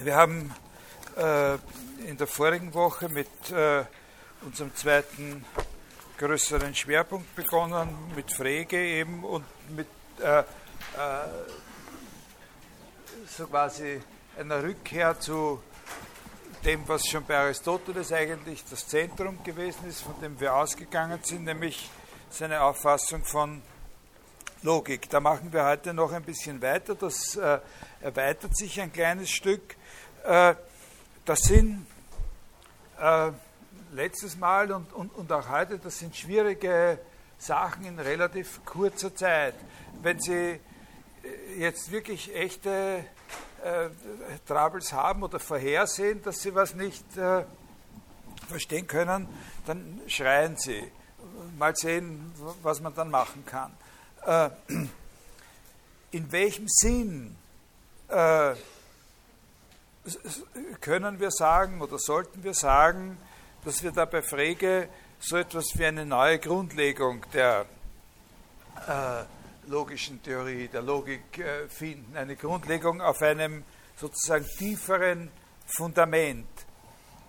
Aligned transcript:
Wir 0.00 0.14
haben 0.14 0.54
äh, 1.16 1.54
in 2.08 2.16
der 2.16 2.28
vorigen 2.28 2.72
Woche 2.72 3.08
mit 3.08 3.50
äh, 3.50 3.84
unserem 4.42 4.72
zweiten 4.76 5.44
größeren 6.16 6.72
Schwerpunkt 6.72 7.34
begonnen, 7.34 7.88
mit 8.14 8.32
Frege 8.32 8.78
eben 8.78 9.24
und 9.24 9.44
mit 9.70 9.88
äh, 10.20 10.38
äh, 10.38 10.44
so 13.26 13.48
quasi 13.48 14.00
einer 14.38 14.62
Rückkehr 14.62 15.18
zu 15.18 15.60
dem, 16.64 16.86
was 16.86 17.04
schon 17.04 17.24
bei 17.24 17.36
Aristoteles 17.36 18.12
eigentlich 18.12 18.64
das 18.70 18.86
Zentrum 18.86 19.42
gewesen 19.42 19.88
ist, 19.88 20.02
von 20.02 20.14
dem 20.20 20.38
wir 20.38 20.54
ausgegangen 20.54 21.18
sind, 21.24 21.42
nämlich 21.42 21.90
seine 22.30 22.60
Auffassung 22.60 23.24
von 23.24 23.62
Logik. 24.62 25.10
Da 25.10 25.18
machen 25.18 25.52
wir 25.52 25.64
heute 25.64 25.92
noch 25.92 26.12
ein 26.12 26.22
bisschen 26.22 26.62
weiter, 26.62 26.94
das 26.94 27.34
äh, 27.34 27.58
erweitert 28.00 28.56
sich 28.56 28.80
ein 28.80 28.92
kleines 28.92 29.30
Stück. 29.30 29.76
Äh, 30.28 30.56
das 31.24 31.40
sind 31.40 31.86
äh, 33.00 33.30
letztes 33.92 34.36
Mal 34.36 34.70
und, 34.72 34.92
und, 34.92 35.08
und 35.14 35.32
auch 35.32 35.48
heute, 35.48 35.78
das 35.78 36.00
sind 36.00 36.14
schwierige 36.14 36.98
Sachen 37.38 37.86
in 37.86 37.98
relativ 37.98 38.62
kurzer 38.66 39.14
Zeit. 39.14 39.54
Wenn 40.02 40.20
Sie 40.20 40.32
äh, 40.34 40.60
jetzt 41.56 41.90
wirklich 41.90 42.36
echte 42.36 43.06
äh, 43.64 43.88
Troubles 44.46 44.92
haben 44.92 45.22
oder 45.22 45.40
vorhersehen, 45.40 46.22
dass 46.22 46.42
Sie 46.42 46.54
was 46.54 46.74
nicht 46.74 47.16
äh, 47.16 47.44
verstehen 48.48 48.86
können, 48.86 49.28
dann 49.64 49.98
schreien 50.08 50.58
Sie. 50.58 50.92
Mal 51.58 51.74
sehen, 51.74 52.34
was 52.62 52.82
man 52.82 52.94
dann 52.94 53.08
machen 53.10 53.46
kann. 53.46 53.72
Äh, 54.26 54.50
in 56.10 56.30
welchem 56.30 56.66
Sinn 56.68 57.34
äh, 58.08 58.54
können 60.80 61.20
wir 61.20 61.30
sagen 61.30 61.80
oder 61.80 61.98
sollten 61.98 62.42
wir 62.42 62.54
sagen, 62.54 63.18
dass 63.64 63.82
wir 63.82 63.92
da 63.92 64.04
bei 64.04 64.22
Frege 64.22 64.88
so 65.20 65.36
etwas 65.36 65.66
wie 65.74 65.84
eine 65.84 66.06
neue 66.06 66.38
Grundlegung 66.38 67.24
der 67.32 67.66
äh, 68.86 69.24
logischen 69.68 70.22
Theorie, 70.22 70.68
der 70.68 70.82
Logik 70.82 71.38
äh, 71.38 71.68
finden, 71.68 72.16
eine 72.16 72.36
Grundlegung 72.36 73.00
auf 73.00 73.20
einem 73.22 73.64
sozusagen 73.96 74.46
tieferen 74.58 75.30
Fundament. 75.66 76.48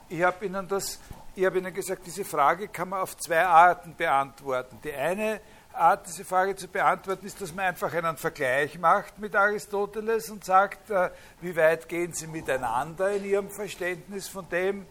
Ich 0.07 0.21
habe 0.23 0.45
Ihnen 0.45 0.67
das, 0.67 0.99
Ihnen 1.35 1.73
gesagt, 1.73 2.05
diese 2.05 2.23
Frage 2.23 2.67
kann 2.67 2.89
man 2.89 3.01
auf 3.01 3.17
zwei 3.17 3.45
Arten 3.45 3.95
beantworten. 3.95 4.79
Die 4.83 4.93
eine 4.93 5.41
Art, 5.79 6.07
diese 6.07 6.25
Frage 6.25 6.55
zu 6.55 6.67
beantworten, 6.67 7.25
ist, 7.25 7.39
dass 7.41 7.53
man 7.53 7.65
einfach 7.65 7.93
einen 7.93 8.17
Vergleich 8.17 8.77
macht 8.77 9.17
mit 9.17 9.35
Aristoteles 9.35 10.29
und 10.29 10.43
sagt, 10.43 10.89
äh, 10.89 11.09
wie 11.41 11.55
weit 11.55 11.87
gehen 11.87 12.11
sie 12.13 12.27
miteinander 12.27 13.11
in 13.11 13.23
ihrem 13.23 13.49
Verständnis 13.49 14.27
von 14.27 14.47
dem, 14.49 14.85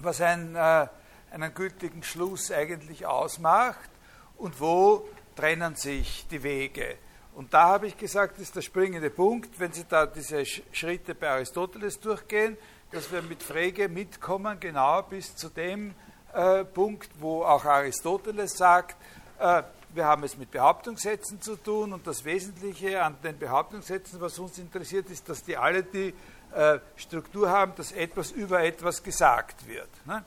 was 0.00 0.20
ein, 0.20 0.56
äh, 0.56 0.88
einen 1.30 1.54
gültigen 1.54 2.02
Schluss 2.02 2.50
eigentlich 2.50 3.06
ausmacht 3.06 3.90
und 4.38 4.60
wo 4.60 5.08
trennen 5.36 5.76
sich 5.76 6.26
die 6.28 6.42
Wege. 6.42 6.96
Und 7.34 7.54
da 7.54 7.64
habe 7.64 7.86
ich 7.86 7.96
gesagt, 7.96 8.38
ist 8.38 8.54
der 8.54 8.62
springende 8.62 9.10
Punkt, 9.10 9.58
wenn 9.58 9.72
Sie 9.72 9.84
da 9.88 10.06
diese 10.06 10.44
Schritte 10.44 11.14
bei 11.14 11.30
Aristoteles 11.30 11.98
durchgehen, 12.00 12.56
dass 12.90 13.10
wir 13.10 13.22
mit 13.22 13.42
Frege 13.42 13.88
mitkommen, 13.88 14.58
genau 14.60 15.02
bis 15.02 15.34
zu 15.34 15.48
dem 15.48 15.94
äh, 16.32 16.64
Punkt, 16.64 17.10
wo 17.18 17.42
auch 17.42 17.64
Aristoteles 17.64 18.56
sagt, 18.56 18.96
wir 19.38 20.04
haben 20.04 20.24
es 20.24 20.36
mit 20.36 20.50
Behauptungssätzen 20.50 21.40
zu 21.40 21.56
tun 21.56 21.92
und 21.92 22.06
das 22.06 22.24
Wesentliche 22.24 23.02
an 23.02 23.16
den 23.22 23.38
Behauptungssätzen, 23.38 24.20
was 24.20 24.38
uns 24.38 24.58
interessiert, 24.58 25.08
ist, 25.10 25.28
dass 25.28 25.42
die 25.42 25.56
alle 25.56 25.82
die 25.82 26.14
äh, 26.54 26.78
Struktur 26.96 27.50
haben, 27.50 27.74
dass 27.76 27.92
etwas 27.92 28.30
über 28.30 28.62
etwas 28.62 29.02
gesagt 29.02 29.66
wird. 29.66 29.88
Ne? 30.06 30.24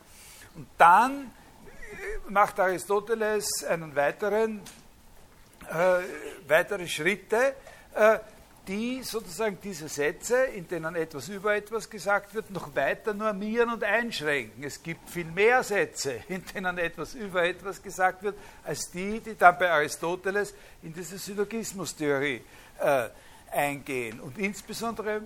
Und 0.56 0.68
dann 0.78 1.24
äh, 1.24 2.32
macht 2.32 2.60
Aristoteles 2.60 3.64
einen 3.64 3.96
weiteren, 3.96 4.62
äh, 5.70 6.00
weitere 6.48 6.88
Schritte, 6.88 7.56
äh, 7.94 8.20
die 8.68 9.02
sozusagen 9.02 9.58
diese 9.64 9.88
Sätze, 9.88 10.44
in 10.46 10.68
denen 10.68 10.96
etwas 10.96 11.30
über 11.30 11.56
etwas 11.56 11.90
gesagt 11.90 12.34
wird, 12.34 12.52
noch 12.52 12.76
weiter 12.76 13.14
normieren 13.14 13.72
und 13.72 13.84
einschränken. 13.84 14.64
Es 14.64 14.84
gibt 14.84 15.10
viel 15.10 15.26
mehr 15.26 15.64
Sätze, 15.64 16.22
in 16.28 16.44
denen 16.54 16.78
etwas 16.78 17.14
über 17.14 17.44
etwas 17.44 17.82
gesagt 17.82 18.24
wird, 18.24 18.38
als 18.64 18.92
die, 18.92 19.20
die 19.22 19.36
dann 19.38 19.58
bei 19.58 19.72
Aristoteles 19.72 20.54
in 20.84 20.94
diese 20.94 21.18
Syllogismustheorie 21.18 22.44
äh, 22.80 23.10
eingehen. 23.52 24.20
Und 24.20 24.38
insbesondere 24.38 25.18
äh, 25.18 25.22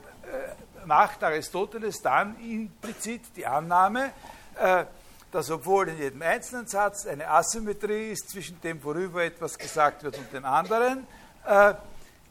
macht 0.86 1.24
Aristoteles 1.24 2.02
dann 2.02 2.40
implizit 2.40 3.24
die 3.36 3.46
Annahme, 3.46 4.12
äh, 4.60 4.86
dass 5.32 5.50
obwohl 5.50 5.88
in 5.88 5.98
jedem 5.98 6.22
einzelnen 6.22 6.68
Satz 6.68 7.08
eine 7.08 7.28
Asymmetrie 7.28 8.12
ist 8.12 8.30
zwischen 8.30 8.60
dem, 8.62 8.84
worüber 8.84 9.24
etwas 9.24 9.58
gesagt 9.58 10.04
wird 10.04 10.18
und 10.18 10.32
dem 10.34 10.46
anderen, 10.46 11.08
äh, 11.48 11.74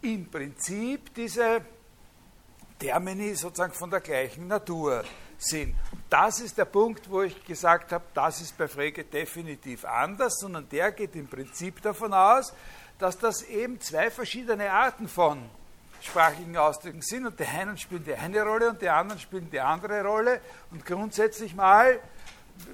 im 0.03 0.31
Prinzip 0.31 1.15
diese 1.15 1.62
Termini 2.78 3.34
sozusagen 3.34 3.75
von 3.75 3.91
der 3.91 4.00
gleichen 4.00 4.49
Natur 4.49 5.05
sind. 5.37 5.75
Das 6.09 6.41
ist 6.41 6.59
der 6.59 6.65
Punkt, 6.65 7.09
wo 7.11 7.22
ich 7.22 7.44
gesagt 7.44 7.93
habe, 7.93 8.05
das 8.15 8.41
ist 8.41 8.56
bei 8.56 8.69
Frege 8.69 9.05
definitiv 9.05 9.84
anders, 9.84 10.39
sondern 10.39 10.69
der 10.69 10.93
geht 10.93 11.15
im 11.16 11.28
Prinzip 11.28 11.83
davon 11.83 12.12
aus, 12.12 12.53
dass 12.99 13.19
das 13.19 13.43
eben 13.43 13.81
zwei 13.81 14.10
verschiedene 14.10 14.71
Arten 14.71 15.09
von 15.09 15.43
sprachlichen 16.03 16.56
Ausdrücken 16.56 17.03
sind 17.03 17.27
und 17.27 17.39
die 17.39 17.44
einen 17.44 17.77
spielen 17.77 18.05
die 18.05 18.15
eine 18.15 18.43
Rolle 18.43 18.71
und 18.71 18.81
die 18.81 18.89
anderen 18.89 19.21
spielen 19.21 19.50
die 19.50 19.60
andere 19.60 20.03
Rolle 20.03 20.41
und 20.71 20.84
grundsätzlich 20.84 21.55
mal, 21.55 22.00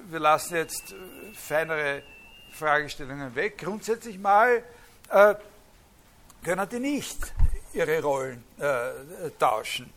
wir 0.09 0.19
lassen 0.19 0.55
jetzt 0.55 0.95
feinere 1.33 2.03
Fragestellungen 2.51 3.35
weg, 3.35 3.57
grundsätzlich 3.57 4.17
mal 4.17 4.63
äh, 5.09 5.35
können 6.43 6.67
die 6.69 6.79
nicht 6.79 7.33
ihre 7.73 8.01
Rollen 8.01 8.43
äh, 8.59 9.29
tauschen. 9.37 9.93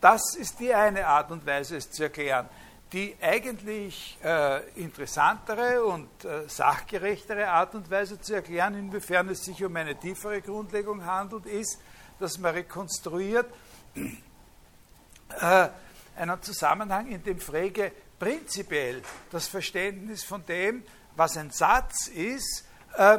Das 0.00 0.34
ist 0.36 0.60
die 0.60 0.74
eine 0.74 1.06
Art 1.06 1.30
und 1.30 1.46
Weise, 1.46 1.76
es 1.76 1.90
zu 1.90 2.04
erklären. 2.04 2.48
Die 2.92 3.16
eigentlich 3.20 4.18
äh, 4.22 4.60
interessantere 4.80 5.84
und 5.84 6.24
äh, 6.24 6.48
sachgerechtere 6.48 7.48
Art 7.48 7.74
und 7.74 7.90
Weise 7.90 8.20
zu 8.20 8.34
erklären, 8.34 8.74
inwiefern 8.74 9.28
es 9.30 9.44
sich 9.44 9.64
um 9.64 9.74
eine 9.74 9.96
tiefere 9.96 10.40
Grundlegung 10.42 11.04
handelt, 11.04 11.46
ist, 11.46 11.80
dass 12.20 12.38
man 12.38 12.54
rekonstruiert 12.54 13.46
äh, 15.40 15.68
einen 16.16 16.42
Zusammenhang, 16.42 17.08
in 17.08 17.22
dem 17.24 17.40
Frege 17.40 17.90
prinzipiell 18.18 19.02
das 19.30 19.48
Verständnis 19.48 20.22
von 20.22 20.44
dem, 20.46 20.84
was 21.16 21.36
ein 21.36 21.50
Satz 21.50 22.08
ist, 22.08 22.64
äh, 22.96 23.18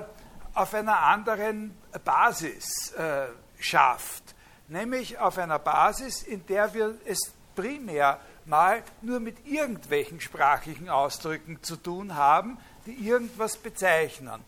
auf 0.56 0.74
einer 0.74 1.00
anderen 1.02 1.78
Basis 2.04 2.92
äh, 2.94 3.28
schafft, 3.60 4.36
nämlich 4.68 5.20
auf 5.20 5.38
einer 5.38 5.60
Basis, 5.60 6.24
in 6.24 6.46
der 6.48 6.74
wir 6.74 6.96
es 7.06 7.34
primär 7.56 8.20
mal 8.46 8.84
nur 9.02 9.20
mit 9.20 9.46
irgendwelchen 9.46 10.22
sprachlichen 10.22 10.90
Ausdrücken 10.90 11.62
zu 11.62 11.76
tun 11.76 12.16
haben, 12.16 12.58
die 12.86 12.94
irgendwas 12.94 13.58
bezeichnen. 13.58 14.42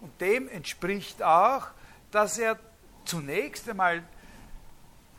Und 0.00 0.20
dem 0.20 0.48
entspricht 0.48 1.22
auch, 1.22 1.68
dass 2.10 2.38
er 2.38 2.58
zunächst 3.04 3.68
einmal 3.68 4.02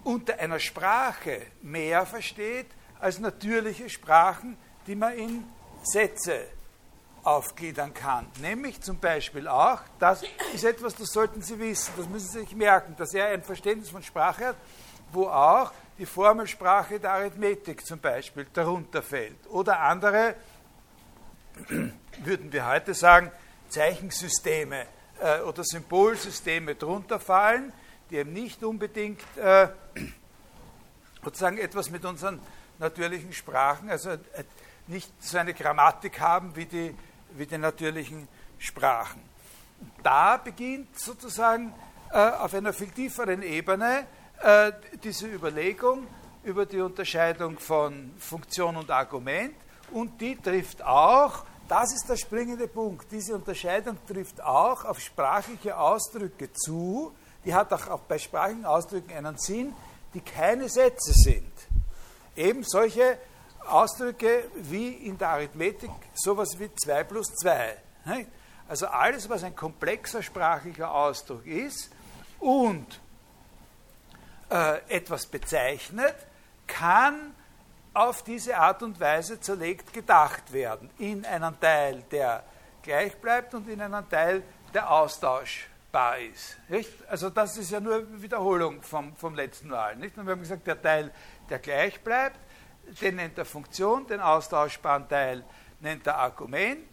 unter 0.04 0.40
einer 0.40 0.60
Sprache 0.60 1.42
mehr 1.62 2.06
versteht 2.06 2.68
als 3.00 3.20
natürliche 3.20 3.90
Sprachen, 3.90 4.58
die 4.88 4.96
man 4.96 5.14
in 5.14 5.44
Sätze 5.84 6.48
aufgliedern 7.24 7.94
kann. 7.94 8.28
Nämlich 8.42 8.82
zum 8.82 9.00
Beispiel 9.00 9.48
auch, 9.48 9.80
das 10.00 10.24
ist 10.54 10.64
etwas, 10.64 10.96
das 10.96 11.10
sollten 11.10 11.42
Sie 11.42 11.58
wissen, 11.60 11.94
das 11.98 12.08
müssen 12.08 12.28
Sie 12.28 12.40
sich 12.40 12.56
merken, 12.56 12.96
dass 12.98 13.14
er 13.14 13.28
ein 13.28 13.44
Verständnis 13.44 13.90
von 13.90 14.04
Sprache 14.04 14.48
hat, 14.48 14.56
wo 15.12 15.28
auch 15.28 15.72
die 15.98 16.06
Formelsprache 16.06 17.00
der 17.00 17.12
Arithmetik 17.12 17.86
zum 17.86 18.00
Beispiel 18.00 18.48
darunter 18.54 19.02
fällt. 19.02 19.48
Oder 19.48 19.80
andere, 19.80 20.36
würden 22.24 22.52
wir 22.52 22.68
heute 22.68 22.94
sagen, 22.94 23.32
Zeichensysteme 23.70 24.86
äh, 25.20 25.40
oder 25.42 25.64
Symbolsysteme 25.64 26.76
drunter 26.76 27.20
fallen, 27.20 27.72
die 28.10 28.18
eben 28.18 28.34
nicht 28.34 28.64
unbedingt 28.64 29.22
äh, 29.38 29.70
sozusagen 31.24 31.58
etwas 31.58 31.90
mit 31.90 32.06
unseren 32.06 32.40
natürlichen 32.80 33.34
Sprachen, 33.34 33.90
also 33.90 34.12
äh, 34.12 34.18
nicht 34.88 35.12
so 35.24 35.38
eine 35.38 35.54
Grammatik 35.54 36.20
haben 36.20 36.56
wie 36.56 36.66
die 36.66 36.96
wie 37.38 37.46
die 37.46 37.58
natürlichen 37.58 38.28
Sprachen. 38.58 39.22
Da 40.02 40.38
beginnt 40.38 40.98
sozusagen 40.98 41.74
äh, 42.12 42.18
auf 42.18 42.54
einer 42.54 42.74
viel 42.74 42.90
tieferen 42.90 43.42
Ebene 43.42 44.06
äh, 44.42 44.72
diese 45.04 45.28
Überlegung 45.28 46.08
über 46.44 46.66
die 46.66 46.80
Unterscheidung 46.80 47.58
von 47.58 48.12
Funktion 48.20 48.76
und 48.76 48.90
Argument 48.92 49.56
und 49.92 50.20
die 50.20 50.36
trifft 50.36 50.84
auch, 50.84 51.46
das 51.68 51.94
ist 51.94 52.10
der 52.10 52.18
springende 52.18 52.68
Punkt, 52.68 53.12
diese 53.12 53.36
Unterscheidung 53.36 53.98
trifft 54.06 54.42
auch 54.42 54.86
auf 54.86 55.00
sprachliche 55.00 55.78
Ausdrücke 55.78 56.52
zu, 56.52 57.14
die 57.46 57.54
hat 57.54 57.72
auch, 57.74 58.00
bei 58.02 58.18
sprachlichen 58.18 58.66
Ausdrücken 58.66 59.12
einen 59.12 59.38
Sinn, 59.38 59.74
die 60.14 60.22
keine 60.22 60.70
Sätze 60.70 61.14
sind. 61.14 61.52
Eben 62.36 62.64
solche 62.64 63.18
Ausdrücke 63.68 64.50
wie 64.56 64.90
in 64.90 65.18
der 65.18 65.30
Arithmetik 65.30 65.92
sowas 66.14 66.58
wie 66.60 66.70
2 66.74 67.04
plus 67.04 67.28
2. 67.36 67.78
Also 68.68 68.88
alles, 68.88 69.30
was 69.30 69.44
ein 69.44 69.56
komplexer 69.56 70.24
sprachlicher 70.24 70.94
Ausdruck 70.94 71.46
ist 71.46 71.92
und 72.40 73.00
äh, 74.50 74.80
etwas 74.90 75.26
bezeichnet, 75.26 76.16
kann 76.68 77.34
auf 77.94 78.24
diese 78.24 78.58
Art 78.58 78.82
und 78.84 79.00
Weise 79.00 79.40
zerlegt 79.40 79.94
gedacht 79.94 80.52
werden. 80.52 80.90
In 80.98 81.26
einen 81.26 81.60
Teil, 81.60 82.04
der 82.12 82.44
gleich 82.82 83.16
bleibt 83.18 83.54
und 83.54 83.70
in 83.70 83.82
einen 83.82 84.10
Teil, 84.10 84.44
der 84.74 84.90
austauschbar 84.90 86.20
ist. 86.20 86.58
Nicht? 86.70 86.90
Also 87.08 87.30
das 87.30 87.58
ist 87.58 87.72
ja 87.72 87.80
nur 87.80 88.22
Wiederholung 88.22 88.82
vom, 88.82 89.16
vom 89.16 89.36
letzten 89.36 89.70
Mal. 89.70 89.96
Nicht? 89.96 90.18
Und 90.18 90.26
wir 90.26 90.32
haben 90.32 90.42
gesagt, 90.42 90.66
der 90.66 90.82
Teil, 90.82 91.12
der 91.50 91.60
gleich 91.60 92.02
bleibt, 92.02 92.40
den 93.02 93.16
nennt 93.16 93.38
er 93.38 93.46
Funktion, 93.46 94.08
den 94.08 94.20
austauschbaren 94.20 95.08
Teil 95.08 95.44
nennt 95.80 96.08
er 96.08 96.18
Argument. 96.18 96.88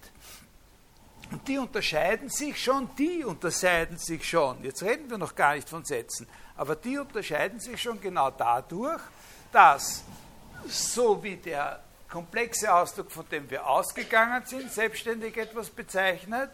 Und 1.31 1.47
die 1.47 1.59
unterscheiden 1.59 2.29
sich 2.29 2.63
schon, 2.63 2.91
die 2.97 3.25
unterscheiden 3.25 3.99
sich 3.99 4.29
schon. 4.29 4.65
Jetzt 4.65 4.83
reden 4.83 5.09
wir 5.09 5.19
noch 5.19 5.35
gar 5.35 5.55
nicht 5.55 5.69
von 5.69 5.85
Sätzen, 5.85 6.27
aber 6.57 6.75
die 6.75 6.99
unterscheiden 6.99 7.61
sich 7.61 7.81
schon 7.81 8.01
genau 8.01 8.31
dadurch, 8.31 9.01
dass 9.53 10.03
so 10.67 11.23
wie 11.23 11.37
der 11.37 11.81
komplexe 12.09 12.73
Ausdruck, 12.75 13.13
von 13.13 13.29
dem 13.31 13.49
wir 13.49 13.67
ausgegangen 13.67 14.43
sind, 14.45 14.73
selbstständig 14.73 15.37
etwas 15.37 15.71
bezeichnet, 15.71 16.51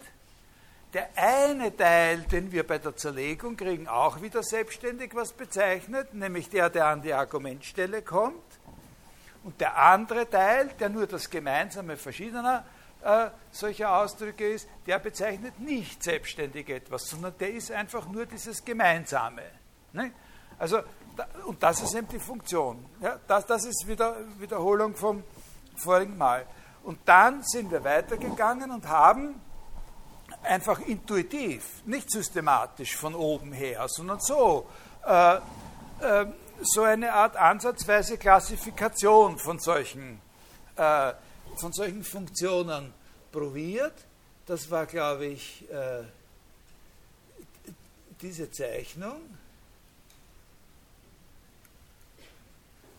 der 0.93 1.09
eine 1.17 1.75
Teil, 1.75 2.21
den 2.21 2.53
wir 2.53 2.67
bei 2.67 2.79
der 2.79 2.95
Zerlegung 2.97 3.57
kriegen, 3.57 3.89
auch 3.89 4.23
wieder 4.23 4.43
selbstständig 4.43 5.15
was 5.15 5.33
bezeichnet, 5.33 6.15
nämlich 6.15 6.49
der, 6.51 6.71
der 6.71 6.87
an 6.87 7.03
die 7.03 7.13
Argumentstelle 7.13 8.03
kommt. 8.03 8.56
Und 9.47 9.61
der 9.61 9.79
andere 9.79 10.29
Teil, 10.29 10.71
der 10.81 10.89
nur 10.89 11.07
das 11.07 11.31
Gemeinsame 11.31 11.97
verschiedener 11.97 12.65
äh, 13.05 13.29
solcher 13.53 13.97
Ausdrücke 13.97 14.55
ist, 14.55 14.69
der 14.87 14.99
bezeichnet 14.99 15.61
nicht 15.61 16.03
selbstständig 16.03 16.69
etwas, 16.69 17.09
sondern 17.09 17.33
der 17.39 17.53
ist 17.53 17.71
einfach 17.71 18.09
nur 18.09 18.27
dieses 18.27 18.65
Gemeinsame. 18.65 19.43
Ne? 19.93 20.11
Also 20.59 20.81
und 21.45 21.63
das 21.63 21.81
ist 21.81 21.95
eben 21.95 22.09
die 22.09 22.19
Funktion. 22.19 22.85
Ja, 23.01 23.21
das, 23.25 23.47
das 23.47 23.65
ist 23.67 23.87
wieder 23.87 24.17
Wiederholung 24.39 24.97
vom 24.97 25.23
vorigen 25.77 26.19
Mal. 26.19 26.45
Und 26.83 26.99
dann 27.05 27.45
sind 27.45 27.71
wir 27.71 27.85
weitergegangen 27.85 28.73
und 28.73 28.89
haben 28.89 29.41
einfach 30.43 30.81
intuitiv, 30.81 31.85
nicht 31.85 32.11
systematisch 32.11 32.97
von 32.97 33.15
oben 33.15 33.53
her, 33.53 33.87
sondern 33.89 34.19
so, 34.19 34.67
äh, 35.07 35.37
äh, 35.37 36.27
so 36.63 36.83
eine 36.83 37.13
Art 37.13 37.37
ansatzweise 37.37 38.19
Klassifikation 38.19 39.39
von 39.39 39.59
solchen, 39.59 40.21
äh, 40.77 41.13
von 41.57 41.73
solchen 41.73 42.05
Funktionen 42.05 42.93
probiert. 43.33 43.95
Das 44.47 44.71
war, 44.71 44.87
glaube 44.87 45.27
ich, 45.27 45.69
äh, 45.71 46.05
diese 48.21 48.51
Zeichnung. 48.51 49.21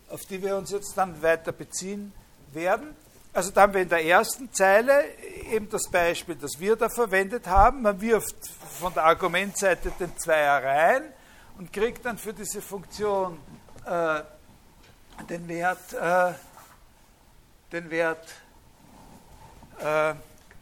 auf 0.09 0.25
die 0.25 0.41
wir 0.41 0.55
uns 0.55 0.71
jetzt 0.71 0.97
dann 0.97 1.21
weiter 1.21 1.51
beziehen 1.51 2.13
werden. 2.53 2.95
Also 3.33 3.51
da 3.51 3.61
haben 3.61 3.73
wir 3.73 3.81
in 3.81 3.89
der 3.89 4.03
ersten 4.03 4.51
Zeile 4.53 5.03
eben 5.51 5.69
das 5.69 5.89
Beispiel, 5.91 6.35
das 6.35 6.59
wir 6.59 6.75
da 6.75 6.89
verwendet 6.89 7.45
haben. 7.45 7.81
Man 7.81 7.99
wirft 8.01 8.35
von 8.79 8.93
der 8.93 9.05
Argumentseite 9.05 9.91
den 9.99 10.17
Zweier 10.17 10.63
rein 10.63 11.03
und 11.57 11.71
kriegt 11.71 12.05
dann 12.05 12.17
für 12.17 12.33
diese 12.33 12.61
Funktion 12.61 13.37
äh, 13.87 14.23
den 15.29 15.47
Wert, 15.47 15.93
äh, 15.93 16.33
den 17.71 17.89
Wert 17.89 18.27
äh, 19.79 20.13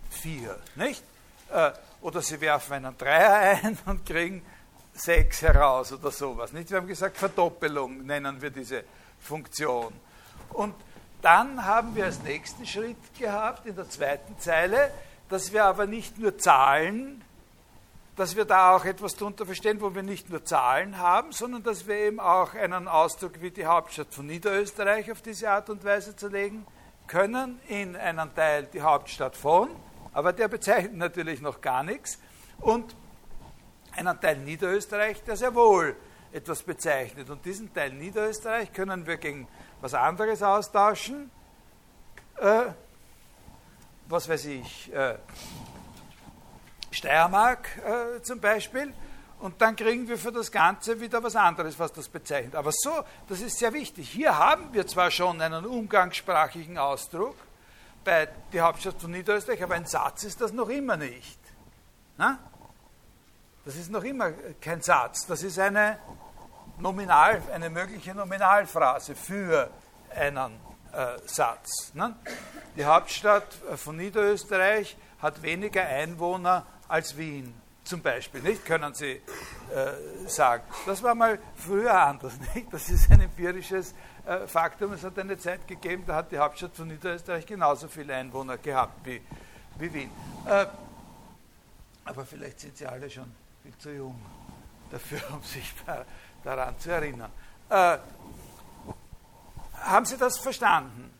4. 0.09 0.59
Nicht? 0.75 1.03
Äh, 1.51 1.71
oder 2.01 2.21
Sie 2.21 2.39
werfen 2.39 2.73
einen 2.73 2.97
Dreier 2.97 3.59
ein 3.63 3.77
und 3.85 4.05
kriegen 4.05 4.45
6 4.93 5.41
heraus 5.41 5.91
oder 5.91 6.11
sowas. 6.11 6.53
Nicht? 6.53 6.69
Wir 6.69 6.77
haben 6.77 6.87
gesagt, 6.87 7.17
Verdoppelung 7.17 8.05
nennen 8.05 8.41
wir 8.41 8.49
diese 8.49 8.83
Funktion. 9.19 9.93
Und 10.49 10.75
dann 11.21 11.65
haben 11.65 11.95
wir 11.95 12.05
als 12.05 12.21
nächsten 12.21 12.65
Schritt 12.65 12.97
gehabt 13.17 13.65
in 13.65 13.75
der 13.75 13.89
zweiten 13.89 14.37
Zeile, 14.39 14.91
dass 15.27 15.51
wir 15.51 15.65
aber 15.65 15.87
nicht 15.87 16.19
nur 16.19 16.37
Zahlen, 16.37 17.24
dass 18.15 18.35
wir 18.35 18.45
da 18.45 18.75
auch 18.75 18.85
etwas 18.85 19.15
darunter 19.15 19.45
verstehen, 19.45 19.81
wo 19.81 19.93
wir 19.93 20.03
nicht 20.03 20.29
nur 20.29 20.43
Zahlen 20.45 20.97
haben, 20.97 21.31
sondern 21.31 21.63
dass 21.63 21.85
wir 21.87 21.95
eben 21.95 22.19
auch 22.19 22.53
einen 22.53 22.87
Ausdruck 22.87 23.41
wie 23.41 23.51
die 23.51 23.65
Hauptstadt 23.65 24.13
von 24.13 24.25
Niederösterreich 24.25 25.11
auf 25.11 25.21
diese 25.21 25.49
Art 25.49 25.69
und 25.69 25.83
Weise 25.83 26.15
zerlegen 26.15 26.65
können, 27.07 27.59
in 27.67 27.95
einen 27.95 28.33
Teil 28.33 28.67
die 28.71 28.81
Hauptstadt 28.81 29.35
von, 29.35 29.69
aber 30.13 30.31
der 30.31 30.47
bezeichnet 30.47 30.95
natürlich 30.95 31.41
noch 31.41 31.61
gar 31.61 31.83
nichts, 31.83 32.19
und 32.61 32.95
einen 33.95 34.19
Teil 34.19 34.37
Niederösterreich, 34.37 35.23
der 35.23 35.35
sehr 35.35 35.53
wohl 35.53 35.95
etwas 36.31 36.63
bezeichnet. 36.63 37.29
Und 37.29 37.45
diesen 37.45 37.73
Teil 37.73 37.91
Niederösterreich 37.93 38.71
können 38.73 39.05
wir 39.05 39.17
gegen 39.17 39.47
was 39.81 39.93
anderes 39.93 40.41
austauschen. 40.41 41.29
Äh, 42.37 42.63
was 44.07 44.29
weiß 44.29 44.45
ich, 44.45 44.93
äh, 44.93 45.15
Steiermark 46.95 47.67
äh, 47.77 48.21
zum 48.21 48.39
Beispiel. 48.39 48.93
Und 49.39 49.61
dann 49.61 49.75
kriegen 49.75 50.07
wir 50.07 50.17
für 50.17 50.31
das 50.31 50.51
Ganze 50.51 50.99
wieder 50.99 51.21
was 51.21 51.35
anderes, 51.35 51.77
was 51.77 51.91
das 51.91 52.07
bezeichnet. 52.07 52.55
Aber 52.55 52.71
so, 52.71 53.03
das 53.27 53.41
ist 53.41 53.59
sehr 53.59 53.73
wichtig. 53.73 54.09
Hier 54.09 54.37
haben 54.37 54.73
wir 54.73 54.87
zwar 54.87 55.11
schon 55.11 55.41
einen 55.41 55.65
umgangssprachlichen 55.65 56.77
Ausdruck 56.77 57.35
bei 58.03 58.27
die 58.53 58.61
Hauptstadt 58.61 58.99
von 58.99 59.11
Niederösterreich, 59.11 59.61
aber 59.61 59.75
ein 59.75 59.85
Satz 59.85 60.23
ist 60.23 60.39
das 60.39 60.53
noch 60.53 60.69
immer 60.69 60.95
nicht. 60.95 61.39
Na? 62.17 62.39
Das 63.65 63.75
ist 63.75 63.91
noch 63.91 64.03
immer 64.03 64.31
kein 64.61 64.81
Satz. 64.81 65.25
Das 65.27 65.43
ist 65.43 65.59
eine, 65.59 65.99
Nominal, 66.77 67.41
eine 67.53 67.69
mögliche 67.69 68.13
Nominalphrase 68.13 69.15
für 69.15 69.69
einen 70.15 70.53
äh, 70.91 71.17
Satz. 71.25 71.93
Ne? 71.93 72.15
Die 72.75 72.85
Hauptstadt 72.85 73.47
äh, 73.71 73.77
von 73.77 73.97
Niederösterreich 73.97 74.97
hat 75.21 75.41
weniger 75.41 75.85
Einwohner 75.85 76.65
als 76.87 77.17
Wien, 77.17 77.53
zum 77.83 78.01
Beispiel. 78.01 78.41
Nicht 78.41 78.65
können 78.65 78.93
Sie 78.93 79.11
äh, 79.11 79.21
sagen. 80.27 80.63
Das 80.85 81.01
war 81.03 81.15
mal 81.15 81.39
früher 81.55 81.93
anders. 81.93 82.33
Nicht? 82.55 82.73
Das 82.73 82.89
ist 82.89 83.09
ein 83.11 83.21
empirisches 83.21 83.93
äh, 84.25 84.47
Faktum. 84.47 84.93
Es 84.93 85.03
hat 85.03 85.17
eine 85.19 85.37
Zeit 85.37 85.67
gegeben, 85.67 86.03
da 86.05 86.15
hat 86.15 86.31
die 86.31 86.37
Hauptstadt 86.37 86.75
von 86.75 86.87
Niederösterreich 86.87 87.45
genauso 87.45 87.87
viele 87.87 88.15
Einwohner 88.15 88.57
gehabt 88.57 89.05
wie, 89.05 89.21
wie 89.77 89.93
Wien. 89.93 90.11
Äh, 90.47 90.65
aber 92.05 92.25
vielleicht 92.25 92.59
sind 92.59 92.77
Sie 92.77 92.85
alle 92.85 93.09
schon 93.09 93.31
viel 93.63 93.77
zu 93.77 93.91
jung 93.91 94.19
dafür, 94.91 95.21
um 95.33 95.43
sich 95.43 95.73
daran 96.43 96.77
zu 96.79 96.91
erinnern. 96.91 97.31
Äh, 97.69 97.97
haben 99.81 100.05
Sie 100.05 100.17
das 100.17 100.39
verstanden? 100.39 101.11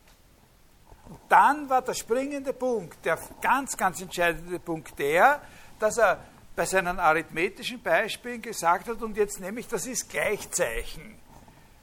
Und 1.09 1.19
dann 1.29 1.69
war 1.69 1.81
der 1.81 1.93
springende 1.93 2.53
Punkt, 2.53 3.05
der 3.05 3.17
ganz, 3.41 3.77
ganz 3.77 4.01
entscheidende 4.01 4.59
Punkt 4.59 4.97
der, 4.97 5.41
dass 5.79 5.97
er 5.97 6.19
bei 6.55 6.65
seinen 6.65 7.00
arithmetischen 7.00 7.81
Beispielen 7.81 8.41
gesagt 8.41 8.88
hat, 8.88 9.01
und 9.01 9.17
jetzt 9.17 9.39
nehme 9.39 9.59
ich, 9.59 9.67
das 9.67 9.85
ist 9.85 10.09
Gleichzeichen 10.09 11.15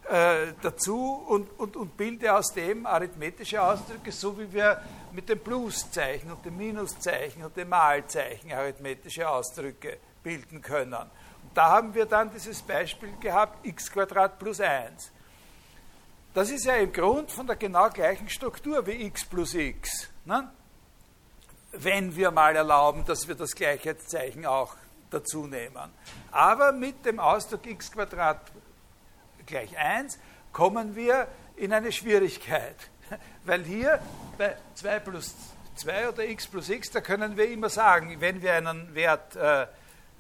äh, 0.08 0.52
dazu 0.62 1.24
und, 1.28 1.48
und, 1.58 1.76
und 1.76 1.96
bilde 1.96 2.34
aus 2.34 2.52
dem 2.52 2.86
arithmetische 2.86 3.62
Ausdrücke, 3.62 4.10
so 4.10 4.38
wie 4.38 4.52
wir 4.52 4.80
mit 5.12 5.28
dem 5.28 5.40
Pluszeichen 5.40 6.32
und 6.32 6.44
dem 6.44 6.56
Minuszeichen 6.56 7.44
und 7.44 7.56
dem 7.56 7.68
Malzeichen 7.68 8.52
arithmetische 8.52 9.28
Ausdrücke 9.28 9.98
bilden 10.22 10.62
können 10.62 11.10
da 11.54 11.70
haben 11.70 11.94
wir 11.94 12.06
dann 12.06 12.30
dieses 12.30 12.62
Beispiel 12.62 13.12
gehabt, 13.20 13.66
x 13.66 13.90
plus 14.38 14.60
1. 14.60 15.12
Das 16.34 16.50
ist 16.50 16.64
ja 16.64 16.76
im 16.76 16.92
Grund 16.92 17.30
von 17.30 17.46
der 17.46 17.56
genau 17.56 17.90
gleichen 17.90 18.28
Struktur 18.30 18.86
wie 18.86 19.04
x 19.06 19.24
plus 19.26 19.52
x. 19.52 20.08
Ne? 20.24 20.50
Wenn 21.72 22.16
wir 22.16 22.30
mal 22.30 22.56
erlauben, 22.56 23.04
dass 23.04 23.28
wir 23.28 23.34
das 23.34 23.54
Gleichheitszeichen 23.54 24.46
auch 24.46 24.74
dazu 25.10 25.46
nehmen. 25.46 25.92
Aber 26.30 26.72
mit 26.72 27.04
dem 27.04 27.20
Ausdruck 27.20 27.66
x 27.66 27.92
gleich 29.44 29.76
1 29.76 30.18
kommen 30.52 30.96
wir 30.96 31.28
in 31.56 31.72
eine 31.72 31.92
Schwierigkeit. 31.92 32.76
Weil 33.44 33.64
hier 33.64 34.00
bei 34.38 34.56
2 34.74 35.00
plus 35.00 35.34
2 35.76 36.08
oder 36.08 36.24
x 36.24 36.46
plus 36.46 36.70
x, 36.70 36.90
da 36.90 37.02
können 37.02 37.36
wir 37.36 37.50
immer 37.50 37.68
sagen, 37.68 38.16
wenn 38.20 38.40
wir 38.40 38.54
einen 38.54 38.94
Wert 38.94 39.36
äh, 39.36 39.66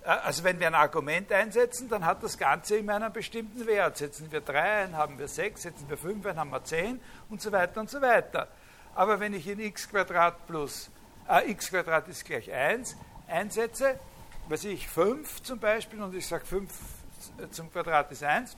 also 0.04 0.42
wenn 0.44 0.58
wir 0.58 0.66
ein 0.66 0.74
Argument 0.74 1.30
einsetzen, 1.30 1.88
dann 1.88 2.04
hat 2.04 2.22
das 2.22 2.36
Ganze 2.36 2.76
immer 2.76 2.96
einen 2.96 3.12
bestimmten 3.12 3.66
Wert. 3.66 3.96
Setzen 3.96 4.30
wir 4.32 4.40
3 4.40 4.84
ein, 4.84 4.96
haben 4.96 5.18
wir 5.18 5.28
6, 5.28 5.62
setzen 5.62 5.88
wir 5.88 5.96
5 5.96 6.26
ein, 6.26 6.38
haben 6.38 6.50
wir 6.50 6.64
10 6.64 7.00
und 7.30 7.40
so 7.40 7.52
weiter 7.52 7.80
und 7.80 7.88
so 7.88 8.00
weiter. 8.00 8.48
Aber 8.94 9.20
wenn 9.20 9.32
ich 9.32 9.46
in 9.46 9.60
x 9.60 9.88
Quadrat 9.88 10.46
plus 10.46 10.90
äh, 11.28 11.50
x 11.50 11.70
Quadrat 11.70 12.08
ist 12.08 12.24
gleich 12.24 12.52
1 12.52 12.96
einsetze, 13.28 13.98
weiß 14.48 14.64
ich 14.64 14.88
5 14.88 15.42
zum 15.42 15.58
Beispiel 15.58 16.02
und 16.02 16.14
ich 16.14 16.26
sage 16.26 16.44
5 16.44 16.70
zum 17.50 17.72
Quadrat 17.72 18.10
ist 18.10 18.24
1, 18.24 18.56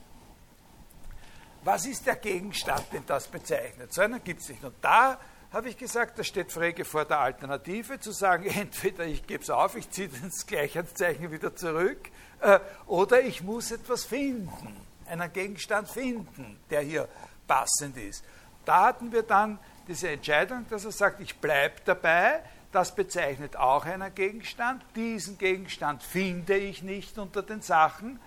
was 1.63 1.85
ist 1.85 2.05
der 2.05 2.15
Gegenstand, 2.15 2.91
den 2.93 3.05
das 3.05 3.27
bezeichnet? 3.27 3.93
So 3.93 4.01
einen 4.01 4.23
gibt 4.23 4.41
es 4.41 4.49
nicht. 4.49 4.63
Und 4.63 4.75
da 4.81 5.19
habe 5.55 5.69
ich 5.69 5.77
gesagt, 5.77 6.19
da 6.19 6.23
steht 6.25 6.51
Frege 6.51 6.83
vor 6.83 7.05
der 7.05 7.21
Alternative, 7.21 7.97
zu 7.97 8.11
sagen, 8.11 8.45
entweder 8.59 9.05
ich 9.05 9.25
gebe 9.25 9.41
es 9.41 9.49
auf, 9.49 9.77
ich 9.77 9.89
ziehe 9.89 10.09
das 10.09 10.45
Gleichheitszeichen 10.45 11.31
wieder 11.31 11.55
zurück, 11.55 12.11
äh, 12.41 12.59
oder 12.87 13.21
ich 13.21 13.41
muss 13.41 13.71
etwas 13.71 14.03
finden, 14.03 14.75
einen 15.07 15.31
Gegenstand 15.31 15.87
finden, 15.87 16.59
der 16.69 16.81
hier 16.81 17.07
passend 17.47 17.95
ist. 17.95 18.25
Da 18.65 18.87
hatten 18.87 19.13
wir 19.13 19.23
dann 19.23 19.57
diese 19.87 20.09
Entscheidung, 20.09 20.65
dass 20.69 20.83
er 20.83 20.91
sagt, 20.91 21.21
ich 21.21 21.37
bleibe 21.37 21.75
dabei, 21.85 22.41
das 22.73 22.93
bezeichnet 22.93 23.55
auch 23.55 23.85
einen 23.85 24.13
Gegenstand. 24.13 24.83
Diesen 24.97 25.37
Gegenstand 25.37 26.03
finde 26.03 26.57
ich 26.57 26.83
nicht 26.83 27.17
unter 27.17 27.43
den 27.43 27.61
Sachen, 27.61 28.19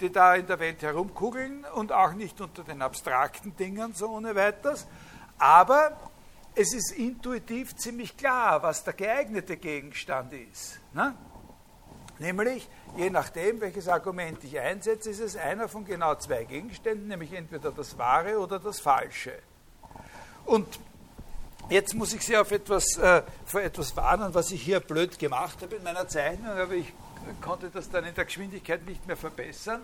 die 0.00 0.10
da 0.10 0.34
in 0.36 0.46
der 0.46 0.58
Welt 0.60 0.80
herumkugeln 0.80 1.66
und 1.74 1.92
auch 1.92 2.14
nicht 2.14 2.40
unter 2.40 2.64
den 2.64 2.80
abstrakten 2.80 3.54
Dingen 3.56 3.92
so 3.92 4.08
ohne 4.08 4.34
weiteres. 4.34 4.86
Aber 5.38 5.94
es 6.58 6.74
ist 6.74 6.90
intuitiv 6.90 7.76
ziemlich 7.76 8.16
klar, 8.16 8.62
was 8.62 8.82
der 8.82 8.92
geeignete 8.92 9.56
Gegenstand 9.56 10.32
ist. 10.32 10.80
Ne? 10.92 11.14
Nämlich, 12.18 12.68
je 12.96 13.10
nachdem, 13.10 13.60
welches 13.60 13.86
Argument 13.86 14.42
ich 14.42 14.58
einsetze, 14.58 15.10
ist 15.10 15.20
es 15.20 15.36
einer 15.36 15.68
von 15.68 15.84
genau 15.84 16.16
zwei 16.16 16.42
Gegenständen, 16.42 17.06
nämlich 17.06 17.32
entweder 17.32 17.70
das 17.70 17.96
Wahre 17.96 18.38
oder 18.38 18.58
das 18.58 18.80
Falsche. 18.80 19.38
Und 20.46 20.66
jetzt 21.68 21.94
muss 21.94 22.12
ich 22.12 22.22
Sie 22.22 22.36
auf 22.36 22.50
etwas, 22.50 22.96
äh, 22.96 23.22
vor 23.46 23.60
etwas 23.60 23.96
warnen, 23.96 24.34
was 24.34 24.50
ich 24.50 24.60
hier 24.60 24.80
blöd 24.80 25.16
gemacht 25.16 25.62
habe 25.62 25.76
in 25.76 25.84
meiner 25.84 26.08
Zeichnung, 26.08 26.50
aber 26.50 26.74
ich 26.74 26.92
konnte 27.40 27.70
das 27.70 27.88
dann 27.88 28.04
in 28.04 28.14
der 28.14 28.24
Geschwindigkeit 28.24 28.84
nicht 28.84 29.06
mehr 29.06 29.16
verbessern. 29.16 29.82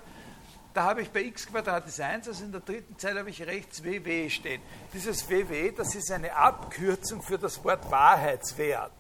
Da 0.74 0.82
habe 0.82 1.02
ich 1.02 1.10
bei 1.10 1.22
x 1.22 1.46
Quadrat 1.46 1.86
ist 1.86 2.00
1, 2.00 2.26
also 2.26 2.44
in 2.44 2.50
der 2.50 2.60
dritten 2.60 2.98
Zeile 2.98 3.20
habe 3.20 3.30
ich 3.30 3.40
rechts 3.46 3.84
WW 3.84 4.28
stehen. 4.28 4.60
Dieses 4.92 5.30
WW, 5.30 5.70
das 5.70 5.94
ist 5.94 6.10
eine 6.10 6.34
Abkürzung 6.34 7.22
für 7.22 7.38
das 7.38 7.62
Wort 7.62 7.88
Wahrheitswert. 7.92 8.90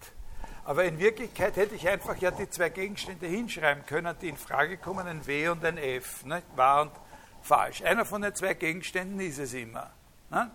Aber 0.64 0.84
in 0.84 1.00
Wirklichkeit 1.00 1.56
hätte 1.56 1.74
ich 1.74 1.88
einfach 1.88 2.16
ja 2.18 2.30
die 2.30 2.48
zwei 2.48 2.68
Gegenstände 2.68 3.26
hinschreiben 3.26 3.84
können, 3.86 4.14
die 4.22 4.28
in 4.28 4.36
Frage 4.36 4.76
kommen, 4.76 5.04
ein 5.08 5.26
W 5.26 5.48
und 5.48 5.64
ein 5.64 5.76
F, 5.76 6.24
ne? 6.24 6.42
wahr 6.54 6.82
und 6.82 6.92
falsch. 7.42 7.82
Einer 7.82 8.04
von 8.04 8.22
den 8.22 8.36
zwei 8.36 8.54
Gegenständen 8.54 9.18
ist 9.18 9.38
es 9.38 9.52
immer, 9.52 9.90
ne? 10.30 10.52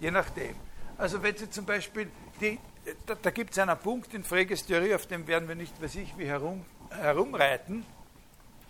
je 0.00 0.10
nachdem. 0.10 0.56
Also 0.96 1.22
wenn 1.22 1.36
Sie 1.36 1.50
zum 1.50 1.66
Beispiel, 1.66 2.10
die, 2.40 2.58
da, 3.04 3.14
da 3.14 3.30
gibt 3.30 3.52
es 3.52 3.58
einen 3.58 3.76
Punkt 3.76 4.14
in 4.14 4.24
Freges 4.24 4.64
Theorie, 4.64 4.94
auf 4.94 5.06
dem 5.06 5.26
werden 5.26 5.48
wir 5.48 5.54
nicht, 5.54 5.80
weiß 5.82 5.96
ich, 5.96 6.16
wie 6.16 6.26
herum, 6.26 6.64
herumreiten, 6.90 7.84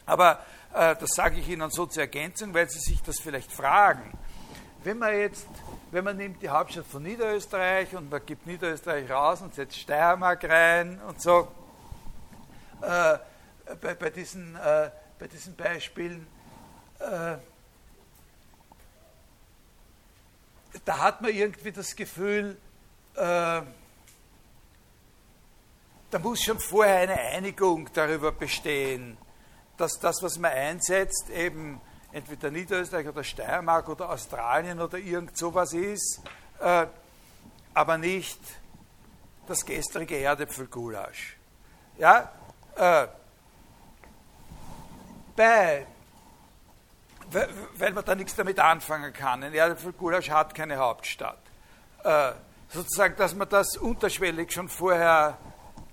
aber 0.04 0.44
das 0.72 1.10
sage 1.14 1.40
ich 1.40 1.48
Ihnen 1.48 1.70
so 1.70 1.86
zur 1.86 2.02
Ergänzung, 2.02 2.54
weil 2.54 2.68
Sie 2.68 2.78
sich 2.78 3.02
das 3.02 3.20
vielleicht 3.20 3.52
fragen. 3.52 4.16
Wenn 4.84 4.98
man 4.98 5.16
jetzt 5.16 5.46
wenn 5.92 6.04
man 6.04 6.16
nimmt 6.16 6.40
die 6.40 6.48
Hauptstadt 6.48 6.86
von 6.86 7.02
Niederösterreich 7.02 7.94
und 7.94 8.10
man 8.10 8.24
gibt 8.24 8.46
Niederösterreich 8.46 9.10
raus 9.10 9.42
und 9.42 9.54
setzt 9.54 9.76
Steiermark 9.76 10.42
rein 10.44 10.98
und 11.06 11.20
so, 11.20 11.48
äh, 12.80 13.18
bei, 13.78 13.94
bei, 13.94 14.08
diesen, 14.08 14.56
äh, 14.56 14.90
bei 15.18 15.28
diesen 15.28 15.54
Beispielen, 15.54 16.26
äh, 16.98 17.36
da 20.86 20.98
hat 20.98 21.20
man 21.20 21.30
irgendwie 21.30 21.72
das 21.72 21.94
Gefühl, 21.94 22.56
äh, 23.16 23.20
da 26.10 26.18
muss 26.22 26.42
schon 26.42 26.58
vorher 26.58 27.00
eine 27.00 27.20
Einigung 27.20 27.90
darüber 27.92 28.32
bestehen, 28.32 29.18
dass 29.76 29.98
das, 29.98 30.22
was 30.22 30.38
man 30.38 30.52
einsetzt, 30.52 31.30
eben 31.30 31.80
entweder 32.12 32.50
Niederösterreich 32.50 33.08
oder 33.08 33.24
Steiermark 33.24 33.88
oder 33.88 34.10
Australien 34.10 34.80
oder 34.80 34.98
irgend 34.98 35.36
sowas 35.36 35.72
ist, 35.72 36.20
äh, 36.60 36.86
aber 37.74 37.98
nicht 37.98 38.38
das 39.46 39.64
gestrige 39.64 40.18
Erdäpfelgulasch. 40.18 41.36
Ja, 41.98 42.30
äh, 42.76 43.06
bei, 45.34 45.86
weil 47.76 47.92
man 47.92 48.04
da 48.04 48.14
nichts 48.14 48.34
damit 48.36 48.58
anfangen 48.58 49.12
kann. 49.12 49.42
Ein 49.42 49.54
Erdäpfelgulasch 49.54 50.30
hat 50.30 50.54
keine 50.54 50.76
Hauptstadt. 50.76 51.38
Äh, 52.04 52.32
sozusagen, 52.68 53.16
dass 53.16 53.34
man 53.34 53.48
das 53.48 53.76
unterschwellig 53.76 54.52
schon 54.52 54.68
vorher, 54.68 55.38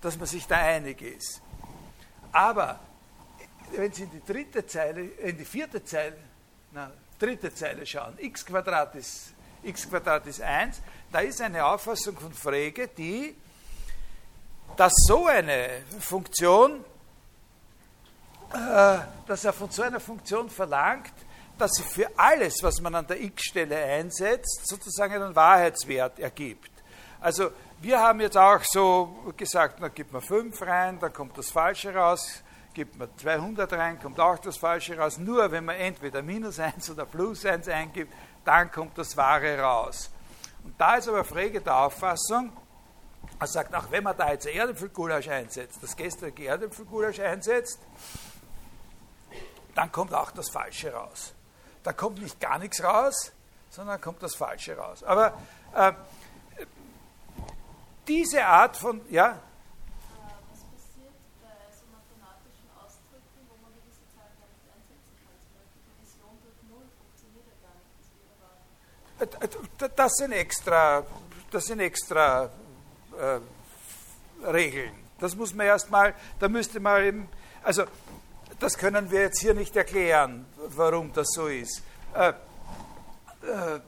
dass 0.01 0.17
man 0.17 0.27
sich 0.27 0.47
da 0.47 0.57
einig 0.57 1.01
ist. 1.01 1.41
Aber 2.31 2.79
wenn 3.73 3.91
Sie 3.91 4.03
in 4.03 4.11
die 4.11 4.25
dritte 4.25 4.65
Zeile, 4.65 5.01
in 5.01 5.37
die 5.37 5.45
vierte 5.45 5.83
Zeile, 5.83 6.17
na, 6.71 6.91
dritte 7.17 7.53
Zeile 7.53 7.85
schauen, 7.85 8.13
x 8.17 8.45
Quadrat 8.45 8.95
ist, 8.95 9.33
x 9.63 9.89
Quadrat 9.89 10.25
ist 10.27 10.41
1, 10.41 10.81
da 11.11 11.19
ist 11.19 11.41
eine 11.41 11.65
Auffassung 11.65 12.17
von 12.17 12.33
Frege, 12.33 12.87
die, 12.87 13.35
dass 14.77 14.93
so 15.07 15.27
eine 15.27 15.69
Funktion, 15.99 16.83
äh, 18.53 18.99
dass 19.27 19.45
er 19.45 19.53
von 19.53 19.69
so 19.69 19.81
einer 19.83 19.99
Funktion 19.99 20.49
verlangt, 20.49 21.13
dass 21.57 21.71
sie 21.73 21.83
für 21.83 22.09
alles, 22.15 22.63
was 22.63 22.79
man 22.79 22.95
an 22.95 23.05
der 23.05 23.21
x-Stelle 23.21 23.75
einsetzt, 23.75 24.61
sozusagen 24.65 25.21
einen 25.21 25.35
Wahrheitswert 25.35 26.19
ergibt. 26.19 26.71
Also 27.19 27.51
wir 27.81 27.99
haben 27.99 28.21
jetzt 28.21 28.37
auch 28.37 28.61
so 28.63 29.33
gesagt, 29.35 29.81
dann 29.81 29.93
gibt 29.93 30.13
man 30.13 30.21
5 30.21 30.61
rein, 30.61 30.99
dann 30.99 31.11
kommt 31.11 31.37
das 31.37 31.49
Falsche 31.49 31.93
raus, 31.93 32.41
gibt 32.79 32.97
man 32.97 33.09
200 33.17 33.73
rein, 33.73 33.99
kommt 33.99 34.21
auch 34.21 34.39
das 34.39 34.55
Falsche 34.55 34.97
raus. 34.97 35.17
Nur 35.17 35.51
wenn 35.51 35.65
man 35.65 35.75
entweder 35.75 36.21
minus 36.21 36.59
1 36.61 36.91
oder 36.91 37.05
plus 37.05 37.45
1 37.45 37.67
eingibt, 37.67 38.13
dann 38.45 38.71
kommt 38.71 38.97
das 38.97 39.17
Wahre 39.17 39.59
raus. 39.59 40.09
Und 40.63 40.79
da 40.79 40.95
ist 40.95 41.09
aber 41.09 41.25
Frege 41.25 41.59
der 41.59 41.75
Auffassung, 41.75 42.53
er 43.37 43.47
sagt, 43.47 43.75
auch 43.75 43.91
wenn 43.91 44.05
man 44.05 44.15
da 44.15 44.31
jetzt 44.31 44.45
Erdäpfelgulasch 44.45 45.27
einsetzt, 45.27 45.79
das 45.83 45.93
gestrige 45.93 46.45
Erdäpfelgulasch 46.45 47.19
einsetzt, 47.19 47.79
dann 49.75 49.91
kommt 49.91 50.13
auch 50.13 50.31
das 50.31 50.49
Falsche 50.49 50.93
raus. 50.93 51.33
Da 51.83 51.91
kommt 51.91 52.21
nicht 52.21 52.39
gar 52.39 52.59
nichts 52.59 52.81
raus, 52.81 53.33
sondern 53.71 53.99
kommt 53.99 54.23
das 54.23 54.35
Falsche 54.35 54.77
raus. 54.77 55.03
Aber 55.03 55.37
äh, 55.75 55.91
diese 58.07 58.45
Art 58.45 58.77
von, 58.77 59.01
ja, 59.09 59.37
Das 69.95 70.13
sind 70.13 70.31
extra, 70.31 71.03
das 71.51 71.65
sind 71.65 71.79
extra 71.79 72.49
äh, 73.19 73.39
Regeln. 74.45 74.93
Das 75.19 75.35
muss 75.35 75.53
man 75.53 75.67
erstmal, 75.67 76.13
da 76.39 76.47
müsste 76.47 76.79
man 76.79 77.03
eben, 77.03 77.29
also 77.63 77.83
das 78.59 78.77
können 78.77 79.11
wir 79.11 79.21
jetzt 79.21 79.39
hier 79.39 79.53
nicht 79.53 79.75
erklären, 79.75 80.45
warum 80.69 81.11
das 81.13 81.27
so 81.33 81.47
ist. 81.47 81.81
Äh, 82.13 82.29
äh, 82.29 83.79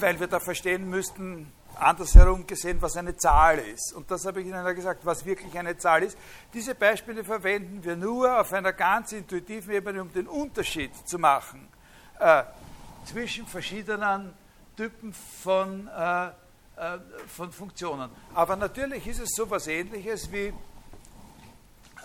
weil 0.00 0.18
wir 0.18 0.26
da 0.26 0.40
verstehen 0.40 0.88
müssten, 0.88 1.52
andersherum 1.76 2.46
gesehen, 2.46 2.80
was 2.80 2.96
eine 2.96 3.16
Zahl 3.16 3.58
ist. 3.58 3.92
Und 3.92 4.10
das 4.10 4.24
habe 4.24 4.40
ich 4.40 4.46
Ihnen 4.46 4.64
ja 4.64 4.72
gesagt, 4.72 5.04
was 5.04 5.24
wirklich 5.24 5.56
eine 5.58 5.76
Zahl 5.76 6.02
ist. 6.02 6.16
Diese 6.52 6.74
Beispiele 6.74 7.24
verwenden 7.24 7.82
wir 7.82 7.96
nur 7.96 8.40
auf 8.40 8.52
einer 8.52 8.72
ganz 8.72 9.12
intuitiven 9.12 9.72
Ebene, 9.74 10.02
um 10.02 10.12
den 10.12 10.26
Unterschied 10.26 10.92
zu 11.06 11.18
machen 11.18 11.68
äh, 12.18 12.44
zwischen 13.04 13.46
verschiedenen 13.46 14.32
Typen 14.76 15.12
von, 15.12 15.88
äh, 15.88 16.26
äh, 16.26 16.98
von 17.28 17.52
Funktionen. 17.52 18.10
Aber 18.34 18.56
natürlich 18.56 19.06
ist 19.06 19.20
es 19.20 19.30
so 19.34 19.44
etwas 19.44 19.66
Ähnliches 19.66 20.30
wie 20.30 20.52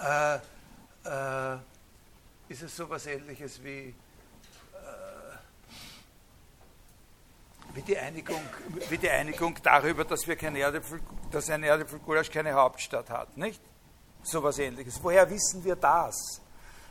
äh, 0.01 0.35
äh, 1.05 1.57
ist 2.47 2.61
es 2.63 2.75
so 2.75 2.83
etwas 2.85 3.05
Ähnliches 3.05 3.63
wie 3.63 3.89
äh, 3.89 3.93
wie 7.73 7.81
die, 7.81 7.97
Einigung, 7.97 8.41
wie 8.89 8.97
die 8.97 9.09
Einigung 9.09 9.55
darüber, 9.61 10.03
dass, 10.05 10.27
wir 10.27 10.35
keine 10.35 10.59
Erdäpfel, 10.59 10.99
dass 11.31 11.49
ein 11.49 11.63
Erdäpfelgulasch 11.63 12.31
keine 12.31 12.53
Hauptstadt 12.53 13.09
hat, 13.09 13.37
nicht? 13.37 13.61
So 14.23 14.39
etwas 14.39 14.59
Ähnliches. 14.59 14.99
Woher 15.01 15.29
wissen 15.29 15.63
wir 15.63 15.75
das? 15.75 16.41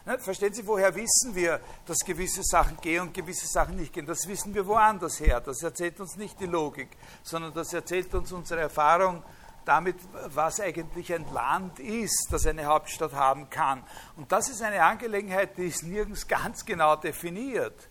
Ne, 0.09 0.19
verstehen 0.19 0.55
Sie, 0.55 0.67
woher 0.67 0.95
wissen 0.95 1.35
wir, 1.35 1.61
dass 1.85 1.99
gewisse 1.99 2.43
Sachen 2.43 2.79
gehen 2.81 3.03
und 3.03 3.13
gewisse 3.13 3.47
Sachen 3.47 3.77
nicht 3.77 3.93
gehen? 3.93 4.07
Das 4.07 4.27
wissen 4.27 4.55
wir 4.55 4.67
woanders 4.67 5.21
her. 5.21 5.39
Das 5.39 5.63
erzählt 5.63 6.01
uns 6.01 6.17
nicht 6.17 6.41
die 6.41 6.47
Logik, 6.47 6.89
sondern 7.23 7.53
das 7.53 7.75
erzählt 7.75 8.15
uns 8.15 8.33
unsere 8.33 8.63
Erfahrung 8.63 9.23
damit, 9.67 9.97
was 10.29 10.61
eigentlich 10.61 11.13
ein 11.13 11.31
Land 11.35 11.79
ist, 11.79 12.29
das 12.31 12.47
eine 12.47 12.65
Hauptstadt 12.65 13.13
haben 13.13 13.51
kann. 13.51 13.85
Und 14.17 14.33
das 14.33 14.49
ist 14.49 14.63
eine 14.63 14.83
Angelegenheit, 14.83 15.59
die 15.59 15.67
ist 15.67 15.83
nirgends 15.83 16.27
ganz 16.27 16.65
genau 16.65 16.97
definiert, 16.97 17.91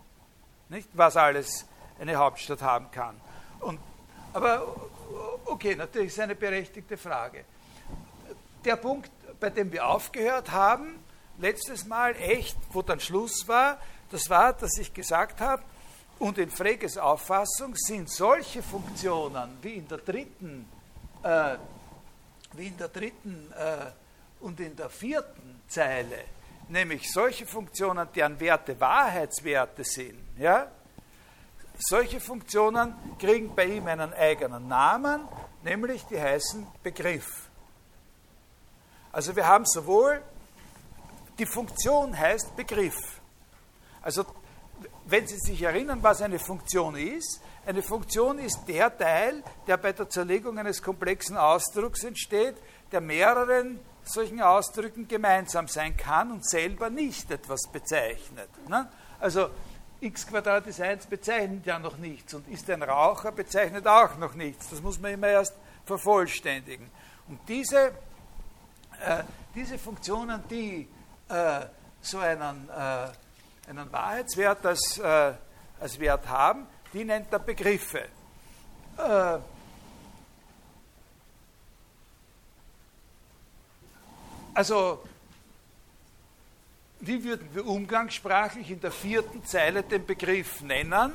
nicht? 0.70 0.90
was 0.94 1.16
alles 1.18 1.68
eine 2.00 2.16
Hauptstadt 2.16 2.64
haben 2.64 2.90
kann. 2.90 3.22
Und, 3.60 3.80
aber 4.34 4.76
okay, 5.46 5.76
natürlich 5.76 6.08
ist 6.08 6.20
eine 6.20 6.34
berechtigte 6.34 6.98
Frage. 6.98 7.46
Der 8.66 8.76
Punkt, 8.76 9.12
bei 9.40 9.52
dem 9.52 9.72
wir 9.72 9.88
aufgehört 9.88 10.52
haben, 10.52 11.06
letztes 11.38 11.86
Mal 11.86 12.16
echt, 12.16 12.58
wo 12.72 12.82
dann 12.82 13.00
Schluss 13.00 13.48
war, 13.48 13.80
das 14.12 14.30
war, 14.30 14.54
dass 14.54 14.78
ich 14.78 14.94
gesagt 14.94 15.42
habe, 15.42 15.64
Und 16.20 16.40
in 16.40 16.50
Freges 16.50 16.98
Auffassung 16.98 17.76
sind 17.76 18.10
solche 18.10 18.64
Funktionen 18.64 19.58
wie 19.62 19.76
in 19.76 19.88
der 19.88 20.00
dritten, 20.00 20.68
äh, 21.22 21.58
wie 22.54 22.68
in 22.68 22.78
der 22.78 22.88
dritten 22.88 23.52
äh, 23.52 23.92
und 24.40 24.60
in 24.60 24.76
der 24.76 24.90
vierten 24.90 25.62
Zeile, 25.68 26.24
nämlich 26.70 27.12
solche 27.12 27.46
Funktionen, 27.46 28.08
deren 28.16 28.40
Werte 28.40 28.80
Wahrheitswerte 28.80 29.84
sind, 29.84 30.18
ja, 30.40 30.72
solche 31.78 32.20
Funktionen 32.20 32.96
kriegen 33.20 33.54
bei 33.56 33.66
ihm 33.66 33.86
einen 33.86 34.12
eigenen 34.14 34.68
Namen, 34.68 35.22
nämlich 35.64 36.04
die 36.06 36.20
heißen 36.20 36.66
Begriff. 36.82 37.48
Also 39.12 39.36
wir 39.36 39.48
haben 39.48 39.66
sowohl, 39.66 40.24
die 41.38 41.46
Funktion 41.46 42.18
heißt 42.18 42.56
Begriff. 42.56 43.22
Also 44.02 44.26
wenn 45.06 45.28
Sie 45.28 45.38
sich 45.38 45.62
erinnern, 45.62 46.00
was 46.02 46.22
eine 46.22 46.40
Funktion 46.40 46.96
ist, 46.96 47.42
eine 47.66 47.82
Funktion 47.82 48.40
ist 48.40 48.66
der 48.68 48.96
Teil, 48.98 49.44
der 49.68 49.78
bei 49.78 49.92
der 49.94 50.10
Zerlegung 50.10 50.58
eines 50.58 50.82
komplexen 50.82 51.38
Ausdrucks 51.38 52.04
entsteht, 52.04 52.56
der 52.92 53.02
mehreren 53.02 53.80
solchen 54.04 54.42
Ausdrücken 54.42 55.08
gemeinsam 55.08 55.68
sein 55.68 55.96
kann 55.98 56.32
und 56.32 56.48
selber 56.48 56.90
nicht 56.90 57.30
etwas 57.32 57.68
bezeichnet. 57.72 58.50
Ne? 58.70 58.90
Also 59.20 59.50
x 60.00 60.28
ist 60.66 60.82
1 60.82 61.08
bezeichnet 61.08 61.66
ja 61.66 61.80
noch 61.80 61.98
nichts 61.98 62.34
und 62.34 62.48
ist 62.48 62.70
ein 62.70 62.84
Raucher 62.84 63.32
bezeichnet 63.32 63.88
auch 63.88 64.18
noch 64.18 64.36
nichts. 64.36 64.70
Das 64.70 64.82
muss 64.82 65.00
man 65.00 65.14
immer 65.14 65.28
erst 65.28 65.54
vervollständigen. 65.86 66.90
Und 67.28 67.40
diese, 67.48 67.88
äh, 69.04 69.24
diese 69.56 69.78
Funktionen, 69.78 70.44
die 70.50 70.88
äh, 71.30 71.66
so 72.02 72.20
einen, 72.20 72.70
äh, 72.70 73.70
einen 73.70 73.92
Wahrheitswert 73.92 74.66
als, 74.66 74.98
äh, 74.98 75.34
als 75.80 76.00
Wert 76.00 76.28
haben, 76.28 76.68
die 76.94 77.04
nennt 77.04 77.32
er 77.32 77.40
Begriffe. 77.40 78.06
Äh, 78.98 79.38
also 84.54 85.04
wie 87.00 87.24
würden 87.24 87.48
wir 87.54 87.66
umgangssprachlich 87.66 88.72
in 88.72 88.82
der 88.82 88.92
vierten 88.92 89.46
Zeile 89.46 89.84
den 89.84 90.06
Begriff 90.06 90.62
nennen? 90.62 91.14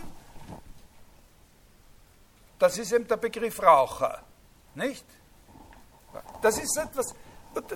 Das 2.59 2.79
ist 2.79 2.93
eben 2.93 3.09
der 3.09 3.17
Begriff 3.17 3.61
Raucher, 3.61 4.23
nicht? 4.77 5.05
Das 6.41 6.59
ist 6.59 6.77
etwas, 6.77 7.15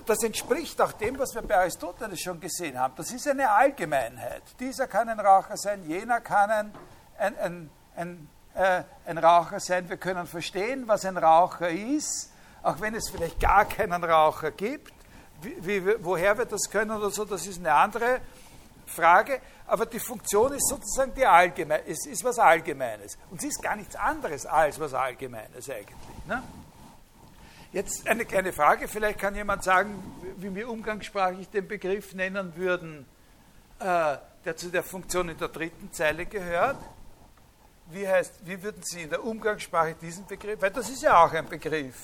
das 0.05 0.23
entspricht 0.23 0.81
auch 0.81 0.91
dem, 0.93 1.19
was 1.19 1.35
wir 1.35 1.41
bei 1.41 1.57
Aristoteles 1.57 2.19
schon 2.19 2.39
gesehen 2.39 2.79
haben. 2.79 2.93
Das 2.95 3.11
ist 3.11 3.27
eine 3.27 3.49
Allgemeinheit. 3.49 4.43
Dieser 4.59 4.87
kann 4.87 5.09
ein 5.09 5.19
Raucher 5.19 5.57
sein, 5.57 5.83
jener 5.87 6.21
kann 6.21 6.49
ein, 6.49 6.73
ein, 7.17 7.37
ein, 7.37 7.69
ein, 7.95 8.29
äh, 8.55 8.83
ein 9.05 9.17
Raucher 9.17 9.59
sein. 9.59 9.87
Wir 9.89 9.97
können 9.97 10.25
verstehen, 10.25 10.87
was 10.87 11.05
ein 11.05 11.17
Raucher 11.17 11.69
ist, 11.69 12.31
auch 12.63 12.79
wenn 12.81 12.95
es 12.95 13.09
vielleicht 13.09 13.39
gar 13.39 13.65
keinen 13.65 14.03
Raucher 14.03 14.51
gibt 14.51 14.93
wie, 15.41 15.85
wie, 15.85 16.03
woher 16.03 16.37
wir 16.37 16.45
das 16.45 16.69
können 16.69 16.91
oder 16.91 17.09
so, 17.09 17.25
das 17.25 17.45
ist 17.45 17.59
eine 17.59 17.73
andere 17.73 18.21
Frage. 18.85 19.41
Aber 19.67 19.85
die 19.85 19.99
Funktion 19.99 20.53
ist 20.53 20.67
sozusagen 20.69 21.13
die 21.13 21.25
allgemeine, 21.25 21.85
es 21.87 22.05
ist 22.05 22.23
was 22.23 22.39
Allgemeines. 22.39 23.17
Und 23.29 23.41
sie 23.41 23.47
ist 23.47 23.61
gar 23.61 23.75
nichts 23.75 23.95
anderes 23.95 24.45
als 24.45 24.79
was 24.79 24.93
Allgemeines 24.93 25.69
eigentlich. 25.69 25.97
Ne? 26.25 26.41
Jetzt 27.73 28.07
eine 28.07 28.25
kleine 28.25 28.53
Frage, 28.53 28.87
vielleicht 28.87 29.19
kann 29.19 29.35
jemand 29.35 29.63
sagen, 29.63 30.01
wie 30.37 30.53
wir 30.55 30.69
umgangssprachlich 30.69 31.49
den 31.49 31.67
Begriff 31.67 32.13
nennen 32.13 32.55
würden, 32.55 33.05
äh, 33.79 34.17
der 34.45 34.55
zu 34.55 34.69
der 34.69 34.83
Funktion 34.83 35.27
in 35.27 35.37
der 35.37 35.49
dritten 35.49 35.91
Zeile 35.91 36.25
gehört. 36.25 36.77
Wie, 37.87 38.07
heißt, 38.07 38.45
wie 38.45 38.61
würden 38.63 38.81
Sie 38.83 39.01
in 39.01 39.09
der 39.09 39.23
Umgangssprache 39.23 39.95
diesen 39.95 40.25
Begriff, 40.25 40.61
weil 40.61 40.71
das 40.71 40.89
ist 40.89 41.01
ja 41.01 41.23
auch 41.23 41.33
ein 41.33 41.47
Begriff. 41.47 41.95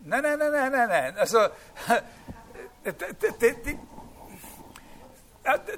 Nein, 0.00 0.22
nein, 0.22 0.38
nein, 0.38 0.52
nein, 0.52 0.72
nein, 0.72 0.88
nein. 0.88 1.18
Also, 1.18 1.38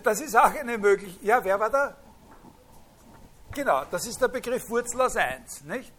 das 0.04 0.20
ist 0.20 0.37
auch 0.37 0.54
eine 0.54 0.78
Möglichkeit. 0.78 1.24
Ja, 1.24 1.42
wer 1.42 1.59
war 1.59 1.70
da? 1.70 1.96
Genau, 3.52 3.84
das 3.90 4.06
ist 4.06 4.20
der 4.20 4.28
Begriff 4.28 4.68
Wurzel 4.70 5.00
aus 5.00 5.16
1, 5.16 5.64
nicht? 5.64 5.92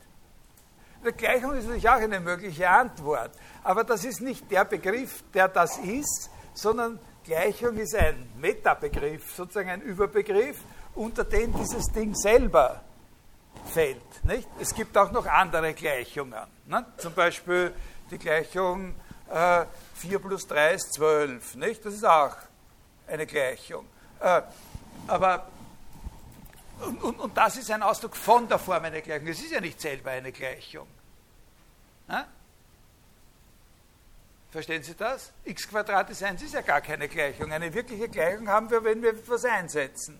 Die 1.05 1.11
Gleichung 1.11 1.53
ist 1.53 1.63
natürlich 1.63 1.89
auch 1.89 1.93
eine 1.93 2.19
mögliche 2.19 2.69
Antwort, 2.69 3.31
aber 3.63 3.83
das 3.83 4.05
ist 4.05 4.21
nicht 4.21 4.49
der 4.51 4.65
Begriff, 4.65 5.23
der 5.33 5.47
das 5.47 5.77
ist, 5.79 6.29
sondern 6.53 6.99
Gleichung 7.23 7.77
ist 7.77 7.95
ein 7.95 8.29
Metabegriff, 8.37 9.35
sozusagen 9.35 9.69
ein 9.69 9.81
Überbegriff, 9.81 10.57
unter 10.95 11.23
den 11.23 11.53
dieses 11.53 11.85
Ding 11.87 12.15
selber 12.15 12.81
fällt. 13.65 14.23
Nicht? 14.23 14.47
Es 14.59 14.73
gibt 14.73 14.97
auch 14.97 15.11
noch 15.11 15.25
andere 15.25 15.73
Gleichungen. 15.73 16.47
Ne? 16.67 16.85
Zum 16.97 17.13
Beispiel 17.13 17.73
die 18.09 18.17
Gleichung 18.17 18.95
äh, 19.29 19.65
4 19.95 20.19
plus 20.19 20.47
3 20.47 20.73
ist 20.73 20.93
12. 20.93 21.55
Nicht? 21.55 21.85
Das 21.85 21.93
ist 21.93 22.05
auch 22.05 22.35
eine 23.07 23.25
Gleichung. 23.25 23.85
Äh, 24.19 24.41
aber 25.07 25.47
und, 26.81 27.03
und, 27.03 27.19
und, 27.19 27.37
das 27.37 27.57
ist 27.57 27.71
ein 27.71 27.83
Ausdruck 27.83 28.15
von 28.15 28.47
der 28.47 28.59
Form 28.59 28.83
einer 28.83 29.01
Gleichung. 29.01 29.27
Es 29.27 29.41
ist 29.41 29.51
ja 29.51 29.61
nicht 29.61 29.79
selber 29.79 30.11
eine 30.11 30.31
Gleichung. 30.31 30.87
Ja? 32.07 32.27
Verstehen 34.51 34.83
Sie 34.83 34.95
das? 34.95 35.31
x 35.45 35.67
ist 36.09 36.23
1 36.23 36.41
ist 36.41 36.53
ja 36.53 36.61
gar 36.61 36.81
keine 36.81 37.07
Gleichung. 37.07 37.51
Eine 37.53 37.73
wirkliche 37.73 38.09
Gleichung 38.09 38.49
haben 38.49 38.69
wir, 38.69 38.83
wenn 38.83 39.01
wir 39.01 39.11
etwas 39.11 39.45
einsetzen. 39.45 40.19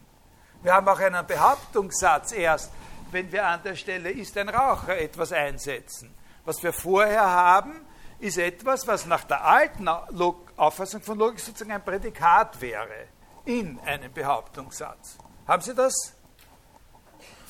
Wir 0.62 0.74
haben 0.74 0.88
auch 0.88 1.00
einen 1.00 1.26
Behauptungssatz 1.26 2.32
erst, 2.32 2.72
wenn 3.12 3.32
wir 3.32 3.46
an 3.46 3.62
der 3.64 3.76
Stelle 3.76 4.10
ist 4.10 4.38
ein 4.38 4.48
Raucher 4.48 4.98
etwas 4.98 5.34
einsetzen. 5.34 6.14
Was 6.46 6.64
wir 6.64 6.72
vorher 6.72 7.30
haben, 7.30 7.86
ist 8.20 8.38
etwas, 8.38 8.88
was 8.88 9.06
nach 9.06 9.26
der 9.26 9.44
alten 9.44 9.88
Auffassung 9.88 11.02
von 11.02 11.18
Logik 11.18 11.40
sozusagen 11.40 11.72
ein 11.72 11.84
Prädikat 11.84 12.62
wäre 12.62 13.08
in 13.46 13.80
einem 13.82 14.14
Behauptungssatz. 14.14 15.18
Haben 15.48 15.62
Sie 15.62 15.74
das 15.74 16.14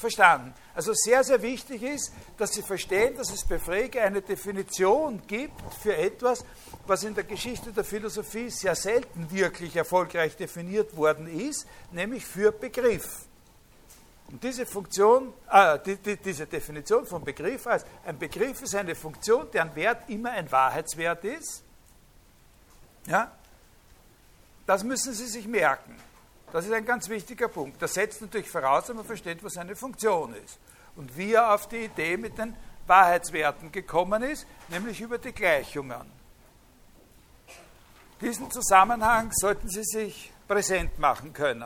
verstanden? 0.01 0.53
Also 0.75 0.93
sehr, 0.93 1.23
sehr 1.23 1.41
wichtig 1.41 1.81
ist, 1.83 2.11
dass 2.37 2.51
Sie 2.51 2.61
verstehen, 2.61 3.15
dass 3.15 3.31
es 3.31 3.45
bei 3.45 3.57
Frege 3.57 4.01
eine 4.01 4.21
Definition 4.21 5.21
gibt 5.27 5.73
für 5.81 5.95
etwas, 5.95 6.43
was 6.85 7.03
in 7.03 7.15
der 7.15 7.23
Geschichte 7.23 7.71
der 7.71 7.85
Philosophie 7.85 8.49
sehr 8.49 8.75
selten 8.75 9.31
wirklich 9.31 9.75
erfolgreich 9.75 10.35
definiert 10.35 10.95
worden 10.97 11.27
ist, 11.27 11.65
nämlich 11.91 12.25
für 12.25 12.51
Begriff. 12.51 13.25
Und 14.29 14.43
diese 14.43 14.65
Funktion, 14.65 15.33
äh, 15.49 15.77
die, 15.85 15.97
die, 15.97 16.17
diese 16.17 16.47
Definition 16.47 17.05
von 17.05 17.23
Begriff 17.23 17.67
als 17.67 17.85
ein 18.05 18.17
Begriff 18.17 18.61
ist 18.61 18.75
eine 18.75 18.95
Funktion, 18.95 19.49
deren 19.51 19.75
Wert 19.75 20.09
immer 20.09 20.31
ein 20.31 20.49
Wahrheitswert 20.51 21.23
ist. 21.25 21.63
Ja? 23.07 23.31
Das 24.65 24.83
müssen 24.83 25.13
Sie 25.13 25.27
sich 25.27 25.47
merken. 25.47 25.95
Das 26.51 26.65
ist 26.65 26.73
ein 26.73 26.85
ganz 26.85 27.07
wichtiger 27.07 27.47
Punkt. 27.47 27.81
Das 27.81 27.93
setzt 27.93 28.21
natürlich 28.21 28.49
voraus, 28.49 28.85
dass 28.85 28.95
man 28.95 29.05
versteht, 29.05 29.43
was 29.43 29.57
eine 29.57 29.75
Funktion 29.75 30.35
ist. 30.35 30.59
Und 30.95 31.15
wie 31.17 31.33
er 31.33 31.53
auf 31.53 31.67
die 31.69 31.85
Idee 31.85 32.17
mit 32.17 32.37
den 32.37 32.55
Wahrheitswerten 32.87 33.71
gekommen 33.71 34.23
ist, 34.23 34.45
nämlich 34.67 34.99
über 34.99 35.17
die 35.17 35.31
Gleichungen. 35.31 36.11
Diesen 38.19 38.51
Zusammenhang 38.51 39.31
sollten 39.31 39.69
Sie 39.69 39.83
sich 39.83 40.31
präsent 40.47 40.99
machen 40.99 41.31
können. 41.31 41.65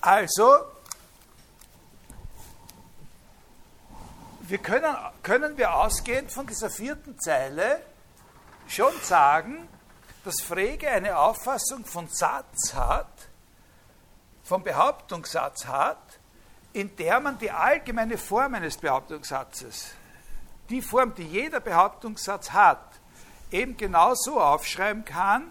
Also, 0.00 0.73
wir 4.48 4.58
können, 4.58 4.94
können 5.22 5.56
wir 5.56 5.74
ausgehend 5.74 6.30
von 6.30 6.46
dieser 6.46 6.68
vierten 6.68 7.18
Zeile 7.18 7.80
schon 8.68 8.92
sagen, 9.02 9.68
dass 10.24 10.42
Frege 10.42 10.88
eine 10.90 11.18
Auffassung 11.18 11.84
von 11.84 12.08
Satz 12.08 12.74
hat, 12.74 13.28
vom 14.42 14.62
Behauptungssatz 14.62 15.66
hat, 15.66 16.18
in 16.72 16.94
der 16.96 17.20
man 17.20 17.38
die 17.38 17.50
allgemeine 17.50 18.18
Form 18.18 18.54
eines 18.54 18.76
Behauptungssatzes, 18.76 19.94
die 20.68 20.82
Form, 20.82 21.14
die 21.14 21.24
jeder 21.24 21.60
Behauptungssatz 21.60 22.50
hat, 22.50 23.00
eben 23.50 23.76
genauso 23.76 24.40
aufschreiben 24.40 25.04
kann, 25.04 25.50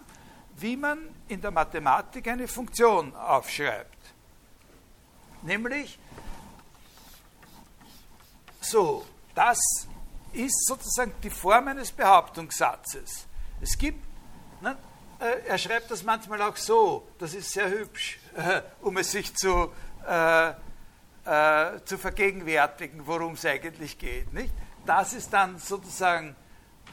wie 0.56 0.76
man 0.76 0.98
in 1.28 1.40
der 1.40 1.50
Mathematik 1.50 2.28
eine 2.28 2.46
Funktion 2.46 3.14
aufschreibt. 3.16 3.90
Nämlich, 5.42 5.98
so, 8.64 9.04
das 9.34 9.58
ist 10.32 10.66
sozusagen 10.66 11.14
die 11.22 11.30
Form 11.30 11.68
eines 11.68 11.92
Behauptungssatzes. 11.92 13.26
Es 13.60 13.78
gibt, 13.78 14.04
ne, 14.60 14.76
äh, 15.20 15.46
er 15.46 15.58
schreibt 15.58 15.90
das 15.90 16.02
manchmal 16.02 16.42
auch 16.42 16.56
so, 16.56 17.06
das 17.18 17.34
ist 17.34 17.52
sehr 17.52 17.70
hübsch, 17.70 18.18
äh, 18.36 18.62
um 18.82 18.96
es 18.96 19.12
sich 19.12 19.34
zu, 19.34 19.72
äh, 20.06 20.50
äh, 20.50 21.84
zu 21.84 21.98
vergegenwärtigen, 21.98 23.06
worum 23.06 23.34
es 23.34 23.46
eigentlich 23.46 23.98
geht. 23.98 24.32
Nicht? 24.32 24.52
Das 24.84 25.14
ist 25.14 25.32
dann 25.32 25.58
sozusagen, 25.58 26.36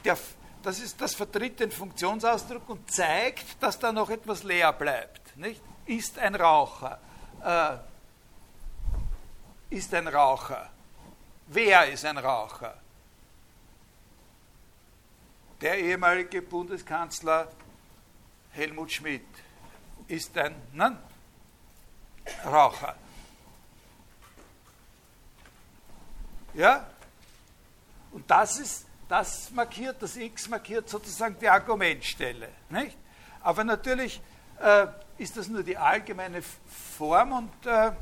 der, 0.04 0.16
das, 0.62 0.80
ist, 0.80 1.00
das 1.00 1.14
vertritt 1.14 1.60
den 1.60 1.70
Funktionsausdruck 1.70 2.68
und 2.68 2.90
zeigt, 2.90 3.62
dass 3.62 3.78
da 3.78 3.92
noch 3.92 4.08
etwas 4.08 4.42
leer 4.44 4.72
bleibt. 4.72 5.36
Nicht? 5.36 5.60
Ist 5.86 6.18
ein 6.18 6.34
Raucher. 6.34 6.98
Äh, 7.44 7.76
ist 9.76 9.92
ein 9.94 10.08
Raucher. 10.08 10.70
Wer 11.46 11.92
ist 11.92 12.04
ein 12.04 12.18
Raucher? 12.18 12.76
Der 15.60 15.78
ehemalige 15.78 16.42
Bundeskanzler 16.42 17.48
Helmut 18.50 18.92
Schmidt 18.92 19.26
ist 20.08 20.36
ein 20.36 20.54
nein, 20.72 20.98
Raucher. 22.44 22.96
Ja? 26.54 26.86
Und 28.10 28.30
das 28.30 28.58
ist, 28.58 28.86
das 29.08 29.50
markiert, 29.50 30.02
das 30.02 30.16
X 30.16 30.48
markiert 30.48 30.88
sozusagen 30.88 31.38
die 31.38 31.48
Argumentstelle. 31.48 32.48
Nicht? 32.68 32.96
Aber 33.40 33.64
natürlich 33.64 34.20
äh, 34.60 34.86
ist 35.18 35.36
das 35.36 35.48
nur 35.48 35.62
die 35.62 35.76
allgemeine 35.76 36.42
Form 36.42 37.32
und, 37.32 37.66
äh, 37.66 37.92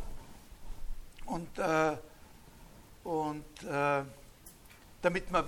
und, 1.26 1.59
äh, 1.59 1.96
und 3.05 3.45
äh, 3.63 4.03
damit 5.03 5.31
man 5.31 5.45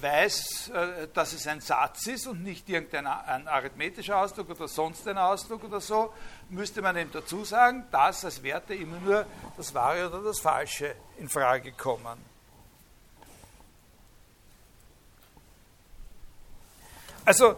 weiß, 0.00 0.68
äh, 0.68 1.08
dass 1.14 1.32
es 1.32 1.46
ein 1.46 1.60
Satz 1.60 2.06
ist 2.06 2.26
und 2.26 2.42
nicht 2.42 2.68
irgendein 2.68 3.06
ein 3.06 3.48
arithmetischer 3.48 4.18
Ausdruck 4.18 4.50
oder 4.50 4.68
sonst 4.68 5.08
ein 5.08 5.16
Ausdruck 5.16 5.64
oder 5.64 5.80
so, 5.80 6.12
müsste 6.50 6.82
man 6.82 6.96
eben 6.96 7.10
dazu 7.10 7.44
sagen, 7.44 7.86
dass 7.90 8.24
als 8.24 8.42
Werte 8.42 8.74
immer 8.74 8.98
nur 9.00 9.26
das 9.56 9.74
Wahre 9.74 10.08
oder 10.08 10.22
das 10.22 10.40
Falsche 10.40 10.94
in 11.18 11.28
Frage 11.28 11.72
kommen. 11.72 12.18
Also, 17.24 17.56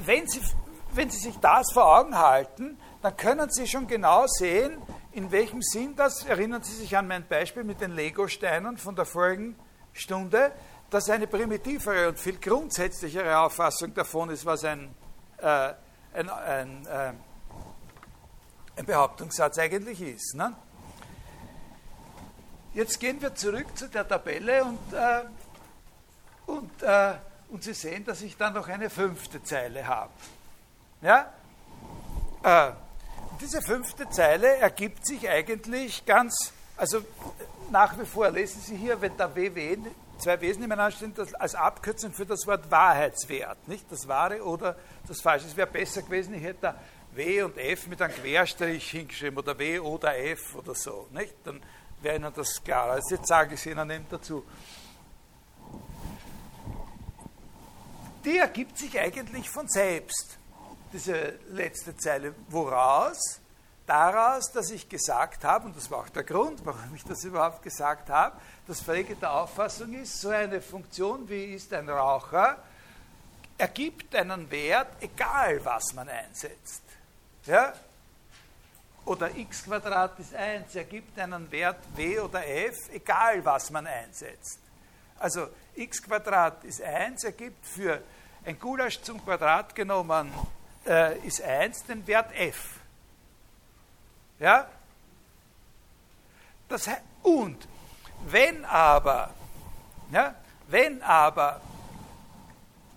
wenn 0.00 0.26
Sie, 0.28 0.40
wenn 0.92 1.10
Sie 1.10 1.18
sich 1.18 1.36
das 1.38 1.72
vor 1.72 1.98
Augen 1.98 2.16
halten, 2.16 2.78
dann 3.02 3.16
können 3.16 3.50
Sie 3.50 3.66
schon 3.66 3.86
genau 3.86 4.26
sehen, 4.26 4.80
in 5.14 5.30
welchem 5.30 5.62
Sinn 5.62 5.94
das, 5.94 6.24
erinnern 6.24 6.62
Sie 6.62 6.74
sich 6.74 6.96
an 6.96 7.06
mein 7.06 7.26
Beispiel 7.26 7.62
mit 7.62 7.80
den 7.80 7.92
Lego-Steinen 7.92 8.76
von 8.76 8.96
der 8.96 9.04
vorigen 9.04 9.56
Stunde, 9.92 10.52
dass 10.90 11.08
eine 11.08 11.28
primitivere 11.28 12.08
und 12.08 12.18
viel 12.18 12.38
grundsätzlichere 12.38 13.38
Auffassung 13.38 13.94
davon 13.94 14.30
ist, 14.30 14.44
was 14.44 14.64
ein, 14.64 14.92
äh, 15.38 15.72
ein, 16.14 16.28
ein, 16.28 16.86
äh, 16.86 17.12
ein, 18.76 18.86
Behauptungssatz 18.86 19.58
eigentlich 19.58 20.00
ist. 20.00 20.34
Ne? 20.34 20.52
Jetzt 22.74 22.98
gehen 22.98 23.22
wir 23.22 23.34
zurück 23.36 23.66
zu 23.76 23.88
der 23.88 24.06
Tabelle 24.06 24.64
und, 24.64 24.92
äh, 24.92 25.22
und, 26.46 26.82
äh, 26.82 27.14
und 27.50 27.62
Sie 27.62 27.74
sehen, 27.74 28.04
dass 28.04 28.20
ich 28.20 28.36
dann 28.36 28.54
noch 28.54 28.66
eine 28.66 28.90
fünfte 28.90 29.42
Zeile 29.44 29.86
habe. 29.86 30.12
Ja? 31.02 31.32
Äh, 32.42 32.72
diese 33.40 33.62
fünfte 33.62 34.08
Zeile 34.10 34.56
ergibt 34.56 35.06
sich 35.06 35.28
eigentlich 35.28 36.04
ganz, 36.06 36.52
also 36.76 37.00
nach 37.70 37.98
wie 37.98 38.04
vor 38.04 38.30
lesen 38.30 38.60
Sie 38.60 38.76
hier, 38.76 39.00
wenn 39.00 39.16
da 39.16 39.34
WW 39.34 39.78
zwei 40.18 40.40
Wesen 40.40 40.62
nebeneinander 40.62 40.96
stehen, 40.96 41.14
das 41.14 41.34
als 41.34 41.54
Abkürzung 41.54 42.12
für 42.12 42.26
das 42.26 42.46
Wort 42.46 42.70
Wahrheitswert, 42.70 43.68
nicht 43.68 43.90
das 43.90 44.06
Wahre 44.08 44.42
oder 44.42 44.76
das 45.06 45.20
Falsche. 45.20 45.46
Es 45.46 45.56
wäre 45.56 45.66
besser 45.66 46.02
gewesen, 46.02 46.34
ich 46.34 46.42
hätte 46.42 46.60
da 46.62 46.74
W 47.12 47.42
und 47.42 47.58
F 47.58 47.86
mit 47.86 48.02
einem 48.02 48.14
Querstrich 48.14 48.90
hingeschrieben 48.90 49.38
oder 49.38 49.58
W 49.58 49.78
oder 49.78 50.16
F 50.18 50.54
oder 50.56 50.74
so, 50.74 51.08
nicht? 51.12 51.34
Dann 51.44 51.62
wäre 52.02 52.16
Ihnen 52.16 52.32
das 52.34 52.62
klar. 52.62 52.90
Also 52.90 53.16
jetzt 53.16 53.28
sage 53.28 53.54
ich 53.54 53.60
es 53.60 53.66
Ihnen 53.66 53.90
eben 53.90 54.06
dazu. 54.10 54.44
Die 58.24 58.38
ergibt 58.38 58.78
sich 58.78 58.98
eigentlich 58.98 59.50
von 59.50 59.68
selbst, 59.68 60.38
diese 60.94 61.38
letzte 61.50 61.94
Zeile. 61.96 62.34
Woraus? 62.48 63.40
daraus, 63.86 64.50
dass 64.50 64.70
ich 64.70 64.88
gesagt 64.88 65.44
habe, 65.44 65.66
und 65.66 65.76
das 65.76 65.90
war 65.90 66.00
auch 66.00 66.08
der 66.08 66.24
Grund, 66.24 66.64
warum 66.64 66.94
ich 66.94 67.04
das 67.04 67.24
überhaupt 67.24 67.62
gesagt 67.62 68.08
habe, 68.10 68.36
dass 68.66 68.80
Frege 68.80 69.14
der 69.16 69.32
Auffassung 69.32 69.92
ist, 69.94 70.20
so 70.20 70.30
eine 70.30 70.60
Funktion 70.60 71.28
wie 71.28 71.54
ist 71.54 71.72
ein 71.72 71.88
Raucher, 71.88 72.58
ergibt 73.58 74.14
einen 74.14 74.50
Wert, 74.50 74.88
egal 75.00 75.64
was 75.64 75.92
man 75.94 76.08
einsetzt. 76.08 76.82
Ja? 77.46 77.74
Oder 79.04 79.36
x 79.36 79.64
Quadrat 79.64 80.18
ist 80.18 80.34
1 80.34 80.74
ergibt 80.74 81.18
einen 81.18 81.50
Wert 81.52 81.78
w 81.94 82.20
oder 82.20 82.46
f, 82.46 82.88
egal 82.90 83.44
was 83.44 83.70
man 83.70 83.86
einsetzt. 83.86 84.58
Also 85.18 85.48
x 85.74 86.02
Quadrat 86.02 86.64
ist 86.64 86.80
1 86.80 87.24
ergibt 87.24 87.66
für 87.66 88.00
ein 88.46 88.58
Gulasch 88.58 89.00
zum 89.02 89.22
Quadrat 89.22 89.74
genommen 89.74 90.32
äh, 90.86 91.18
ist 91.26 91.42
1 91.42 91.84
den 91.84 92.06
Wert 92.06 92.32
f. 92.34 92.80
Ja? 94.38 94.68
Das, 96.68 96.88
und 97.22 97.68
wenn 98.26 98.64
aber, 98.64 99.30
ja, 100.10 100.34
wenn 100.68 101.02
aber, 101.02 101.60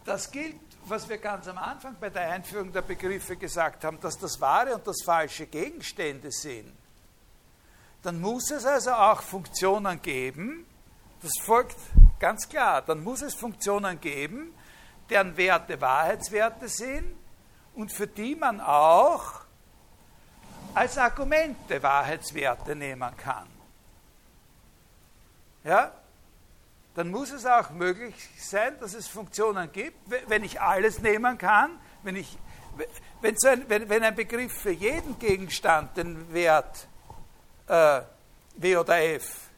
das 0.06 0.32
gilt, 0.32 0.56
was 0.86 1.08
wir 1.10 1.18
ganz 1.18 1.48
am 1.48 1.58
Anfang 1.58 1.96
bei 2.00 2.10
der 2.10 2.32
Einführung 2.32 2.72
der 2.72 2.82
Begriffe 2.82 3.36
gesagt 3.36 3.84
haben, 3.84 4.00
dass 4.00 4.18
das 4.18 4.40
wahre 4.40 4.76
und 4.76 4.88
das 4.88 5.04
falsche 5.04 5.48
Gegenstände 5.48 6.32
sind, 6.32 6.74
dann 8.04 8.22
muss 8.22 8.52
es 8.52 8.66
also 8.66 8.92
auch 8.92 9.22
Funktionen 9.22 10.02
geben, 10.02 10.66
das 11.22 11.32
folgt 11.44 11.76
ganz 12.20 12.48
klar, 12.48 12.82
dann 12.82 13.04
muss 13.04 13.22
es 13.22 13.36
Funktionen 13.36 14.00
geben, 14.00 14.54
deren 15.10 15.36
Werte 15.36 15.80
Wahrheitswerte 15.82 16.70
sind 16.70 17.16
und 17.78 17.92
für 17.92 18.08
die 18.08 18.36
man 18.36 18.60
auch 18.60 19.42
als 20.74 20.98
Argumente 20.98 21.82
Wahrheitswerte 21.82 22.76
nehmen 22.76 23.16
kann, 23.18 23.48
ja, 25.64 25.92
dann 26.96 27.12
muss 27.12 27.32
es 27.32 27.46
auch 27.46 27.70
möglich 27.70 28.16
sein, 28.40 28.80
dass 28.80 28.96
es 28.96 29.08
Funktionen 29.08 29.72
gibt, 29.72 29.98
wenn 30.28 30.44
ich 30.44 30.60
alles 30.60 31.00
nehmen 31.00 31.38
kann, 31.38 31.80
wenn, 32.02 32.16
ich, 32.16 32.40
wenn, 33.22 33.38
so 33.38 33.48
ein, 33.50 33.70
wenn, 33.70 33.88
wenn 33.88 34.04
ein 34.04 34.16
Begriff 34.16 34.54
für 34.54 34.72
jeden 34.72 35.20
Gegenstand 35.20 35.96
den 35.98 36.34
Wert 36.34 36.88
äh, 37.68 38.02
W 38.56 38.78
oder 38.78 39.00
F 39.00 39.50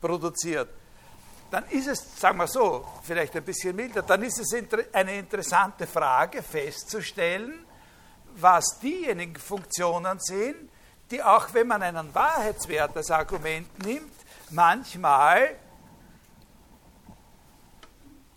produziert, 0.00 0.70
dann 1.50 1.64
ist 1.68 1.88
es, 1.88 2.18
sagen 2.18 2.38
wir 2.38 2.46
so, 2.46 2.86
vielleicht 3.02 3.36
ein 3.36 3.44
bisschen 3.44 3.76
milder, 3.76 4.00
dann 4.00 4.22
ist 4.22 4.38
es 4.38 4.54
eine 4.94 5.18
interessante 5.18 5.86
Frage 5.86 6.42
festzustellen, 6.42 7.65
was 8.36 8.78
diejenigen 8.80 9.36
Funktionen 9.36 10.18
sind, 10.20 10.70
die 11.10 11.22
auch 11.22 11.52
wenn 11.54 11.66
man 11.66 11.82
einen 11.82 12.14
Wahrheitswert 12.14 12.96
als 12.96 13.10
Argument 13.10 13.78
nimmt, 13.84 14.12
manchmal 14.50 15.56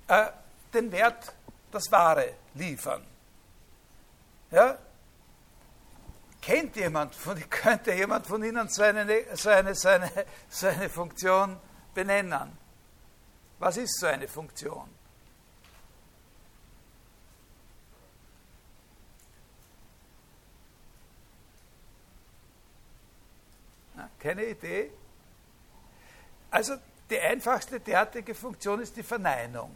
äh, 0.07 0.25
den 0.73 0.91
Wert, 0.91 1.33
das 1.71 1.91
Wahre 1.91 2.33
liefern. 2.55 3.05
Ja? 4.51 4.77
Kennt 6.41 6.75
jemand 6.75 7.13
von, 7.15 7.37
könnte 7.49 7.93
jemand 7.93 8.25
von 8.27 8.43
Ihnen 8.43 8.67
so 8.69 8.83
eine, 8.83 9.05
so, 9.35 9.49
eine, 9.49 9.75
so, 9.75 10.67
eine, 10.67 10.89
Funktion 10.89 11.57
benennen? 11.93 12.57
Was 13.59 13.77
ist 13.77 13.99
so 13.99 14.07
eine 14.07 14.27
Funktion? 14.27 14.89
Keine 24.19 24.45
Idee? 24.45 24.91
Also 26.51 26.75
die 27.09 27.19
einfachste 27.19 27.79
derartige 27.79 28.35
Funktion 28.35 28.81
ist 28.81 28.95
die 28.95 29.03
Verneinung. 29.03 29.71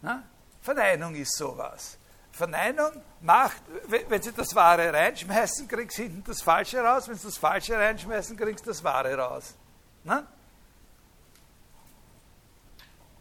Na? 0.00 0.22
Verneinung 0.60 1.14
ist 1.14 1.36
sowas. 1.36 1.98
Verneinung 2.32 3.02
macht, 3.20 3.62
wenn 3.88 4.22
Sie 4.22 4.32
das 4.32 4.54
Wahre 4.54 4.92
reinschmeißen, 4.92 5.68
kriegst 5.68 5.96
Sie 5.96 6.04
hinten 6.04 6.24
das 6.24 6.40
Falsche 6.40 6.80
raus. 6.80 7.08
Wenn 7.08 7.16
Sie 7.16 7.26
das 7.26 7.36
Falsche 7.36 7.76
reinschmeißen, 7.76 8.36
kriegst 8.36 8.64
Sie 8.64 8.70
das 8.70 8.82
Wahre 8.82 9.14
raus. 9.16 9.54
Na? 10.02 10.26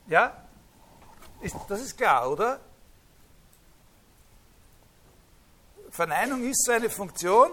Ja? 0.07 0.45
Ist, 1.41 1.55
das 1.67 1.81
ist 1.81 1.97
klar, 1.97 2.29
oder? 2.31 2.59
Verneinung 5.89 6.43
ist 6.43 6.63
so 6.65 6.71
eine 6.71 6.89
Funktion, 6.89 7.51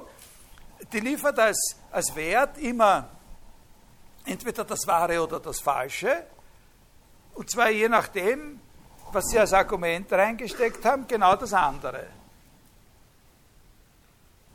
die 0.93 1.01
liefert 1.01 1.39
als, 1.39 1.77
als 1.91 2.15
Wert 2.15 2.59
immer 2.59 3.09
entweder 4.25 4.65
das 4.65 4.87
Wahre 4.87 5.23
oder 5.23 5.41
das 5.41 5.61
Falsche. 5.61 6.25
Und 7.35 7.51
zwar 7.51 7.71
je 7.71 7.89
nachdem, 7.89 8.61
was 9.13 9.27
Sie 9.29 9.39
als 9.39 9.53
Argument 9.53 10.13
reingesteckt 10.13 10.85
haben, 10.85 11.07
genau 11.07 11.37
das 11.37 11.53
andere. 11.53 12.07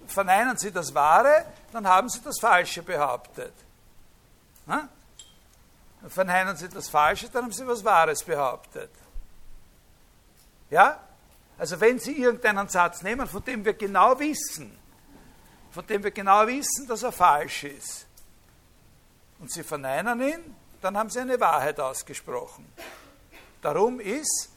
verneinen 0.07 0.57
Sie 0.57 0.71
das 0.71 0.93
Wahre, 0.93 1.45
dann 1.71 1.87
haben 1.87 2.09
Sie 2.09 2.21
das 2.21 2.39
Falsche 2.39 2.83
behauptet. 2.83 3.53
Na? 4.65 4.87
Verneinen 6.07 6.55
Sie 6.57 6.67
das 6.69 6.89
Falsche, 6.89 7.29
dann 7.29 7.45
haben 7.45 7.51
Sie 7.51 7.65
was 7.65 7.83
Wahres 7.83 8.23
behauptet. 8.23 8.91
Ja? 10.69 10.99
Also 11.57 11.79
wenn 11.79 11.99
Sie 11.99 12.17
irgendeinen 12.17 12.67
Satz 12.67 13.01
nehmen, 13.01 13.27
von 13.27 13.43
dem 13.43 13.63
wir 13.63 13.73
genau 13.73 14.19
wissen, 14.19 14.77
von 15.73 15.87
dem 15.87 16.03
wir 16.03 16.11
genau 16.11 16.45
wissen, 16.45 16.87
dass 16.87 17.01
er 17.01 17.11
falsch 17.11 17.63
ist, 17.63 18.05
und 19.39 19.51
Sie 19.51 19.63
verneinen 19.63 20.21
ihn, 20.21 20.55
dann 20.81 20.97
haben 20.97 21.09
Sie 21.09 21.19
eine 21.19 21.39
Wahrheit 21.39 21.79
ausgesprochen. 21.79 22.71
Darum 23.61 23.99
ist, 23.99 24.49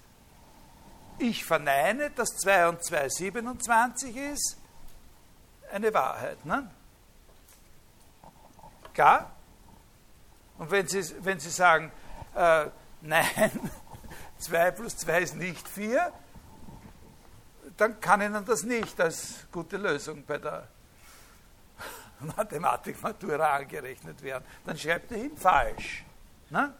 ich 1.18 1.44
verneine, 1.44 2.10
dass 2.10 2.36
2 2.36 2.68
und 2.68 2.84
2 2.84 3.08
27 3.08 4.14
ist, 4.14 4.58
eine 5.72 5.92
Wahrheit. 5.94 6.44
Ne? 6.44 6.70
Klar? 8.92 9.32
Und 10.58 10.70
wenn 10.70 10.86
Sie, 10.86 11.02
wenn 11.24 11.40
Sie 11.40 11.50
sagen, 11.50 11.90
äh, 12.34 12.66
nein, 13.00 13.70
2 14.38 14.70
plus 14.72 14.98
2 14.98 15.20
ist 15.22 15.34
nicht 15.34 15.66
4, 15.66 16.12
dann 17.78 18.00
kann 18.00 18.20
Ihnen 18.20 18.44
das 18.44 18.62
nicht 18.62 19.00
als 19.00 19.46
gute 19.50 19.78
Lösung 19.78 20.24
bei 20.24 20.38
der 20.38 20.68
Mathematik-Matura 22.36 23.56
angerechnet 23.56 24.22
werden. 24.22 24.44
Dann 24.64 24.78
schreibt 24.78 25.12
er 25.12 25.18
ihn 25.18 25.36
falsch. 25.36 26.04
Ne? 26.50 26.72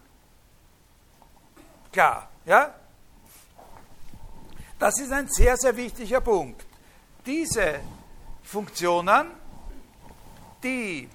Klar, 1.92 2.28
ja? 2.44 2.74
Das 4.78 4.98
ist 5.00 5.12
ein 5.12 5.28
sehr, 5.28 5.56
sehr 5.56 5.76
wichtiger 5.76 6.20
Punkt. 6.20 6.66
Diese 7.24 7.80
Funktionen, 8.42 9.30
die 10.62 11.08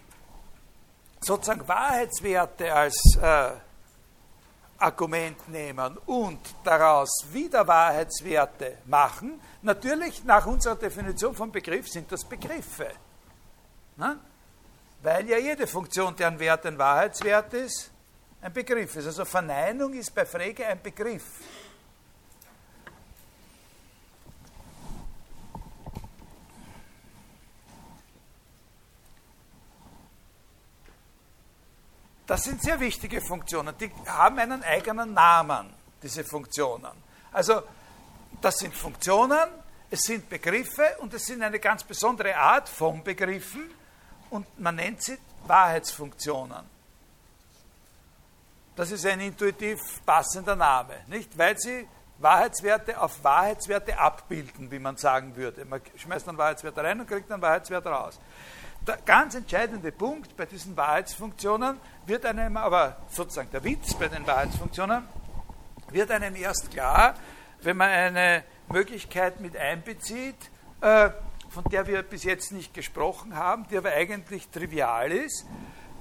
sozusagen 1.20 1.68
Wahrheitswerte 1.68 2.74
als 2.74 2.98
äh, 3.22 3.52
Argument 4.80 5.48
nehmen 5.50 5.98
und 6.08 6.40
daraus 6.64 7.26
wieder 7.32 7.68
Wahrheitswerte 7.68 8.80
machen, 8.86 9.40
natürlich 9.62 10.24
nach 10.24 10.46
unserer 10.48 10.76
Definition 10.76 11.36
vom 11.36 11.52
Begriff 11.52 11.88
sind 11.88 12.12
das 12.12 12.26
Begriffe. 12.26 12.92
Ne? 14.02 14.20
Weil 15.04 15.30
ja 15.30 15.38
jede 15.38 15.68
Funktion, 15.68 16.16
deren 16.16 16.40
Wert 16.40 16.66
ein 16.66 16.76
Wahrheitswert 16.76 17.54
ist, 17.54 17.92
ein 18.42 18.52
Begriff 18.52 18.96
ist. 18.96 19.06
Also 19.06 19.26
Verneinung 19.26 19.94
ist 19.94 20.14
bei 20.14 20.26
Frege 20.26 20.66
ein 20.66 20.82
Begriff. 20.82 21.24
Das 32.26 32.44
sind 32.44 32.60
sehr 32.64 32.80
wichtige 32.80 33.22
Funktionen. 33.22 33.76
Die 33.78 33.92
haben 34.08 34.40
einen 34.40 34.64
eigenen 34.64 35.14
Namen, 35.14 35.72
diese 36.02 36.24
Funktionen. 36.24 37.04
Also 37.32 37.62
das 38.42 38.58
sind 38.58 38.74
Funktionen, 38.74 39.48
es 39.92 40.02
sind 40.02 40.28
Begriffe 40.28 40.96
und 41.00 41.14
es 41.14 41.24
sind 41.28 41.44
eine 41.44 41.60
ganz 41.60 41.84
besondere 41.84 42.36
Art 42.36 42.68
von 42.68 43.04
Begriffen 43.04 43.81
und 44.32 44.60
man 44.60 44.76
nennt 44.76 45.04
sie 45.04 45.18
Wahrheitsfunktionen. 45.46 46.70
Das 48.76 48.90
ist 48.90 49.06
ein 49.06 49.20
intuitiv 49.20 49.80
passender 50.06 50.56
Name, 50.56 50.96
nicht? 51.08 51.38
Weil 51.38 51.58
sie 51.58 51.88
Wahrheitswerte 52.18 53.00
auf 53.00 53.24
Wahrheitswerte 53.24 53.98
abbilden, 53.98 54.72
wie 54.72 54.80
man 54.80 54.96
sagen 54.98 55.36
würde. 55.36 55.66
Man 55.66 55.82
schmeißt 55.96 56.28
einen 56.30 56.38
Wahrheitswert 56.38 56.78
rein 56.78 57.00
und 57.00 57.08
kriegt 57.08 57.32
einen 57.32 57.42
Wahrheitswert 57.42 57.86
raus. 57.86 58.20
Der 58.88 58.98
ganz 58.98 59.36
entscheidende 59.36 59.92
Punkt 59.92 60.36
bei 60.38 60.46
diesen 60.46 60.76
Wahrheitsfunktionen 60.76 61.80
wird 62.06 62.26
einem 62.26 62.58
aber, 62.58 62.98
sozusagen 63.10 63.52
der 63.52 63.64
Witz 63.64 63.94
bei 63.96 64.08
den 64.08 64.26
Wahrheitsfunktionen, 64.26 65.08
wird 65.90 66.10
einem 66.10 66.36
erst 66.36 66.72
klar, 66.72 67.16
wenn 67.62 67.78
man 67.78 67.90
eine 67.90 68.44
Möglichkeit 68.70 69.40
mit 69.40 69.58
einbezieht, 69.58 70.50
äh, 70.80 71.10
von 71.52 71.66
der 71.66 71.86
wir 71.86 72.02
bis 72.02 72.24
jetzt 72.24 72.54
nicht 72.54 72.74
gesprochen 72.74 73.36
haben, 73.36 73.68
die 73.70 73.78
aber 73.78 73.92
eigentlich 73.92 74.48
trivial 74.50 75.12
ist, 75.12 75.46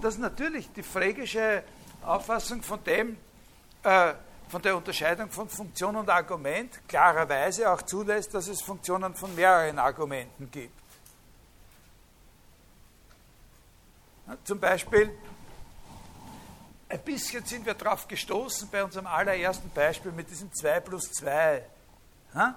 dass 0.00 0.16
natürlich 0.16 0.72
die 0.72 0.82
phrägische 0.82 1.64
Auffassung 2.02 2.62
von 2.62 2.82
dem, 2.84 3.16
äh, 3.82 4.14
von 4.48 4.62
der 4.62 4.76
Unterscheidung 4.76 5.28
von 5.30 5.48
Funktion 5.48 5.96
und 5.96 6.08
Argument 6.08 6.80
klarerweise 6.88 7.70
auch 7.70 7.82
zulässt, 7.82 8.32
dass 8.32 8.46
es 8.46 8.62
Funktionen 8.62 9.14
von 9.14 9.34
mehreren 9.34 9.78
Argumenten 9.78 10.50
gibt. 10.50 10.78
Zum 14.44 14.60
Beispiel, 14.60 15.10
ein 16.88 17.00
bisschen 17.00 17.44
sind 17.44 17.66
wir 17.66 17.74
darauf 17.74 18.06
gestoßen 18.06 18.68
bei 18.70 18.84
unserem 18.84 19.08
allerersten 19.08 19.70
Beispiel 19.70 20.12
mit 20.12 20.30
diesem 20.30 20.52
2 20.52 20.80
plus 20.80 21.10
2. 21.12 21.64
Da 22.32 22.54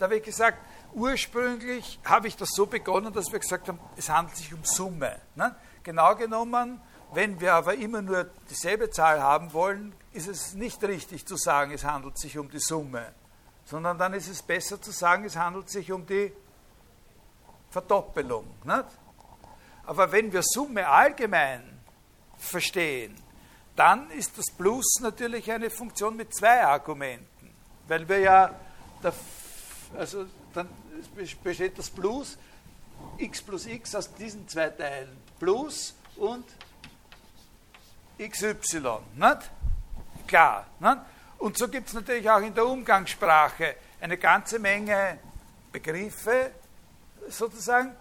habe 0.00 0.16
ich 0.16 0.22
gesagt, 0.22 0.58
ursprünglich 0.94 1.98
habe 2.04 2.28
ich 2.28 2.36
das 2.36 2.50
so 2.54 2.66
begonnen, 2.66 3.12
dass 3.12 3.30
wir 3.32 3.38
gesagt 3.38 3.68
haben, 3.68 3.78
es 3.96 4.08
handelt 4.08 4.36
sich 4.36 4.52
um 4.54 4.64
Summe. 4.64 5.20
Genau 5.82 6.14
genommen, 6.14 6.80
wenn 7.12 7.38
wir 7.40 7.54
aber 7.54 7.74
immer 7.74 8.02
nur 8.02 8.24
dieselbe 8.50 8.90
Zahl 8.90 9.22
haben 9.22 9.52
wollen, 9.52 9.94
ist 10.12 10.28
es 10.28 10.54
nicht 10.54 10.82
richtig 10.82 11.26
zu 11.26 11.36
sagen, 11.36 11.72
es 11.72 11.84
handelt 11.84 12.18
sich 12.18 12.38
um 12.38 12.50
die 12.50 12.58
Summe, 12.58 13.12
sondern 13.64 13.98
dann 13.98 14.14
ist 14.14 14.28
es 14.28 14.42
besser 14.42 14.80
zu 14.80 14.90
sagen, 14.90 15.24
es 15.24 15.36
handelt 15.36 15.68
sich 15.68 15.92
um 15.92 16.06
die 16.06 16.32
Verdoppelung. 17.70 18.46
Nicht? 18.64 18.84
Aber 19.86 20.10
wenn 20.10 20.32
wir 20.32 20.42
Summe 20.42 20.88
allgemein 20.88 21.80
verstehen, 22.38 23.14
dann 23.76 24.10
ist 24.10 24.38
das 24.38 24.46
Plus 24.56 25.00
natürlich 25.00 25.50
eine 25.50 25.68
Funktion 25.68 26.16
mit 26.16 26.34
zwei 26.34 26.64
Argumenten, 26.64 27.50
weil 27.88 28.08
wir 28.08 28.18
ja, 28.18 28.54
also 29.96 30.26
dann 30.52 30.68
besteht 31.42 31.78
das 31.78 31.90
Plus, 31.90 32.38
x 33.18 33.42
plus 33.42 33.66
x 33.66 33.94
aus 33.94 34.12
diesen 34.14 34.48
zwei 34.48 34.70
Teilen, 34.70 35.16
Plus 35.38 35.94
und 36.16 36.44
xy, 38.18 38.54
nicht? 39.14 39.50
Klar. 40.26 40.66
Nicht? 40.78 40.98
Und 41.38 41.58
so 41.58 41.68
gibt 41.68 41.88
es 41.88 41.94
natürlich 41.94 42.28
auch 42.30 42.40
in 42.40 42.54
der 42.54 42.66
Umgangssprache 42.66 43.76
eine 44.00 44.16
ganze 44.16 44.58
Menge 44.58 45.18
Begriffe, 45.72 46.52
sozusagen, 47.28 47.94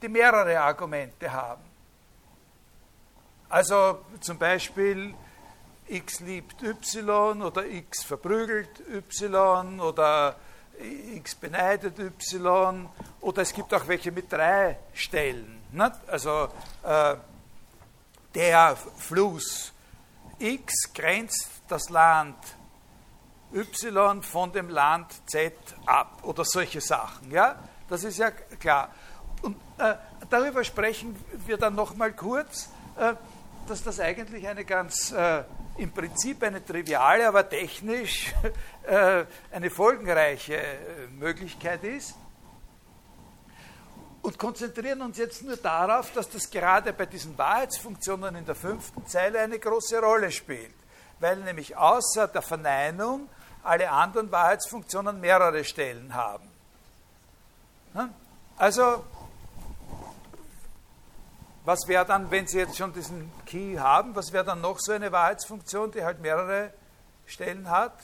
die 0.00 0.08
mehrere 0.08 0.60
Argumente 0.60 1.32
haben. 1.32 1.62
Also 3.48 4.04
zum 4.20 4.38
Beispiel 4.38 5.14
x 5.88 6.20
liebt 6.20 6.62
y 6.62 7.42
oder 7.42 7.66
x 7.66 8.02
verprügelt 8.02 8.82
y 8.88 9.80
oder 9.80 10.36
x 10.82 11.34
beneidet 11.34 11.98
y 11.98 12.88
oder 13.20 13.42
es 13.42 13.52
gibt 13.52 13.72
auch 13.74 13.86
welche 13.86 14.12
mit 14.12 14.30
drei 14.32 14.78
Stellen. 14.92 15.62
Nicht? 15.70 15.92
Also 16.06 16.48
äh, 16.82 17.16
der 18.34 18.76
Fluss 18.96 19.72
x 20.38 20.92
grenzt 20.92 21.48
das 21.68 21.88
Land 21.88 22.36
y 23.54 24.22
von 24.22 24.52
dem 24.52 24.68
Land 24.68 25.12
z 25.26 25.54
ab 25.86 26.18
oder 26.22 26.44
solche 26.44 26.80
Sachen. 26.80 27.30
Ja? 27.30 27.56
Das 27.88 28.04
ist 28.04 28.18
ja 28.18 28.30
klar. 28.30 28.90
Und 29.42 29.56
äh, 29.78 29.94
darüber 30.30 30.64
sprechen 30.64 31.16
wir 31.46 31.56
dann 31.56 31.74
nochmal 31.74 32.12
kurz, 32.12 32.70
äh, 32.96 33.14
dass 33.66 33.82
das 33.82 34.00
eigentlich 34.00 34.46
eine 34.48 34.64
ganz, 34.64 35.12
äh, 35.12 35.44
im 35.76 35.92
Prinzip 35.92 36.42
eine 36.42 36.64
triviale, 36.64 37.26
aber 37.26 37.48
technisch 37.48 38.32
äh, 38.86 39.24
eine 39.50 39.70
folgenreiche 39.70 40.56
äh, 40.56 41.06
Möglichkeit 41.18 41.82
ist. 41.84 42.14
Und 44.22 44.38
konzentrieren 44.38 45.02
uns 45.02 45.18
jetzt 45.18 45.42
nur 45.42 45.56
darauf, 45.56 46.12
dass 46.12 46.30
das 46.30 46.48
gerade 46.48 46.92
bei 46.92 47.06
diesen 47.06 47.36
Wahrheitsfunktionen 47.36 48.36
in 48.36 48.46
der 48.46 48.54
fünften 48.54 49.04
Zeile 49.06 49.40
eine 49.40 49.58
große 49.58 49.98
Rolle 49.98 50.30
spielt. 50.30 50.74
Weil 51.18 51.36
nämlich 51.38 51.76
außer 51.76 52.28
der 52.28 52.42
Verneinung 52.42 53.28
alle 53.64 53.90
anderen 53.90 54.30
Wahrheitsfunktionen 54.30 55.20
mehrere 55.20 55.64
Stellen 55.64 56.14
haben. 56.14 56.48
Also 58.56 59.04
was 61.64 61.86
wäre 61.86 62.04
dann, 62.04 62.30
wenn 62.30 62.46
Sie 62.46 62.58
jetzt 62.58 62.76
schon 62.76 62.92
diesen 62.92 63.30
Key 63.46 63.76
haben, 63.76 64.14
was 64.16 64.32
wäre 64.32 64.44
dann 64.44 64.60
noch 64.60 64.78
so 64.80 64.92
eine 64.92 65.12
Wahrheitsfunktion, 65.12 65.92
die 65.92 66.04
halt 66.04 66.20
mehrere 66.20 66.72
Stellen 67.26 67.70
hat? 67.70 67.96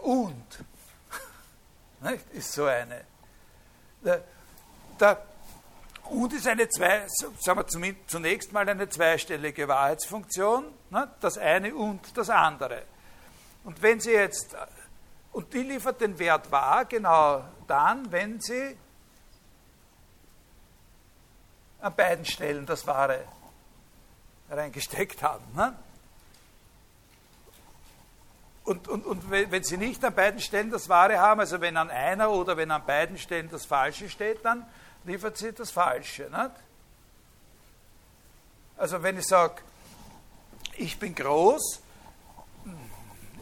Und 0.00 0.44
nicht, 2.00 2.30
ist 2.32 2.52
so 2.52 2.66
eine. 2.66 3.04
Der, 4.04 4.22
der, 5.00 5.22
und 6.04 6.32
ist 6.32 6.46
eine 6.46 6.68
zwei, 6.68 7.06
sagen 7.40 7.64
wir 7.82 7.96
zunächst 8.06 8.52
mal 8.52 8.68
eine 8.68 8.88
zweistellige 8.88 9.68
Wahrheitsfunktion, 9.68 10.64
ne, 10.90 11.10
das 11.20 11.38
eine 11.38 11.74
und 11.74 12.16
das 12.16 12.28
andere. 12.28 12.82
Und 13.64 13.80
wenn 13.80 14.00
Sie 14.00 14.10
jetzt, 14.10 14.56
und 15.32 15.52
die 15.52 15.62
liefert 15.62 16.00
den 16.00 16.18
Wert 16.18 16.50
wahr, 16.50 16.84
genau 16.84 17.44
dann, 17.66 18.10
wenn 18.12 18.40
Sie 18.40 18.76
an 21.80 21.94
beiden 21.96 22.24
Stellen 22.24 22.66
das 22.66 22.86
Wahre 22.86 23.24
reingesteckt 24.50 25.22
haben. 25.22 25.44
Ne? 25.54 25.76
Und, 28.64 28.86
und, 28.86 29.04
und 29.06 29.30
wenn 29.30 29.64
Sie 29.64 29.76
nicht 29.76 30.04
an 30.04 30.14
beiden 30.14 30.38
Stellen 30.38 30.70
das 30.70 30.88
Wahre 30.88 31.18
haben, 31.18 31.40
also 31.40 31.60
wenn 31.60 31.76
an 31.76 31.90
einer 31.90 32.30
oder 32.30 32.56
wenn 32.56 32.70
an 32.70 32.84
beiden 32.86 33.18
Stellen 33.18 33.48
das 33.50 33.66
Falsche 33.66 34.08
steht, 34.08 34.44
dann 34.44 34.64
liefert 35.04 35.36
sie 35.36 35.52
das 35.52 35.70
Falsche. 35.70 36.24
Nicht? 36.24 36.50
Also 38.76 39.02
wenn 39.02 39.18
ich 39.18 39.26
sage, 39.26 39.62
ich 40.76 40.98
bin 40.98 41.14
groß, 41.14 41.80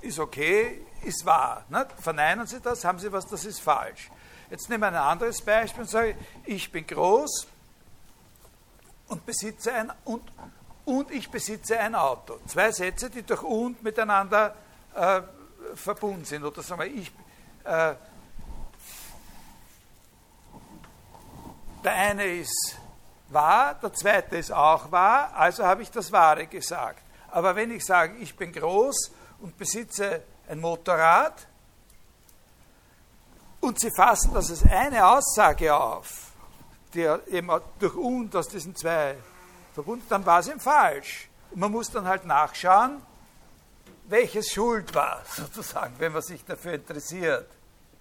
ist 0.03 0.19
okay, 0.19 0.81
ist 1.03 1.25
wahr. 1.25 1.65
Nicht? 1.69 1.87
Verneinen 1.99 2.47
Sie 2.47 2.61
das, 2.61 2.85
haben 2.85 2.99
Sie 2.99 3.11
was, 3.13 3.27
das 3.27 3.45
ist 3.45 3.61
falsch. 3.61 4.11
Jetzt 4.51 4.69
nehmen 4.69 4.83
wir 4.83 4.89
ein 4.89 4.95
anderes 4.97 5.41
Beispiel 5.43 5.83
und 5.83 5.91
sage, 5.91 6.17
ich 6.45 6.71
bin 6.73 6.87
groß 6.87 7.47
und 9.09 9.25
besitze 9.27 9.73
ein 9.73 9.93
und, 10.05 10.23
und 10.85 11.11
ich 11.11 11.31
besitze 11.31 11.79
ein 11.79 11.95
Auto. 11.95 12.39
Zwei 12.47 12.73
Sätze, 12.73 13.11
die 13.11 13.23
durch 13.23 13.43
und 13.43 13.83
miteinander 13.83 14.55
äh, 14.95 15.23
verbunden 15.75 16.25
sind. 16.25 16.45
Oder 16.45 16.63
sagen 16.63 16.81
wir, 16.81 16.87
ich, 16.87 17.13
äh, 17.65 17.95
der 21.85 21.93
eine 21.93 22.25
ist 22.25 22.77
wahr, 23.29 23.75
der 23.75 23.93
zweite 23.93 24.37
ist 24.37 24.53
auch 24.53 24.91
wahr, 24.91 25.33
also 25.35 25.65
habe 25.65 25.83
ich 25.83 25.91
das 25.91 26.11
Wahre 26.13 26.47
gesagt. 26.47 27.03
Aber 27.31 27.55
wenn 27.55 27.71
ich 27.71 27.85
sage, 27.85 28.17
ich 28.19 28.37
bin 28.37 28.53
groß 28.53 29.13
und 29.41 29.57
besitze 29.57 30.23
ein 30.51 30.61
Motorrad 30.61 31.47
und 33.61 33.79
Sie 33.79 33.91
fassen 33.91 34.35
das 34.35 34.51
als 34.51 34.65
eine 34.65 35.07
Aussage 35.07 35.75
auf, 35.75 36.33
die 36.93 37.03
eben 37.29 37.51
durch 37.79 37.95
und 37.95 38.35
aus 38.35 38.49
diesen 38.49 38.75
zwei 38.75 39.17
verbunden, 39.75 40.05
dann 40.09 40.27
war 40.27 40.41
es 40.41 40.49
ihm 40.49 40.59
falsch. 40.59 41.29
Und 41.53 41.61
man 41.61 41.71
muss 41.71 41.91
dann 41.91 42.07
halt 42.07 42.25
nachschauen, 42.25 43.01
welches 44.07 44.51
Schuld 44.51 44.93
war, 44.95 45.23
sozusagen, 45.37 45.95
wenn 45.99 46.13
man 46.13 46.23
sich 46.23 46.45
dafür 46.45 46.75
interessiert. 46.75 47.49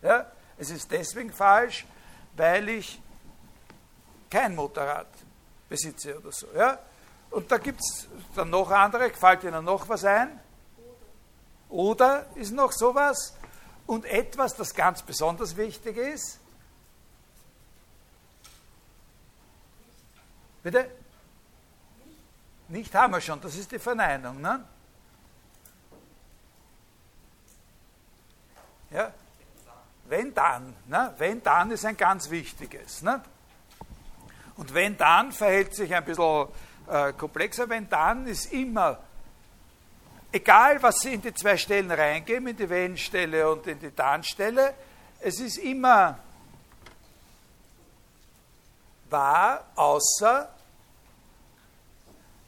Ja? 0.02 0.26
Es 0.58 0.72
ist 0.72 0.92
deswegen 0.92 1.32
falsch, 1.32 1.86
weil 2.36 2.68
ich 2.70 3.00
kein 4.30 4.56
Motorrad 4.56 5.08
besitze 5.68 6.18
oder 6.18 6.32
so. 6.32 6.48
Ja? 6.56 6.80
Und 7.30 7.52
da 7.52 7.60
gibt 7.60 7.80
es 7.80 8.08
dann 8.34 8.50
noch 8.50 8.72
andere, 8.72 9.12
fällt 9.12 9.44
Ihnen 9.44 9.64
noch 9.64 9.88
was 9.88 10.04
ein? 10.04 10.40
Oder 11.70 12.26
ist 12.36 12.52
noch 12.52 12.72
sowas? 12.72 13.34
Und 13.86 14.06
etwas, 14.06 14.56
das 14.56 14.74
ganz 14.74 15.02
besonders 15.02 15.56
wichtig 15.56 15.98
ist? 15.98 16.40
Bitte? 20.64 20.90
Nicht 22.68 22.94
haben 22.94 23.14
wir 23.14 23.22
schon, 23.22 23.42
das 23.42 23.56
ist 23.56 23.72
die 23.72 23.80
Verneinung. 23.80 24.42
Ne? 24.42 24.64
Ja? 28.92 29.12
Wenn 30.06 30.34
dann, 30.34 30.76
ne? 30.88 31.14
wenn 31.18 31.42
dann 31.42 31.72
ist 31.72 31.86
ein 31.86 31.98
ganz 31.98 32.30
wichtiges. 32.30 33.02
Ne? 33.02 33.22
Und 34.58 34.74
wenn 34.74 34.98
dann 34.98 35.32
verhält 35.32 35.74
sich 35.74 35.94
ein 35.94 36.04
bisschen 36.04 36.48
äh, 36.88 37.14
komplexer, 37.14 37.70
wenn 37.70 37.90
dann 37.90 38.28
ist 38.28 38.52
immer, 38.52 39.00
egal 40.32 40.82
was 40.82 41.00
Sie 41.00 41.14
in 41.14 41.22
die 41.22 41.34
zwei 41.34 41.58
Stellen 41.58 41.92
reingeben, 41.92 42.48
in 42.48 42.58
die 42.58 42.70
Wenn-Stelle 42.70 43.50
und 43.52 43.68
in 43.68 43.80
die 43.80 43.96
Dann-Stelle, 43.96 44.74
es 45.22 45.40
ist 45.40 45.58
immer 45.58 46.18
wahr, 49.10 49.66
außer 49.76 50.50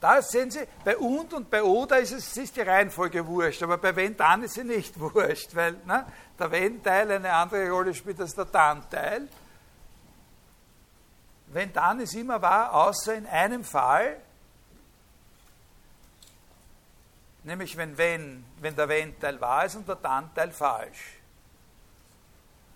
da 0.02 0.20
sehen 0.20 0.50
Sie, 0.50 0.66
bei 0.84 0.96
und 0.96 1.32
und 1.32 1.48
bei 1.48 1.62
oder 1.62 2.00
ist 2.00 2.10
es 2.10 2.36
ist 2.36 2.56
die 2.56 2.62
Reihenfolge 2.62 3.24
wurscht, 3.24 3.62
aber 3.62 3.78
bei 3.78 3.94
wenn 3.94 4.16
dann 4.16 4.42
ist 4.42 4.54
sie 4.54 4.64
nicht 4.64 4.98
wurscht, 5.00 5.54
weil 5.54 5.76
ne, 5.84 6.04
der 6.36 6.50
wenn-Teil 6.50 7.12
eine 7.12 7.32
andere 7.32 7.70
Rolle 7.70 7.94
spielt 7.94 8.20
als 8.20 8.34
der 8.34 8.46
dann-Teil. 8.46 9.28
Wenn 11.46 11.72
dann 11.72 12.00
ist 12.00 12.14
immer 12.14 12.42
wahr, 12.42 12.74
außer 12.74 13.14
in 13.14 13.26
einem 13.26 13.62
Fall, 13.62 14.16
nämlich 17.44 17.76
wenn, 17.76 17.96
wenn, 17.98 18.44
wenn 18.60 18.76
der 18.76 18.88
wenn-Teil 18.88 19.40
wahr 19.40 19.64
ist 19.64 19.76
und 19.76 19.88
der 19.88 19.96
dann-Teil 19.96 20.50
falsch. 20.50 21.18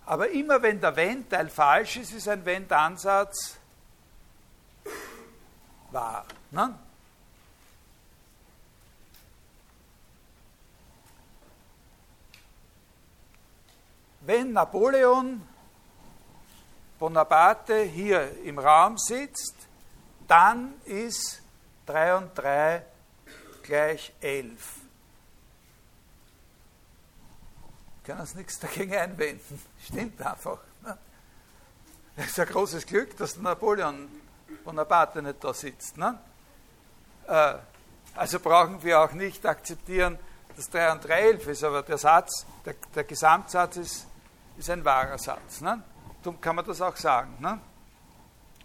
Aber 0.05 0.29
immer 0.29 0.61
wenn 0.61 0.79
der 0.79 0.95
wenn-Teil 0.95 1.49
falsch 1.49 1.97
ist, 1.97 2.13
ist 2.13 2.27
ein 2.27 2.45
wenn-dann-Satz 2.45 3.57
wahr. 5.91 6.25
Ne? 6.51 6.77
wenn 14.27 14.51
Napoleon 14.51 15.41
Bonaparte 16.99 17.83
hier 17.83 18.43
im 18.43 18.59
Raum 18.59 18.97
sitzt, 18.97 19.55
dann 20.27 20.73
ist 20.83 21.41
3 21.85 22.15
und 22.17 22.37
3 22.37 22.83
gleich 23.67 24.13
11. 24.21 24.59
Können 28.03 28.21
uns 28.21 28.33
nichts 28.33 28.57
dagegen 28.59 28.95
einwenden. 28.95 29.61
Stimmt 29.85 30.21
einfach. 30.21 30.59
Ne? 30.83 30.97
Das 32.15 32.27
ist 32.27 32.39
ein 32.39 32.47
großes 32.47 32.85
Glück, 32.85 33.15
dass 33.17 33.37
Napoleon 33.37 34.07
Bonaparte 34.63 35.21
nicht 35.21 35.43
da 35.43 35.53
sitzt. 35.53 35.97
Ne? 35.97 36.17
Äh, 37.27 37.55
also 38.15 38.39
brauchen 38.39 38.81
wir 38.81 38.99
auch 39.01 39.11
nicht 39.11 39.45
akzeptieren, 39.45 40.17
dass 40.55 40.69
3 40.69 40.93
und 40.93 41.07
3 41.07 41.19
11 41.19 41.47
ist, 41.47 41.63
aber 41.63 41.83
der 41.83 41.99
Satz, 41.99 42.45
der, 42.65 42.73
der 42.95 43.03
Gesamtsatz 43.03 43.77
ist 43.77 44.07
ist 44.57 44.69
ein 44.69 44.83
wahrer 44.83 45.17
Satz. 45.17 45.61
Ne? 45.61 45.81
Darum 46.23 46.41
kann 46.41 46.55
man 46.55 46.65
das 46.65 46.81
auch 46.81 46.95
sagen. 46.97 47.35
Ne? 47.39 47.59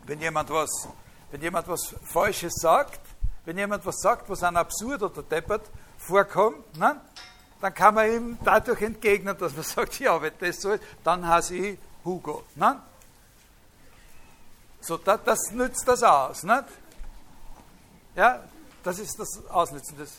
Wenn, 0.05 0.21
jemand 0.21 0.51
was, 0.51 0.89
wenn 1.31 1.41
jemand 1.41 1.69
was 1.69 1.95
Falsches 2.05 2.55
sagt, 2.55 3.01
wenn 3.45 3.59
jemand 3.59 3.85
was 3.85 3.97
sagt, 4.01 4.29
was 4.29 4.43
an 4.43 4.57
absurd 4.57 5.03
oder 5.03 5.23
deppert 5.23 5.69
vorkommt, 5.99 6.77
ne? 6.79 7.01
dann 7.61 7.75
kann 7.75 7.95
man 7.95 8.11
ihm 8.11 8.39
dadurch 8.45 8.83
entgegnen, 8.83 9.37
dass 9.39 9.55
man 9.55 9.63
sagt, 9.65 9.99
ja, 10.01 10.21
wenn 10.21 10.33
das 10.39 10.61
so 10.61 10.73
ist, 10.73 10.83
dann 11.05 11.27
heiße 11.27 11.55
ich 11.55 11.79
Hugo. 12.05 12.45
Ne? 12.55 12.81
So, 14.81 14.97
das, 14.97 15.21
das 15.25 15.51
nützt 15.53 15.87
das 15.87 16.03
aus. 16.03 16.43
Nicht? 16.43 16.65
Ja, 18.17 18.43
das 18.83 18.99
ist 18.99 19.19
das 19.19 19.47
Ausnützen. 19.49 19.97
Das, 19.97 20.13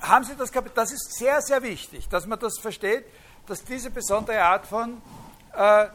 haben 0.00 0.24
Sie 0.24 0.36
das 0.36 0.52
gehabt? 0.52 0.76
Das 0.76 0.92
ist 0.92 1.14
sehr, 1.18 1.40
sehr 1.40 1.62
wichtig, 1.62 2.08
dass 2.08 2.26
man 2.26 2.38
das 2.38 2.58
versteht, 2.58 3.04
dass 3.46 3.64
diese 3.64 3.90
besondere 3.90 4.42
Art 4.42 4.66
von, 4.66 5.00
äh, 5.52 5.86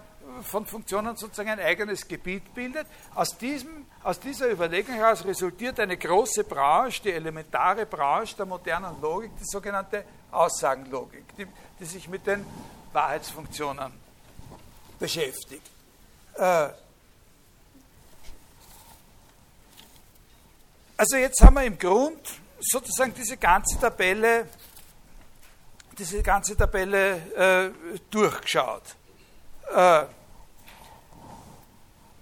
von 0.43 0.65
Funktionen 0.65 1.15
sozusagen 1.15 1.49
ein 1.49 1.59
eigenes 1.59 2.07
Gebiet 2.07 2.53
bildet. 2.53 2.87
Aus, 3.15 3.37
diesem, 3.37 3.85
aus 4.03 4.19
dieser 4.19 4.49
Überlegung 4.49 4.95
heraus 4.95 5.25
resultiert 5.25 5.79
eine 5.79 5.97
große 5.97 6.43
Branche, 6.43 7.01
die 7.03 7.11
elementare 7.11 7.85
Branche 7.85 8.35
der 8.35 8.45
modernen 8.45 8.99
Logik, 9.01 9.31
die 9.39 9.45
sogenannte 9.45 10.05
Aussagenlogik, 10.31 11.35
die, 11.37 11.47
die 11.79 11.85
sich 11.85 12.07
mit 12.07 12.25
den 12.25 12.45
Wahrheitsfunktionen 12.93 13.91
beschäftigt. 14.97 15.69
Äh, 16.35 16.69
also 20.97 21.17
jetzt 21.17 21.41
haben 21.41 21.55
wir 21.55 21.63
im 21.63 21.77
Grund 21.77 22.19
sozusagen 22.59 23.13
diese 23.13 23.37
ganze 23.37 23.79
Tabelle 23.79 24.47
diese 25.99 26.23
ganze 26.23 26.55
Tabelle 26.55 27.17
äh, 27.35 27.99
durchgeschaut. 28.09 28.83
Äh, 29.75 30.05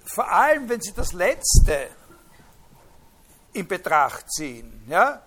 vor 0.08 0.32
allem, 0.32 0.70
wenn 0.70 0.82
Sie 0.82 0.94
das 0.94 1.14
Letzte 1.14 1.90
in 3.54 3.68
Betracht 3.68 4.32
ziehen, 4.32 4.84
ja, 4.88 5.22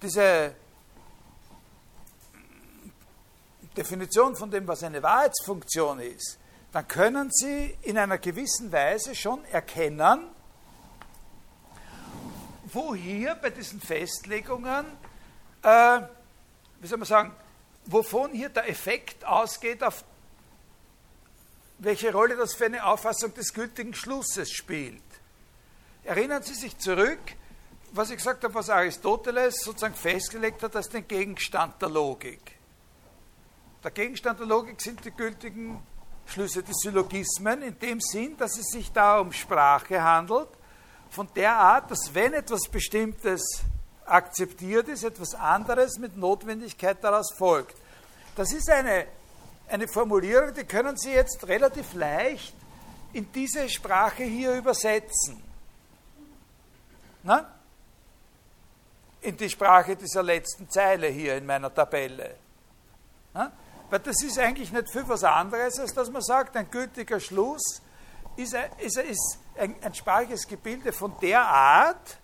diese 0.00 0.54
Definition 3.76 4.36
von 4.36 4.50
dem, 4.50 4.66
was 4.66 4.82
eine 4.82 5.02
Wahrheitsfunktion 5.02 6.00
ist, 6.00 6.38
dann 6.72 6.86
können 6.86 7.30
Sie 7.30 7.76
in 7.82 7.98
einer 7.98 8.18
gewissen 8.18 8.70
Weise 8.70 9.14
schon 9.14 9.44
erkennen, 9.46 10.28
wo 12.72 12.94
hier 12.94 13.34
bei 13.34 13.50
diesen 13.50 13.80
Festlegungen, 13.80 14.86
äh, 15.62 16.00
wie 16.80 16.86
soll 16.86 16.98
man 16.98 17.06
sagen, 17.06 17.34
wovon 17.86 18.32
hier 18.32 18.48
der 18.48 18.68
Effekt 18.68 19.24
ausgeht, 19.24 19.82
auf 19.82 20.04
welche 21.80 22.12
Rolle 22.12 22.36
das 22.36 22.54
für 22.54 22.66
eine 22.66 22.84
Auffassung 22.84 23.34
des 23.34 23.52
gültigen 23.52 23.94
Schlusses 23.94 24.50
spielt. 24.50 25.02
Erinnern 26.04 26.42
Sie 26.42 26.54
sich 26.54 26.78
zurück, 26.78 27.18
was 27.92 28.10
ich 28.10 28.16
gesagt 28.16 28.44
habe, 28.44 28.54
was 28.54 28.70
Aristoteles 28.70 29.62
sozusagen 29.62 29.94
festgelegt 29.94 30.62
hat 30.62 30.76
als 30.76 30.88
den 30.88 31.08
Gegenstand 31.08 31.80
der 31.82 31.88
Logik. 31.88 32.58
der 33.82 33.90
Gegenstand 33.90 34.38
der 34.38 34.46
Logik 34.46 34.80
sind 34.80 35.04
die 35.04 35.10
gültigen 35.10 35.82
Schlüsse, 36.26 36.62
die 36.62 36.74
Syllogismen, 36.74 37.62
in 37.62 37.78
dem 37.78 38.00
Sinn, 38.00 38.36
dass 38.36 38.58
es 38.58 38.66
sich 38.66 38.92
da 38.92 39.18
um 39.18 39.32
Sprache 39.32 40.02
handelt, 40.02 40.48
von 41.08 41.28
der 41.34 41.56
Art, 41.56 41.90
dass 41.90 42.14
wenn 42.14 42.34
etwas 42.34 42.68
Bestimmtes 42.70 43.62
akzeptiert 44.04 44.88
ist, 44.88 45.02
etwas 45.02 45.34
anderes 45.34 45.98
mit 45.98 46.16
Notwendigkeit 46.16 47.02
daraus 47.02 47.32
folgt. 47.32 47.76
Das 48.36 48.52
ist 48.52 48.70
eine, 48.70 49.06
eine 49.70 49.88
Formulierung, 49.88 50.52
die 50.54 50.64
können 50.64 50.96
Sie 50.96 51.12
jetzt 51.12 51.46
relativ 51.46 51.94
leicht 51.94 52.54
in 53.12 53.30
diese 53.32 53.68
Sprache 53.68 54.24
hier 54.24 54.54
übersetzen. 54.54 55.42
Na? 57.22 57.52
In 59.20 59.36
die 59.36 59.50
Sprache 59.50 59.96
dieser 59.96 60.22
letzten 60.22 60.68
Zeile 60.70 61.08
hier 61.08 61.36
in 61.36 61.46
meiner 61.46 61.72
Tabelle. 61.72 62.36
Na? 63.34 63.52
Weil 63.90 63.98
das 64.00 64.22
ist 64.22 64.38
eigentlich 64.38 64.72
nicht 64.72 64.90
viel 64.90 65.06
was 65.08 65.24
anderes, 65.24 65.78
als 65.78 65.92
dass 65.92 66.10
man 66.10 66.22
sagt, 66.22 66.56
ein 66.56 66.70
gültiger 66.70 67.18
Schluss 67.18 67.82
ist, 68.36 68.54
ein, 68.54 68.70
ist, 68.78 68.96
ist 68.96 69.38
ein, 69.58 69.74
ein 69.82 69.94
sprachliches 69.94 70.46
Gebilde 70.46 70.92
von 70.92 71.14
der 71.20 71.42
Art, 71.42 72.18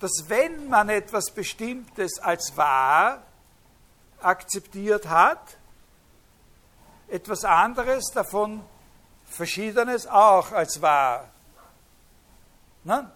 dass 0.00 0.24
wenn 0.28 0.68
man 0.68 0.88
etwas 0.88 1.30
Bestimmtes 1.30 2.18
als 2.18 2.56
wahr 2.56 3.22
akzeptiert 4.20 5.08
hat, 5.08 5.57
etwas 7.08 7.44
anderes 7.44 8.04
davon 8.12 8.62
Verschiedenes 9.24 10.06
auch 10.06 10.52
als 10.52 10.80
wahr 10.80 11.28
ne, 12.84 13.10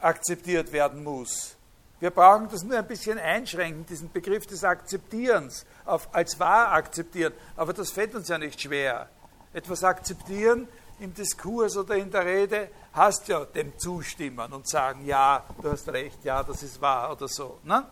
akzeptiert 0.00 0.72
werden 0.72 1.04
muss. 1.04 1.56
Wir 2.00 2.10
brauchen 2.10 2.48
das 2.48 2.62
nur 2.62 2.78
ein 2.78 2.86
bisschen 2.86 3.18
einschränken, 3.18 3.84
diesen 3.84 4.10
Begriff 4.10 4.46
des 4.46 4.64
Akzeptierens 4.64 5.66
auf, 5.84 6.08
als 6.14 6.40
wahr 6.40 6.72
akzeptieren. 6.72 7.34
Aber 7.56 7.74
das 7.74 7.90
fällt 7.90 8.14
uns 8.14 8.28
ja 8.28 8.38
nicht 8.38 8.60
schwer. 8.60 9.10
Etwas 9.52 9.84
akzeptieren 9.84 10.66
im 10.98 11.12
Diskurs 11.12 11.76
oder 11.76 11.96
in 11.96 12.10
der 12.10 12.24
Rede 12.24 12.70
heißt 12.96 13.28
ja 13.28 13.44
dem 13.44 13.78
zustimmen 13.78 14.50
und 14.52 14.66
sagen, 14.66 15.04
ja, 15.04 15.44
du 15.60 15.70
hast 15.70 15.88
recht, 15.90 16.24
ja, 16.24 16.42
das 16.42 16.62
ist 16.62 16.80
wahr 16.80 17.12
oder 17.12 17.28
so. 17.28 17.58
Ne? 17.64 17.84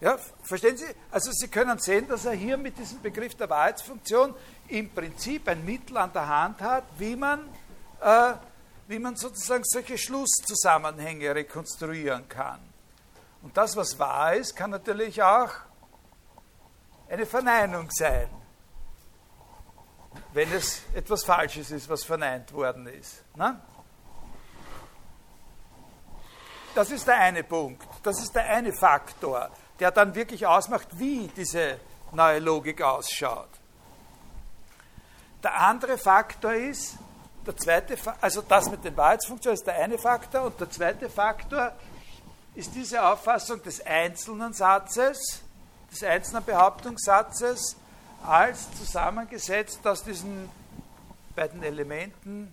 Ja, 0.00 0.18
verstehen 0.42 0.76
Sie? 0.76 0.86
Also 1.10 1.30
Sie 1.32 1.48
können 1.48 1.78
sehen, 1.78 2.06
dass 2.06 2.26
er 2.26 2.32
hier 2.32 2.56
mit 2.56 2.76
diesem 2.78 3.00
Begriff 3.00 3.34
der 3.34 3.48
Wahrheitsfunktion 3.48 4.34
im 4.68 4.90
Prinzip 4.90 5.48
ein 5.48 5.64
Mittel 5.64 5.96
an 5.96 6.12
der 6.12 6.28
Hand 6.28 6.60
hat, 6.60 6.84
wie 6.98 7.16
man 7.16 7.48
äh, 8.00 8.34
wie 8.88 8.98
man 8.98 9.16
sozusagen 9.16 9.64
solche 9.64 9.98
Schlusszusammenhänge 9.98 11.34
rekonstruieren 11.34 12.28
kann. 12.28 12.60
Und 13.42 13.56
das, 13.56 13.76
was 13.76 13.98
wahr 13.98 14.34
ist, 14.34 14.54
kann 14.54 14.70
natürlich 14.70 15.22
auch 15.22 15.50
eine 17.08 17.26
Verneinung 17.26 17.88
sein, 17.90 18.28
wenn 20.32 20.52
es 20.52 20.82
etwas 20.94 21.24
Falsches 21.24 21.70
ist, 21.70 21.88
was 21.88 22.04
verneint 22.04 22.52
worden 22.52 22.86
ist. 22.86 23.22
Ne? 23.36 23.60
Das 26.74 26.90
ist 26.90 27.06
der 27.06 27.18
eine 27.18 27.42
Punkt, 27.42 27.86
das 28.02 28.20
ist 28.20 28.34
der 28.34 28.44
eine 28.44 28.72
Faktor, 28.72 29.50
der 29.80 29.90
dann 29.90 30.14
wirklich 30.14 30.46
ausmacht, 30.46 30.88
wie 30.92 31.28
diese 31.36 31.78
neue 32.12 32.38
Logik 32.38 32.82
ausschaut. 32.82 33.48
Der 35.42 35.60
andere 35.60 35.98
Faktor 35.98 36.54
ist, 36.54 36.96
der 37.46 37.56
zweite, 37.56 37.96
also 38.20 38.42
das 38.42 38.70
mit 38.70 38.84
den 38.84 38.96
Wahrheitsfunktionen 38.96 39.54
ist 39.54 39.66
der 39.66 39.76
eine 39.76 39.98
Faktor 39.98 40.42
und 40.42 40.60
der 40.60 40.70
zweite 40.70 41.08
Faktor 41.08 41.72
ist 42.54 42.74
diese 42.74 43.04
Auffassung 43.04 43.62
des 43.62 43.84
einzelnen 43.84 44.52
Satzes, 44.52 45.42
des 45.92 46.02
einzelnen 46.02 46.44
Behauptungssatzes 46.44 47.76
als 48.24 48.72
zusammengesetzt 48.76 49.86
aus 49.86 50.02
diesen 50.02 50.48
beiden 51.36 51.62
Elementen 51.62 52.52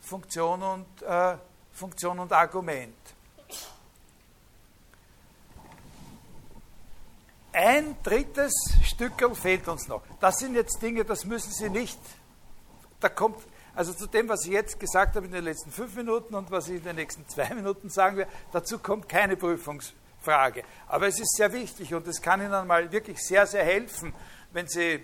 Funktion 0.00 0.62
und, 0.62 1.02
äh, 1.02 1.36
Funktion 1.72 2.18
und 2.18 2.32
Argument. 2.32 2.96
Ein 7.58 7.96
drittes 8.02 8.52
Stückel 8.84 9.34
fehlt 9.34 9.66
uns 9.66 9.88
noch. 9.88 10.02
Das 10.20 10.36
sind 10.36 10.54
jetzt 10.54 10.82
Dinge, 10.82 11.06
das 11.06 11.24
müssen 11.24 11.50
Sie 11.50 11.70
nicht, 11.70 11.98
da 13.00 13.08
kommt 13.08 13.42
also 13.74 13.94
zu 13.94 14.06
dem, 14.06 14.28
was 14.28 14.44
ich 14.44 14.52
jetzt 14.52 14.78
gesagt 14.78 15.16
habe 15.16 15.24
in 15.24 15.32
den 15.32 15.44
letzten 15.44 15.70
fünf 15.70 15.96
Minuten 15.96 16.34
und 16.34 16.50
was 16.50 16.68
ich 16.68 16.76
in 16.76 16.84
den 16.84 16.96
nächsten 16.96 17.26
zwei 17.28 17.54
Minuten 17.54 17.88
sagen 17.88 18.18
werde, 18.18 18.30
dazu 18.52 18.78
kommt 18.78 19.08
keine 19.08 19.38
Prüfungsfrage. 19.38 20.64
Aber 20.86 21.06
es 21.06 21.18
ist 21.18 21.34
sehr 21.34 21.50
wichtig 21.54 21.94
und 21.94 22.06
es 22.06 22.20
kann 22.20 22.42
Ihnen 22.42 22.66
mal 22.66 22.92
wirklich 22.92 23.18
sehr, 23.18 23.46
sehr 23.46 23.64
helfen, 23.64 24.12
wenn 24.52 24.68
Sie, 24.68 25.02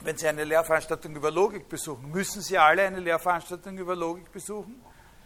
wenn 0.00 0.16
Sie 0.16 0.28
eine 0.28 0.44
Lehrveranstaltung 0.44 1.14
über 1.14 1.30
Logik 1.30 1.68
besuchen. 1.68 2.10
Müssen 2.10 2.40
Sie 2.40 2.56
alle 2.56 2.84
eine 2.84 3.00
Lehrveranstaltung 3.00 3.76
über 3.76 3.94
Logik 3.94 4.32
besuchen? 4.32 4.80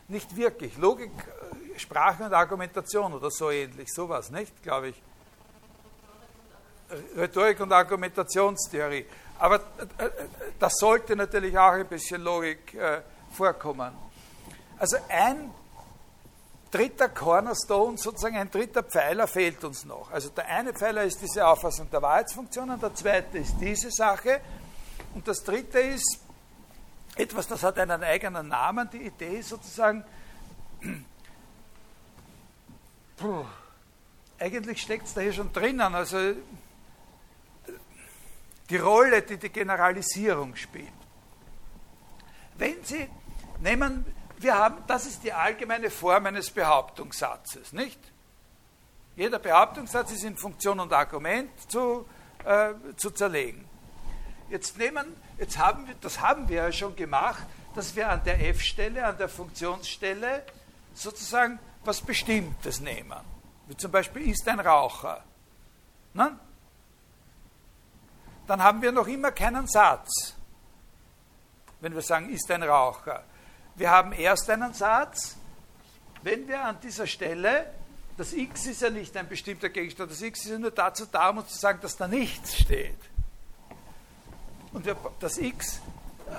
Nicht 0.08 0.34
wirklich. 0.34 0.76
Logik, 0.78 1.12
äh, 1.12 1.78
Sprache 1.78 2.24
und 2.24 2.34
Argumentation 2.34 3.14
oder 3.14 3.30
so 3.30 3.52
ähnlich, 3.52 3.88
sowas, 3.92 4.32
nicht, 4.32 4.64
glaube 4.64 4.88
ich. 4.88 5.02
Rhetorik 7.16 7.60
und 7.60 7.72
Argumentationstheorie. 7.72 9.06
Aber 9.38 9.56
äh, 9.56 10.04
äh, 10.04 10.10
das 10.58 10.74
sollte 10.76 11.16
natürlich 11.16 11.56
auch 11.58 11.72
ein 11.72 11.86
bisschen 11.86 12.22
Logik 12.22 12.74
äh, 12.74 13.00
vorkommen. 13.32 13.92
Also 14.78 14.96
ein 15.08 15.50
dritter 16.70 17.08
Cornerstone, 17.08 17.98
sozusagen 17.98 18.36
ein 18.36 18.50
dritter 18.50 18.82
Pfeiler 18.82 19.26
fehlt 19.26 19.62
uns 19.64 19.84
noch. 19.84 20.10
Also 20.10 20.30
der 20.30 20.46
eine 20.46 20.72
Pfeiler 20.72 21.04
ist 21.04 21.20
diese 21.20 21.46
Auffassung 21.46 21.90
der 21.90 22.00
Wahrheitsfunktionen, 22.02 22.80
der 22.80 22.94
zweite 22.94 23.38
ist 23.38 23.56
diese 23.60 23.90
Sache 23.90 24.40
und 25.14 25.28
das 25.28 25.44
dritte 25.44 25.78
ist 25.78 26.18
etwas, 27.14 27.46
das 27.46 27.62
hat 27.62 27.78
einen 27.78 28.02
eigenen 28.02 28.48
Namen. 28.48 28.88
Die 28.90 29.06
Idee 29.06 29.42
sozusagen, 29.42 30.04
puh, 33.16 33.44
eigentlich 34.38 34.82
steckt 34.82 35.06
es 35.06 35.14
da 35.14 35.20
hier 35.20 35.32
schon 35.32 35.52
drinnen. 35.52 35.94
Also 35.94 36.18
die 38.72 38.78
Rolle, 38.78 39.20
die 39.20 39.36
die 39.36 39.50
Generalisierung 39.50 40.56
spielt. 40.56 40.88
Wenn 42.56 42.82
Sie 42.82 43.06
nehmen, 43.60 44.06
wir 44.38 44.56
haben, 44.56 44.82
das 44.86 45.04
ist 45.04 45.22
die 45.22 45.32
allgemeine 45.32 45.90
Form 45.90 46.24
eines 46.24 46.50
Behauptungssatzes, 46.50 47.74
nicht? 47.74 48.00
Jeder 49.14 49.38
Behauptungssatz 49.38 50.12
ist 50.12 50.24
in 50.24 50.38
Funktion 50.38 50.80
und 50.80 50.90
Argument 50.90 51.50
zu, 51.70 52.06
äh, 52.46 52.72
zu 52.96 53.10
zerlegen. 53.10 53.62
Jetzt 54.48 54.78
nehmen, 54.78 55.04
jetzt 55.36 55.58
haben 55.58 55.86
wir, 55.86 55.94
das 56.00 56.20
haben 56.20 56.48
wir 56.48 56.56
ja 56.56 56.72
schon 56.72 56.96
gemacht, 56.96 57.44
dass 57.74 57.94
wir 57.94 58.08
an 58.08 58.24
der 58.24 58.48
F-Stelle, 58.48 59.04
an 59.04 59.18
der 59.18 59.28
Funktionsstelle 59.28 60.46
sozusagen 60.94 61.58
was 61.84 62.00
Bestimmtes 62.00 62.80
nehmen. 62.80 63.20
Wie 63.66 63.76
zum 63.76 63.92
Beispiel 63.92 64.30
ist 64.30 64.48
ein 64.48 64.60
Raucher. 64.60 65.22
Ne? 66.14 66.38
Dann 68.52 68.62
haben 68.62 68.82
wir 68.82 68.92
noch 68.92 69.06
immer 69.06 69.32
keinen 69.32 69.66
Satz, 69.66 70.34
wenn 71.80 71.94
wir 71.94 72.02
sagen, 72.02 72.28
ist 72.28 72.50
ein 72.50 72.62
Raucher. 72.62 73.24
Wir 73.76 73.90
haben 73.90 74.12
erst 74.12 74.50
einen 74.50 74.74
Satz, 74.74 75.36
wenn 76.20 76.46
wir 76.46 76.62
an 76.62 76.76
dieser 76.82 77.06
Stelle, 77.06 77.72
das 78.18 78.34
X 78.34 78.66
ist 78.66 78.82
ja 78.82 78.90
nicht 78.90 79.16
ein 79.16 79.26
bestimmter 79.26 79.70
Gegenstand, 79.70 80.10
das 80.10 80.20
X 80.20 80.44
ist 80.44 80.50
ja 80.50 80.58
nur 80.58 80.70
dazu 80.70 81.06
da, 81.06 81.30
um 81.30 81.38
uns 81.38 81.48
zu 81.48 81.58
sagen, 81.58 81.78
dass 81.80 81.96
da 81.96 82.06
nichts 82.06 82.54
steht. 82.58 82.98
Und 84.74 84.84
wir, 84.84 84.98
das 85.18 85.38
X 85.38 85.80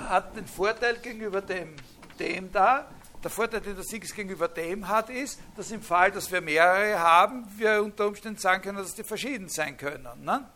hat 0.08 0.38
den 0.38 0.46
Vorteil 0.46 0.98
gegenüber 0.98 1.42
dem, 1.42 1.76
dem 2.20 2.52
da, 2.52 2.86
der 3.24 3.32
Vorteil, 3.32 3.62
den 3.62 3.76
das 3.76 3.92
X 3.92 4.14
gegenüber 4.14 4.48
dem 4.48 4.88
hat, 4.88 5.10
ist, 5.10 5.40
dass 5.58 5.72
im 5.72 5.82
Fall, 5.82 6.12
dass 6.12 6.32
wir 6.32 6.42
mehrere 6.42 7.00
haben, 7.00 7.48
wir 7.58 7.82
unter 7.82 8.06
Umständen 8.06 8.38
sagen 8.38 8.62
können, 8.62 8.78
dass 8.78 8.94
die 8.94 9.04
verschieden 9.04 9.50
sein 9.50 9.78
können. 9.78 10.24
Ne? 10.24 10.48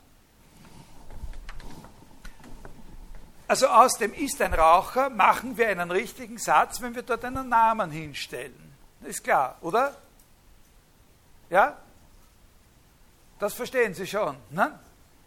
Also 3.48 3.68
aus 3.68 3.98
dem 3.98 4.14
ist 4.14 4.42
ein 4.42 4.54
Raucher 4.54 5.10
machen 5.10 5.58
wir 5.58 5.70
einen 5.70 5.90
richtigen 5.90 6.38
Satz, 6.38 6.82
wenn 6.82 6.94
wir 6.94 7.04
dort 7.04 7.24
einen 7.24 7.48
Namen 7.48 7.92
hinstellen. 7.92 8.76
Ist 9.02 9.24
klar, 9.24 9.58
oder? 9.62 9.96
Ja? 11.50 11.78
Das 13.40 13.54
verstehen 13.54 13.94
Sie 13.94 14.06
schon. 14.06 14.36
Ne? 14.50 14.78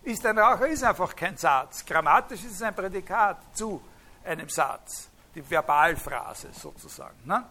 Ist 0.02 0.24
ein 0.26 0.38
Raucher 0.38 0.66
ist 0.68 0.82
einfach 0.82 1.14
kein 1.16 1.36
Satz. 1.36 1.84
Grammatisch 1.84 2.44
ist 2.44 2.52
es 2.52 2.62
ein 2.62 2.74
Prädikat 2.74 3.38
zu 3.56 3.80
einem 4.24 4.48
Satz. 4.48 5.08
Die 5.34 5.48
Verbalphrase 5.48 6.48
sozusagen. 6.52 7.16
Ne? 7.24 7.42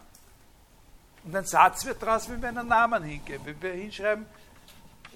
Und 1.24 1.36
ein 1.36 1.46
Satz 1.46 1.86
wird 1.86 2.02
daraus, 2.02 2.30
wenn 2.30 2.42
wir 2.42 2.50
einen 2.50 2.68
Namen 2.68 3.04
hingeben. 3.04 3.46
Wenn 3.46 3.62
wir 3.62 3.74
hinschreiben, 3.74 4.26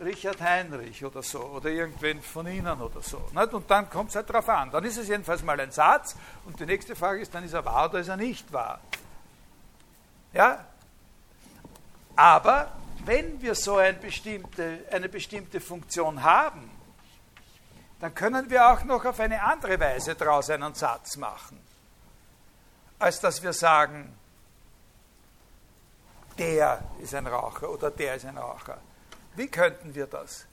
Richard 0.02 0.42
Heinrich 0.42 1.04
oder 1.06 1.22
so, 1.22 1.40
oder 1.40 1.70
irgendwen 1.70 2.22
von 2.22 2.48
Ihnen 2.48 2.82
oder 2.82 3.02
so. 3.02 3.30
Nicht? 3.34 3.54
Und 3.54 3.70
dann 3.70 3.90
kommt 3.90 4.10
es 4.10 4.16
halt 4.16 4.30
darauf 4.30 4.50
an. 4.50 4.72
Dann 4.72 4.84
ist 4.84 4.98
es 4.98 5.08
jedenfalls 5.08 5.44
mal 5.44 5.60
ein 5.60 5.72
Satz 5.72 6.16
und 6.46 6.60
die 6.60 6.66
nächste 6.66 6.96
Frage 6.96 7.22
ist, 7.22 7.34
dann 7.34 7.44
ist 7.44 7.54
er 7.54 7.64
wahr 7.64 7.90
oder 7.90 8.00
ist 8.00 8.08
er 8.08 8.18
nicht 8.18 8.52
wahr. 8.52 8.80
Ja? 10.34 10.66
Aber 12.16 12.72
wenn 13.06 13.42
wir 13.42 13.56
so 13.56 13.78
eine 13.78 13.98
bestimmte, 13.98 14.86
eine 14.92 15.10
bestimmte 15.10 15.60
Funktion 15.60 16.24
haben, 16.24 16.70
dann 18.00 18.14
können 18.14 18.50
wir 18.50 18.70
auch 18.70 18.84
noch 18.84 19.06
auf 19.06 19.20
eine 19.20 19.42
andere 19.42 19.80
Weise 19.80 20.16
daraus 20.16 20.50
einen 20.50 20.74
Satz 20.74 21.16
machen, 21.18 21.60
als 23.00 23.20
dass 23.20 23.42
wir 23.42 23.54
sagen, 23.54 24.14
der 26.38 26.84
ist 27.02 27.14
ein 27.14 27.28
Raucher 27.28 27.70
oder 27.70 27.92
der 27.92 28.16
ist 28.16 28.26
ein 28.26 28.38
Raucher. 28.38 28.78
Wie 29.36 29.48
könnten 29.48 29.94
wir 29.96 30.08
das? 30.08 30.46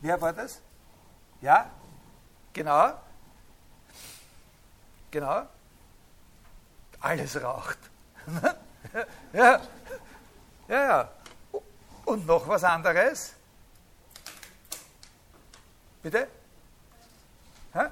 Wer 0.00 0.20
war 0.20 0.32
das? 0.32 0.60
Ja? 1.40 1.70
Genau? 2.52 2.92
Genau? 5.10 5.46
Alles 7.00 7.40
raucht. 7.42 7.78
ja. 9.32 9.60
ja, 10.68 10.84
ja. 10.84 11.08
Und 12.04 12.26
noch 12.26 12.46
was 12.48 12.64
anderes? 12.64 13.34
Bitte? 16.02 16.28
Hä? 17.72 17.86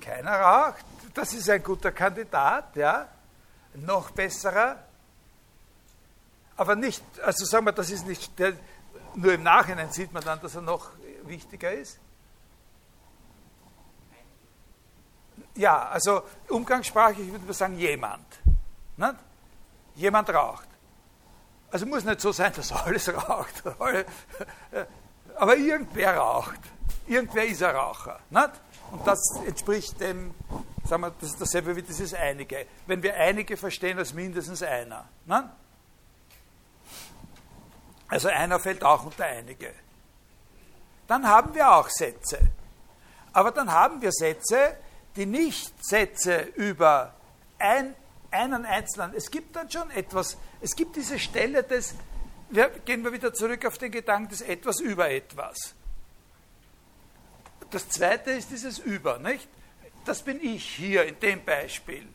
Keiner 0.00 0.40
raucht. 0.40 0.84
Das 1.18 1.32
ist 1.32 1.50
ein 1.50 1.60
guter 1.64 1.90
Kandidat, 1.90 2.76
ja. 2.76 3.08
Noch 3.74 4.12
besserer. 4.12 4.76
Aber 6.56 6.76
nicht, 6.76 7.02
also 7.24 7.44
sagen 7.44 7.66
wir, 7.66 7.72
das 7.72 7.90
ist 7.90 8.06
nicht, 8.06 8.38
der, 8.38 8.52
nur 9.16 9.32
im 9.32 9.42
Nachhinein 9.42 9.90
sieht 9.90 10.12
man 10.12 10.22
dann, 10.22 10.40
dass 10.40 10.54
er 10.54 10.62
noch 10.62 10.90
wichtiger 11.24 11.72
ist. 11.72 11.98
Ja, 15.56 15.88
also 15.88 16.22
umgangssprachlich 16.50 17.32
würde 17.32 17.46
man 17.46 17.54
sagen 17.54 17.76
jemand. 17.76 18.38
Nicht? 18.96 19.16
Jemand 19.96 20.30
raucht. 20.30 20.68
Also 21.72 21.84
muss 21.84 22.04
nicht 22.04 22.20
so 22.20 22.30
sein, 22.30 22.52
dass 22.54 22.70
alles 22.84 23.12
raucht. 23.12 23.64
Aber 25.34 25.56
irgendwer 25.56 26.16
raucht. 26.16 26.60
Irgendwer 27.08 27.44
ist 27.44 27.60
ein 27.64 27.74
Raucher. 27.74 28.20
Nicht? 28.30 28.52
Und 28.92 29.04
das 29.04 29.20
entspricht 29.44 30.00
dem, 30.00 30.32
sagen 30.88 31.02
wir, 31.02 31.10
das 31.10 31.30
ist 31.30 31.40
dasselbe 31.40 31.76
wie 31.76 31.82
dieses 31.82 32.14
Einige. 32.14 32.66
Wenn 32.86 33.02
wir 33.02 33.14
einige 33.14 33.56
verstehen 33.56 33.98
als 33.98 34.14
mindestens 34.14 34.62
einer. 34.62 35.08
Nicht? 35.26 35.44
Also 38.08 38.28
einer 38.28 38.58
fällt 38.58 38.82
auch 38.82 39.04
unter 39.04 39.24
einige. 39.24 39.74
Dann 41.06 41.26
haben 41.26 41.54
wir 41.54 41.70
auch 41.70 41.90
Sätze. 41.90 42.38
Aber 43.32 43.50
dann 43.50 43.70
haben 43.70 44.00
wir 44.00 44.12
Sätze, 44.12 44.76
die 45.16 45.26
nicht 45.26 45.72
Sätze 45.84 46.40
über 46.56 47.14
ein, 47.58 47.94
einen 48.30 48.64
Einzelnen. 48.64 49.12
Es 49.14 49.30
gibt 49.30 49.56
dann 49.56 49.70
schon 49.70 49.90
etwas, 49.90 50.38
es 50.60 50.74
gibt 50.74 50.96
diese 50.96 51.18
Stelle 51.18 51.62
des, 51.62 51.94
wir, 52.50 52.70
gehen 52.84 53.04
wir 53.04 53.12
wieder 53.12 53.34
zurück 53.34 53.66
auf 53.66 53.76
den 53.76 53.92
Gedanken 53.92 54.30
des 54.30 54.40
etwas 54.40 54.80
über 54.80 55.10
etwas. 55.10 55.74
Das 57.70 57.88
zweite 57.90 58.30
ist 58.30 58.50
dieses 58.50 58.78
über, 58.78 59.18
nicht? 59.18 59.46
Das 60.08 60.22
bin 60.22 60.42
ich 60.42 60.64
hier 60.76 61.04
in 61.04 61.20
dem 61.20 61.44
Beispiel. 61.44 62.08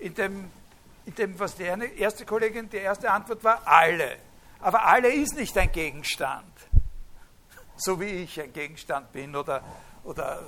In 0.00 0.12
dem, 0.12 0.50
in 1.06 1.14
dem 1.14 1.38
was 1.38 1.54
die 1.54 1.62
erste 1.62 2.26
Kollegin, 2.26 2.68
die 2.68 2.78
erste 2.78 3.08
Antwort 3.08 3.44
war, 3.44 3.64
alle. 3.64 4.16
Aber 4.58 4.84
alle 4.84 5.08
ist 5.08 5.36
nicht 5.36 5.56
ein 5.56 5.70
Gegenstand, 5.70 6.52
so 7.76 8.00
wie 8.00 8.06
ich 8.06 8.40
ein 8.40 8.52
Gegenstand 8.52 9.12
bin 9.12 9.36
oder, 9.36 9.62
oder 10.02 10.42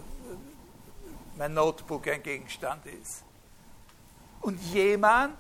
mein 1.37 1.55
Notebook 1.55 2.09
ein 2.09 2.25
Gegenstand 2.25 2.85
ist. 2.87 3.23
Und 4.41 4.61
jemand, 4.73 5.39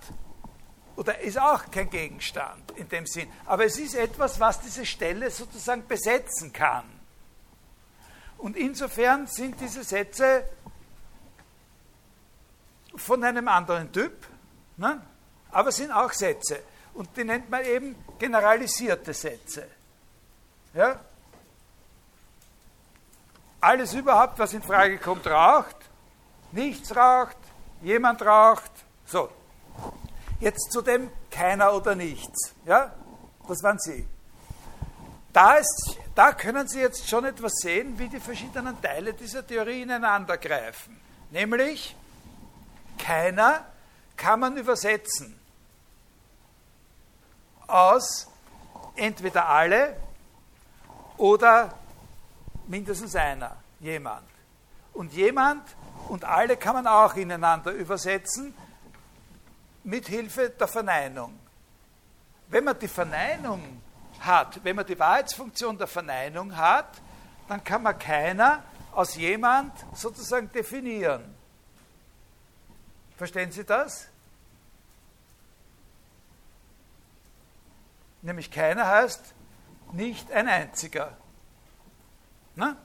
oder 0.95 1.19
ist 1.19 1.41
auch 1.41 1.69
kein 1.69 1.91
Gegenstand 1.91 2.71
in 2.77 2.89
dem 2.89 3.07
Sinn, 3.07 3.29
aber 3.47 3.65
es 3.65 3.77
ist 3.77 3.97
etwas, 3.97 4.39
was 4.39 4.61
diese 4.61 4.87
Stelle 4.87 5.29
sozusagen 5.33 5.85
besetzen 5.89 6.53
kann. 6.53 6.85
Und 8.39 8.57
insofern 8.57 9.27
sind 9.27 9.61
diese 9.61 9.83
Sätze 9.83 10.45
von 12.97 13.23
einem 13.25 13.49
anderen 13.49 13.93
Typ, 13.93 14.27
ne? 14.77 15.01
aber 15.51 15.73
sind 15.73 15.91
auch 15.91 16.13
Sätze. 16.13 16.61
Und 16.95 17.17
die 17.17 17.25
nennt 17.25 17.51
man 17.51 17.65
eben 17.65 17.97
generalisierte 18.19 19.13
Sätze. 19.13 19.67
Ja? 20.75 21.01
Alles 23.61 23.95
überhaupt, 23.95 24.39
was 24.39 24.53
in 24.53 24.63
Frage 24.63 24.99
kommt, 24.99 25.27
raucht. 25.27 25.77
Nichts 26.53 26.95
raucht, 26.95 27.37
jemand 27.83 28.23
raucht. 28.23 28.71
So. 29.07 29.31
Jetzt 30.41 30.71
zu 30.71 30.83
dem 30.83 31.11
keiner 31.31 31.73
oder 31.73 31.95
nichts. 31.95 32.55
Ja? 32.65 32.95
Das 33.49 33.63
waren 33.63 33.79
Sie. 33.79 34.07
Da, 35.33 35.55
ist, 35.55 35.99
da 36.15 36.33
können 36.33 36.69
Sie 36.69 36.81
jetzt 36.81 37.09
schon 37.09 37.25
etwas 37.25 37.55
sehen, 37.57 37.99
wie 37.99 38.09
die 38.09 38.21
verschiedenen 38.21 38.81
Teile 38.81 39.15
dieser 39.15 39.45
Theorie 39.45 39.83
ineinander 39.83 40.37
greifen. 40.39 41.01
Nämlich, 41.31 41.97
keiner 42.99 43.65
kann 44.17 44.41
man 44.41 44.57
übersetzen 44.57 45.39
aus 47.67 48.29
entweder 48.95 49.49
alle 49.49 49.97
oder 51.17 51.75
mindestens 52.67 53.15
einer, 53.17 53.57
jemand. 53.81 54.27
Und 54.93 55.13
jemand 55.13 55.63
und 56.09 56.25
alle 56.25 56.57
kann 56.57 56.75
man 56.75 56.87
auch 56.87 57.15
ineinander 57.15 57.73
übersetzen 57.73 58.55
mit 59.83 60.07
Hilfe 60.07 60.51
der 60.51 60.69
Verneinung. 60.69 61.39
Wenn 62.49 62.65
man 62.65 62.79
die 62.79 62.89
Verneinung 62.89 63.83
hat, 64.21 64.63
wenn 64.63 64.77
man 64.77 64.87
die 64.87 64.99
Wahrheitsfunktion 64.99 65.77
der 65.77 65.87
Verneinung 65.87 66.57
hat, 66.57 66.89
dann 67.49 67.63
kann 67.63 67.83
man 67.83 67.99
keiner 67.99 68.63
aus 68.93 69.17
jemand 69.17 69.73
sozusagen 69.95 70.51
definieren. 70.53 71.34
Verstehen 73.17 73.53
Sie 73.53 73.65
das? 73.65 74.09
Nämlich 78.23 78.51
keiner 78.51 78.87
heißt 78.87 79.21
nicht 79.93 80.33
ein 80.33 80.49
einziger. 80.49 81.17
Na? 82.57 82.77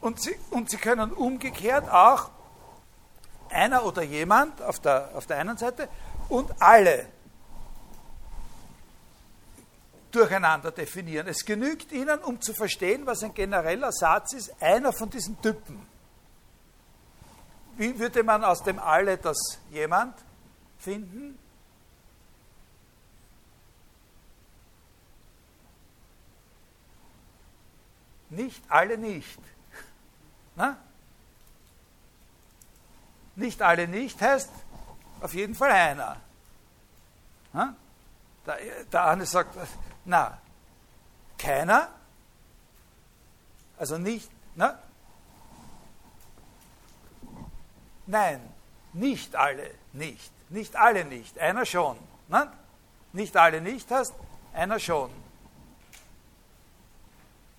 Und, 0.00 0.20
sie, 0.20 0.36
und 0.50 0.70
sie 0.70 0.76
können 0.76 1.12
umgekehrt 1.12 1.88
auch 1.90 2.30
einer 3.48 3.84
oder 3.84 4.02
jemand 4.02 4.62
auf 4.62 4.80
der, 4.80 5.10
auf 5.14 5.26
der 5.26 5.38
einen 5.38 5.56
Seite 5.56 5.88
und 6.28 6.50
alle 6.60 7.06
durcheinander 10.10 10.70
definieren. 10.72 11.26
Es 11.28 11.44
genügt 11.44 11.92
Ihnen, 11.92 12.18
um 12.20 12.40
zu 12.40 12.52
verstehen, 12.52 13.06
was 13.06 13.22
ein 13.22 13.34
genereller 13.34 13.92
Satz 13.92 14.32
ist, 14.32 14.62
einer 14.62 14.92
von 14.92 15.10
diesen 15.10 15.40
Typen. 15.40 15.86
Wie 17.80 17.98
würde 17.98 18.22
man 18.22 18.44
aus 18.44 18.62
dem 18.62 18.78
alle 18.78 19.16
das 19.16 19.38
jemand 19.70 20.14
finden? 20.78 21.38
Nicht 28.28 28.62
alle 28.68 28.98
nicht. 28.98 29.40
Na? 30.56 30.76
Nicht 33.34 33.62
alle 33.62 33.88
nicht 33.88 34.20
heißt 34.20 34.50
auf 35.22 35.32
jeden 35.32 35.54
Fall 35.54 35.70
einer. 35.70 36.16
Na? 37.54 37.74
Der, 38.44 38.84
der 38.92 39.06
eine 39.06 39.24
sagt, 39.24 39.56
na, 40.04 40.36
keiner, 41.38 41.88
also 43.78 43.96
nicht, 43.96 44.30
na? 44.54 44.78
Nein, 48.10 48.40
nicht 48.92 49.36
alle 49.36 49.70
nicht. 49.92 50.32
Nicht 50.48 50.74
alle 50.74 51.04
nicht, 51.04 51.38
einer 51.38 51.64
schon. 51.64 51.96
Na? 52.28 52.52
Nicht 53.12 53.36
alle 53.36 53.60
nicht 53.60 53.88
heißt, 53.88 54.14
einer 54.52 54.80
schon. 54.80 55.10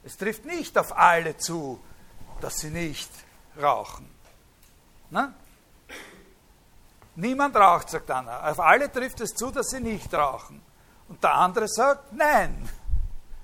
Es 0.03 0.17
trifft 0.17 0.45
nicht 0.45 0.77
auf 0.77 0.97
alle 0.97 1.37
zu, 1.37 1.79
dass 2.41 2.57
sie 2.59 2.69
nicht 2.69 3.09
rauchen. 3.61 4.09
Na? 5.09 5.33
Niemand 7.15 7.55
raucht, 7.55 7.89
sagt 7.89 8.11
einer. 8.11 8.45
Auf 8.49 8.59
alle 8.59 8.91
trifft 8.91 9.21
es 9.21 9.33
zu, 9.33 9.51
dass 9.51 9.69
sie 9.69 9.79
nicht 9.79 10.13
rauchen. 10.13 10.61
Und 11.07 11.23
der 11.23 11.33
andere 11.33 11.67
sagt, 11.69 12.11
nein, 12.11 12.67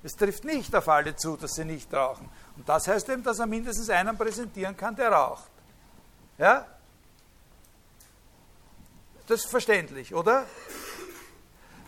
es 0.02 0.14
trifft 0.14 0.44
nicht 0.44 0.74
auf 0.74 0.88
alle 0.88 1.16
zu, 1.16 1.38
dass 1.38 1.54
sie 1.54 1.64
nicht 1.64 1.92
rauchen. 1.94 2.28
Und 2.56 2.68
das 2.68 2.86
heißt 2.86 3.08
eben, 3.08 3.22
dass 3.22 3.38
er 3.38 3.46
mindestens 3.46 3.88
einen 3.88 4.16
präsentieren 4.16 4.76
kann, 4.76 4.94
der 4.94 5.10
raucht. 5.10 5.50
Ja? 6.36 6.66
Das 9.28 9.40
ist 9.40 9.50
verständlich, 9.50 10.14
oder? 10.14 10.46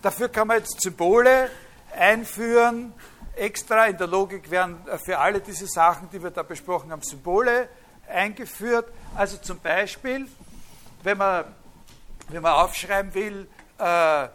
Dafür 0.03 0.29
kann 0.29 0.47
man 0.47 0.59
jetzt 0.59 0.79
Symbole 0.83 1.51
einführen, 1.91 2.93
extra 3.35 3.87
in 3.87 3.97
der 3.97 4.09
Logik 4.09 4.51
werden 4.51 4.77
für 5.03 5.19
alle 5.19 5.41
diese 5.41 5.67
Sachen, 5.67 6.11
die 6.11 6.23
wir 6.23 6.31
da 6.31 6.43
besprochen 6.43 6.93
haben, 6.93 7.01
Symbole 7.01 7.71
eingeführt. 8.07 8.93
Also 9.15 9.39
zum 9.39 9.59
Beispiel, 9.59 10.29
wenn 11.03 11.17
man, 11.17 11.47
wenn 12.29 12.43
man 12.43 12.53
aufschreiben 12.53 13.15
will, 13.15 13.49
äh, 13.79 14.29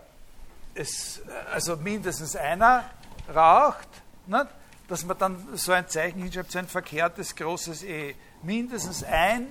es, 0.74 1.22
also 1.54 1.78
mindestens 1.78 2.36
einer 2.36 2.86
raucht, 3.34 3.90
nicht? 4.26 4.48
dass 4.88 5.06
man 5.06 5.18
dann 5.20 5.48
so 5.54 5.74
ein 5.74 5.88
Zeichen 5.88 6.24
hinschreibt, 6.24 6.52
so 6.52 6.58
ein 6.58 6.68
verkehrtes 6.68 7.36
großes 7.36 7.84
E. 7.84 8.16
Mindestens 8.42 9.04
ein 9.04 9.48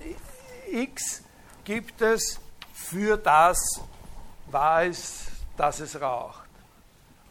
X 0.73 1.23
gibt 1.65 2.03
es 2.03 2.41
für 2.75 3.17
das 3.17 3.59
Weiß, 4.51 5.29
dass 5.57 5.81
es 5.81 6.01
raucht. 6.01 6.45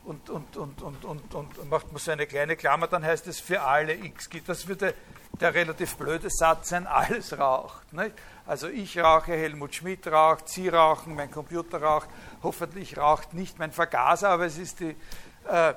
Und, 0.06 0.30
und, 0.30 0.58
und, 0.58 0.82
und, 0.82 1.06
und, 1.06 1.36
und 1.36 1.70
macht 1.70 1.92
man 1.92 2.02
so 2.02 2.12
eine 2.12 2.26
kleine 2.26 2.56
Klammer, 2.56 2.88
dann 2.88 3.04
heißt 3.04 3.28
es 3.28 3.40
für 3.40 3.62
alle 3.62 3.94
X. 3.94 4.30
Das 4.48 4.68
würde 4.68 4.96
der 5.40 5.54
relativ 5.54 5.96
blöde 5.96 6.30
Satz 6.30 6.70
sein, 6.70 6.88
alles 6.88 7.38
raucht. 7.38 7.94
Nicht? 7.94 8.14
Also 8.46 8.68
ich 8.68 8.98
rauche, 9.00 9.34
Helmut 9.34 9.76
Schmidt 9.76 10.08
raucht, 10.08 10.50
Sie 10.50 10.70
rauchen, 10.70 11.16
mein 11.16 11.32
Computer 11.32 11.82
raucht, 11.82 12.10
hoffentlich 12.42 12.98
raucht 12.98 13.34
nicht 13.34 13.60
mein 13.60 13.72
Vergaser, 13.72 14.30
aber 14.30 14.46
es 14.46 14.58
ist 14.58 14.80
die 14.82 14.96
äh, 15.50 15.74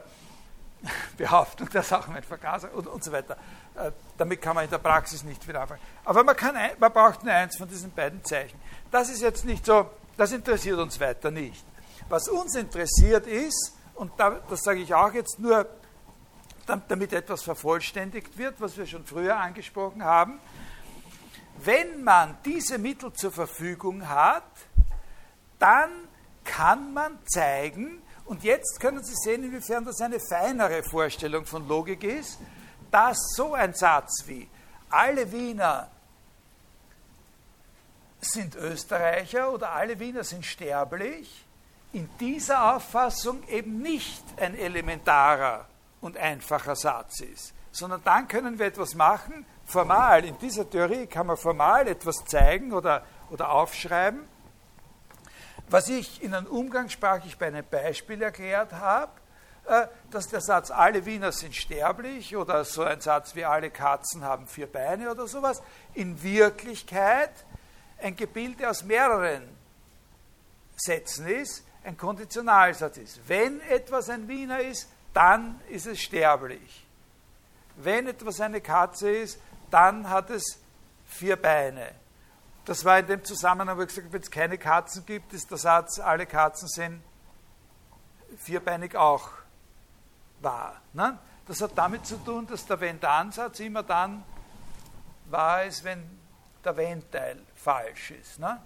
Behauptung, 1.16 1.68
dass 1.70 1.92
auch 1.92 2.06
mein 2.08 2.22
Vergaser 2.22 2.72
und, 2.74 2.86
und 2.86 3.04
so 3.04 3.12
weiter. 3.12 3.36
Äh, 3.76 3.92
damit 4.18 4.42
kann 4.42 4.54
man 4.54 4.64
in 4.64 4.70
der 4.70 4.78
Praxis 4.78 5.22
nicht 5.22 5.42
viel 5.44 5.56
anfangen. 5.56 5.80
Aber 6.04 6.24
man, 6.24 6.36
kann 6.36 6.56
ein, 6.56 6.72
man 6.78 6.92
braucht 6.92 7.22
nur 7.22 7.32
eins 7.32 7.56
von 7.56 7.68
diesen 7.68 7.92
beiden 7.92 8.24
Zeichen. 8.24 8.60
Das 8.91 9.09
ist 9.09 9.20
jetzt 9.20 9.45
nicht 9.45 9.66
so, 9.66 9.91
das 10.16 10.32
interessiert 10.32 10.78
uns 10.78 10.99
weiter 11.01 11.30
nicht. 11.30 11.64
Was 12.09 12.28
uns 12.28 12.55
interessiert 12.55 13.26
ist, 13.26 13.72
und 13.95 14.12
da, 14.16 14.41
das 14.49 14.62
sage 14.62 14.80
ich 14.80 14.95
auch 14.95 15.12
jetzt 15.12 15.39
nur, 15.39 15.66
damit 16.89 17.12
etwas 17.12 17.43
vervollständigt 17.43 18.37
wird, 18.39 18.61
was 18.61 18.76
wir 18.76 18.87
schon 18.87 19.05
früher 19.05 19.37
angesprochen 19.37 20.05
haben, 20.05 20.39
wenn 21.64 22.05
man 22.05 22.37
diese 22.45 22.78
Mittel 22.78 23.12
zur 23.12 23.32
Verfügung 23.32 24.09
hat, 24.09 24.45
dann 25.59 25.91
kann 26.45 26.93
man 26.93 27.18
zeigen, 27.26 28.03
und 28.24 28.43
jetzt 28.43 28.80
können 28.80 29.03
Sie 29.05 29.14
sehen, 29.14 29.45
inwiefern 29.45 29.84
das 29.84 30.01
eine 30.01 30.18
feinere 30.20 30.82
Vorstellung 30.82 31.47
von 31.47 31.66
Logik 31.68 32.03
ist, 32.03 32.39
dass 32.91 33.16
so 33.34 33.55
ein 33.55 33.72
Satz 33.72 34.24
wie 34.26 34.49
alle 34.91 35.30
Wiener 35.30 35.91
sind 38.28 38.54
Österreicher 38.56 39.52
oder 39.52 39.72
alle 39.72 39.98
Wiener 39.98 40.24
sind 40.24 40.44
sterblich, 40.44 41.44
in 41.92 42.08
dieser 42.18 42.76
Auffassung 42.76 43.46
eben 43.48 43.80
nicht 43.80 44.22
ein 44.38 44.56
elementarer 44.56 45.66
und 46.00 46.16
einfacher 46.16 46.76
Satz 46.76 47.20
ist, 47.20 47.54
sondern 47.72 48.02
dann 48.04 48.28
können 48.28 48.58
wir 48.58 48.66
etwas 48.66 48.94
machen, 48.94 49.46
formal, 49.64 50.24
in 50.24 50.38
dieser 50.38 50.68
Theorie 50.68 51.06
kann 51.06 51.26
man 51.26 51.36
formal 51.36 51.88
etwas 51.88 52.24
zeigen 52.26 52.72
oder, 52.72 53.04
oder 53.30 53.50
aufschreiben, 53.50 54.28
was 55.68 55.88
ich 55.88 56.22
Ihnen 56.22 56.46
umgangssprachlich 56.46 57.38
bei 57.38 57.46
einem 57.46 57.64
Beispiel 57.68 58.22
erklärt 58.22 58.72
habe, 58.72 59.10
äh, 59.66 59.88
dass 60.10 60.28
der 60.28 60.40
Satz, 60.40 60.70
alle 60.70 61.04
Wiener 61.06 61.32
sind 61.32 61.54
sterblich 61.54 62.36
oder 62.36 62.64
so 62.64 62.82
ein 62.82 63.00
Satz 63.00 63.34
wie 63.34 63.44
alle 63.44 63.70
Katzen 63.70 64.22
haben 64.22 64.46
vier 64.46 64.70
Beine 64.70 65.10
oder 65.10 65.26
sowas, 65.26 65.60
in 65.94 66.22
Wirklichkeit 66.22 67.32
ein 68.07 68.16
Gebilde 68.16 68.70
aus 68.70 68.84
mehreren 68.84 69.42
Sätzen 70.76 71.26
ist, 71.26 71.64
ein 71.84 71.96
Konditionalsatz 71.96 72.98
ist. 72.98 73.28
Wenn 73.28 73.61
etwas 73.62 74.09
ein 74.09 74.28
Wiener 74.28 74.61
ist, 74.61 74.88
dann 75.12 75.61
ist 75.68 75.86
es 75.86 76.00
sterblich. 76.00 76.86
Wenn 77.76 78.07
etwas 78.07 78.40
eine 78.40 78.61
Katze 78.61 79.11
ist, 79.11 79.40
dann 79.70 80.09
hat 80.09 80.30
es 80.30 80.61
vier 81.07 81.36
Beine. 81.36 81.90
Das 82.64 82.84
war 82.84 82.98
in 82.98 83.07
dem 83.07 83.24
Zusammenhang, 83.24 83.76
wo 83.76 83.82
ich 83.82 83.88
gesagt 83.88 84.07
habe, 84.07 84.14
wenn 84.14 84.22
es 84.22 84.30
keine 84.30 84.59
Katzen 84.59 85.04
gibt, 85.04 85.32
ist 85.32 85.50
der 85.50 85.59
Satz, 85.59 85.98
alle 85.98 86.26
Katzen 86.26 86.68
sind 86.68 87.02
vierbeinig 88.38 88.96
auch 88.96 89.30
wahr. 90.40 90.80
Ne? 90.92 91.18
Das 91.46 91.61
hat 91.61 91.72
damit 91.76 92.07
zu 92.07 92.16
tun, 92.18 92.46
dass 92.46 92.66
der 92.66 92.80
Wenn-Dann-Satz 92.80 93.61
immer 93.61 93.82
dann 93.82 94.24
wahr 95.26 95.64
ist, 95.64 95.84
wenn 95.84 96.18
der 96.64 96.76
Wenn-Teil 96.76 97.40
falsch 97.66 98.12
ist. 98.12 98.38
Ne? 98.38 98.62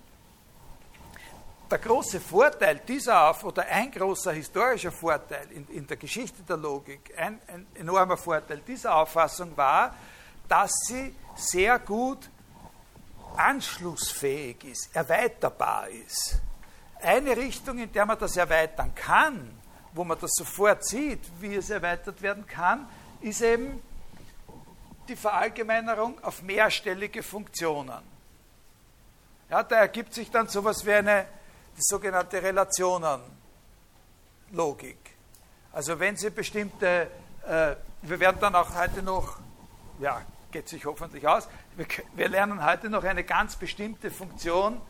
der 1.70 1.80
große 1.80 2.20
Vorteil 2.20 2.80
dieser 2.88 3.36
oder 3.43 3.65
ein 3.65 3.91
großer 3.91 4.32
historischer 4.32 4.91
Vorteil 4.91 5.51
in, 5.51 5.67
in 5.67 5.88
der 5.88 5.97
Geschichte 5.97 6.41
der 6.43 6.57
Logik, 6.57 7.13
ein, 7.17 7.39
ein, 7.47 7.67
enormer 7.76 8.17
Vorteil 8.17 8.61
dieser 8.65 8.95
Auffassung 8.95 9.55
war, 9.55 9.95
dass 10.47 10.72
sie 10.88 11.15
sehr 11.36 11.80
gut 11.80 12.30
anschlussfähig 13.38 14.63
ist, 14.63 14.95
erweiterbar 14.95 15.88
ist. 15.89 16.39
Eine 17.01 17.38
Richtung, 17.38 17.78
in 17.78 17.91
der 17.91 18.05
man 18.05 18.17
das 18.20 18.36
erweitern 18.36 18.93
kann, 18.95 19.57
wo 19.93 20.03
man 20.03 20.20
das 20.20 20.32
sofort 20.34 20.86
sieht, 20.86 21.22
wie 21.39 21.55
es 21.55 21.70
erweitert 21.70 22.22
werden 22.22 22.45
kann, 22.45 22.88
ist 23.22 23.41
eben 23.41 23.82
die 25.07 25.15
Verallgemeinerung 25.15 26.24
auf 26.24 26.41
mehrstellige 26.41 27.24
Funktionen. 27.24 28.03
Ja, 29.49 29.63
da 29.63 29.78
ergibt 29.78 30.13
sich 30.13 30.30
dann 30.30 30.47
sowas 30.47 30.86
wie 30.86 30.93
eine 30.93 31.26
die 31.78 31.82
sogenannte 31.82 32.41
Relationenlogik. 32.41 34.97
Also 35.72 35.99
wenn 35.99 36.17
Sie 36.17 36.30
bestimmte, 36.30 37.09
äh, 37.47 37.76
wir 38.01 38.20
werden 38.20 38.38
dann 38.39 38.55
auch 38.55 38.76
heute 38.76 39.03
noch, 39.03 39.38
ja, 39.99 40.22
geht 40.51 40.67
sich 40.67 40.86
hoffentlich 40.86 41.28
aus, 41.28 41.47
wir, 41.76 41.86
wir, 42.15 42.30
lernen 42.30 42.65
heute 42.65 42.89
noch 42.89 43.03
eine 43.03 43.24
ganz 43.24 43.55
bestimmte 43.55 44.11
Funktion 44.11 44.82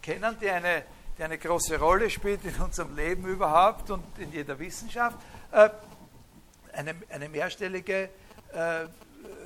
kennen, 0.00 0.36
die 0.40 0.48
eine, 0.48 0.84
die 1.18 1.24
eine 1.24 1.38
große 1.38 1.78
Rolle 1.78 2.08
spielt 2.08 2.44
in 2.44 2.54
unserem 2.62 2.94
Leben 2.94 3.26
überhaupt 3.26 3.90
und 3.90 4.04
in 4.18 4.32
jeder 4.32 4.58
Wissenschaft. 4.58 5.18
Äh, 5.50 5.70
eine, 6.72 6.94
eine 7.10 7.28
mehrstellige 7.28 8.10
äh, 8.52 8.86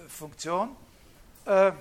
Funktion. 0.09 0.77
Äh, 1.47 1.73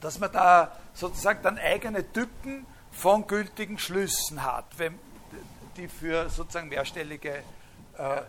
dass 0.00 0.18
man 0.18 0.32
da 0.32 0.72
sozusagen 0.98 1.42
dann 1.42 1.58
eigene 1.58 2.12
Typen 2.12 2.66
von 2.90 3.26
gültigen 3.26 3.78
Schlüssen 3.78 4.42
hat, 4.42 4.66
wenn, 4.78 4.98
die 5.76 5.86
für 5.86 6.28
sozusagen 6.28 6.68
mehrstellige, 6.68 7.42
äh, 7.96 8.22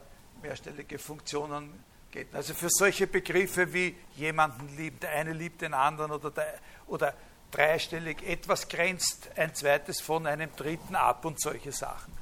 mehrstellige 0.44 1.00
Funktionen 1.00 1.84
gelten. 2.12 2.36
Also 2.36 2.54
für 2.54 2.70
solche 2.70 3.08
Begriffe 3.08 3.74
wie 3.74 3.96
jemanden 4.16 4.76
lieben, 4.78 5.00
der 5.00 5.12
eine 5.12 5.34
liebt 5.34 5.62
den 5.62 5.74
anderen 5.74 6.12
oder, 6.12 6.30
der, 6.30 6.54
oder 6.88 7.14
dreistellig, 7.50 8.22
etwas 8.22 8.68
grenzt 8.68 9.30
ein 9.36 9.56
zweites 9.56 10.00
von 10.00 10.28
einem 10.28 10.56
dritten 10.56 10.96
ab 10.96 11.26
und 11.26 11.42
solche 11.42 11.72
Sachen. 11.72 12.14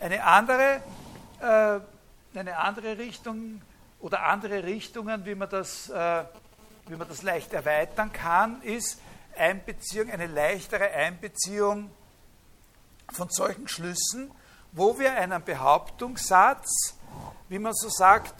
Eine 0.00 0.24
andere, 0.24 0.82
äh, 1.40 2.38
eine 2.38 2.56
andere 2.56 2.98
Richtung 2.98 3.62
oder 4.00 4.24
andere 4.24 4.64
Richtungen, 4.64 5.24
wie 5.24 5.36
man 5.36 5.48
das, 5.48 5.88
äh, 5.90 6.24
wie 6.88 6.96
man 6.96 7.06
das 7.08 7.22
leicht 7.22 7.52
erweitern 7.52 8.12
kann, 8.12 8.60
ist 8.62 9.00
Einbeziehung, 9.36 10.10
eine 10.10 10.26
leichtere 10.26 10.90
Einbeziehung 10.90 11.90
von 13.12 13.28
solchen 13.30 13.68
Schlüssen, 13.68 14.30
wo 14.72 14.98
wir 14.98 15.14
einen 15.14 15.42
Behauptungssatz, 15.44 16.96
wie 17.48 17.58
man 17.58 17.74
so 17.74 17.88
sagt, 17.88 18.34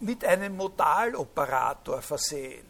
mit 0.00 0.24
einem 0.24 0.56
Modaloperator 0.56 2.02
versehen. 2.02 2.66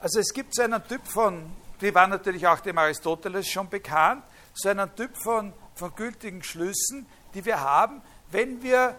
Also 0.00 0.18
es 0.18 0.32
gibt 0.32 0.54
so 0.54 0.62
einen 0.62 0.82
Typ 0.86 1.06
von, 1.06 1.52
die 1.80 1.94
war 1.94 2.06
natürlich 2.06 2.46
auch 2.46 2.60
dem 2.60 2.78
Aristoteles 2.78 3.48
schon 3.48 3.68
bekannt, 3.68 4.24
so 4.54 4.68
einen 4.68 4.94
Typ 4.96 5.16
von, 5.16 5.52
von 5.74 5.94
gültigen 5.94 6.42
Schlüssen, 6.42 7.06
die 7.34 7.44
wir 7.44 7.60
haben, 7.60 8.02
wenn 8.30 8.62
wir 8.62 8.96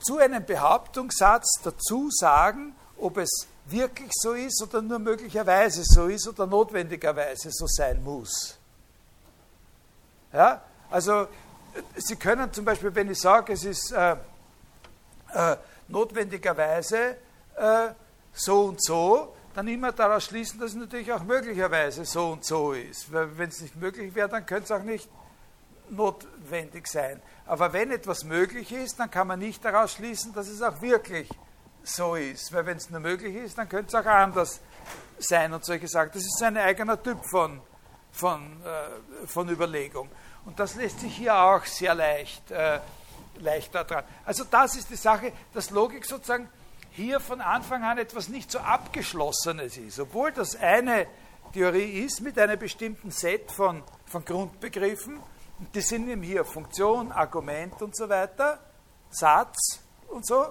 zu 0.00 0.18
einem 0.18 0.44
Behauptungssatz 0.44 1.60
dazu 1.62 2.08
sagen, 2.10 2.74
ob 2.96 3.18
es 3.18 3.48
wirklich 3.70 4.10
so 4.12 4.32
ist 4.32 4.62
oder 4.62 4.82
nur 4.82 4.98
möglicherweise 4.98 5.82
so 5.84 6.06
ist 6.06 6.26
oder 6.28 6.46
notwendigerweise 6.46 7.50
so 7.50 7.66
sein 7.66 8.02
muss. 8.02 8.58
Ja? 10.32 10.62
Also 10.90 11.28
Sie 11.96 12.16
können 12.16 12.52
zum 12.52 12.64
Beispiel, 12.64 12.94
wenn 12.94 13.10
ich 13.10 13.20
sage, 13.20 13.52
es 13.52 13.64
ist 13.64 13.92
äh, 13.92 14.16
äh, 15.32 15.56
notwendigerweise 15.88 17.16
äh, 17.56 17.88
so 18.32 18.64
und 18.64 18.82
so, 18.82 19.34
dann 19.54 19.68
immer 19.68 19.92
daraus 19.92 20.24
schließen, 20.24 20.60
dass 20.60 20.70
es 20.70 20.76
natürlich 20.76 21.12
auch 21.12 21.22
möglicherweise 21.22 22.04
so 22.04 22.32
und 22.32 22.44
so 22.44 22.72
ist. 22.72 23.12
Wenn 23.12 23.48
es 23.48 23.60
nicht 23.60 23.76
möglich 23.76 24.14
wäre, 24.14 24.28
dann 24.28 24.46
könnte 24.46 24.64
es 24.64 24.70
auch 24.72 24.84
nicht 24.84 25.08
notwendig 25.90 26.86
sein. 26.86 27.20
Aber 27.46 27.72
wenn 27.72 27.90
etwas 27.90 28.24
möglich 28.24 28.72
ist, 28.72 29.00
dann 29.00 29.10
kann 29.10 29.26
man 29.26 29.38
nicht 29.38 29.64
daraus 29.64 29.92
schließen, 29.92 30.32
dass 30.34 30.48
es 30.48 30.62
auch 30.62 30.80
wirklich 30.80 31.28
so 31.82 32.14
ist. 32.14 32.52
Weil 32.52 32.66
wenn 32.66 32.76
es 32.76 32.90
nur 32.90 33.00
möglich 33.00 33.34
ist, 33.34 33.58
dann 33.58 33.68
könnte 33.68 33.88
es 33.88 33.94
auch 33.94 34.08
anders 34.08 34.60
sein 35.18 35.52
und 35.52 35.64
solche 35.64 35.88
Sachen. 35.88 36.10
Das 36.14 36.22
ist 36.22 36.42
ein 36.42 36.56
eigener 36.56 37.02
Typ 37.02 37.18
von, 37.30 37.60
von, 38.12 38.62
äh, 38.64 39.26
von 39.26 39.48
Überlegung. 39.48 40.08
Und 40.44 40.58
das 40.58 40.76
lässt 40.76 41.00
sich 41.00 41.16
hier 41.16 41.36
auch 41.36 41.64
sehr 41.64 41.94
leicht, 41.94 42.50
äh, 42.50 42.80
leicht 43.38 43.74
daran. 43.74 44.04
Also 44.24 44.44
das 44.44 44.76
ist 44.76 44.90
die 44.90 44.96
Sache, 44.96 45.32
dass 45.52 45.70
Logik 45.70 46.04
sozusagen 46.04 46.48
hier 46.90 47.20
von 47.20 47.40
Anfang 47.40 47.84
an 47.84 47.98
etwas 47.98 48.28
nicht 48.28 48.50
so 48.50 48.58
Abgeschlossenes 48.58 49.76
ist. 49.76 50.00
Obwohl 50.00 50.32
das 50.32 50.56
eine 50.56 51.06
Theorie 51.52 52.04
ist 52.04 52.20
mit 52.20 52.38
einem 52.38 52.58
bestimmten 52.58 53.10
Set 53.10 53.50
von, 53.52 53.82
von 54.06 54.24
Grundbegriffen, 54.24 55.20
die 55.74 55.80
sind 55.80 56.08
eben 56.08 56.22
hier 56.22 56.44
Funktion, 56.44 57.12
Argument 57.12 57.80
und 57.82 57.96
so 57.96 58.08
weiter, 58.08 58.58
Satz 59.10 59.80
und 60.08 60.26
so, 60.26 60.46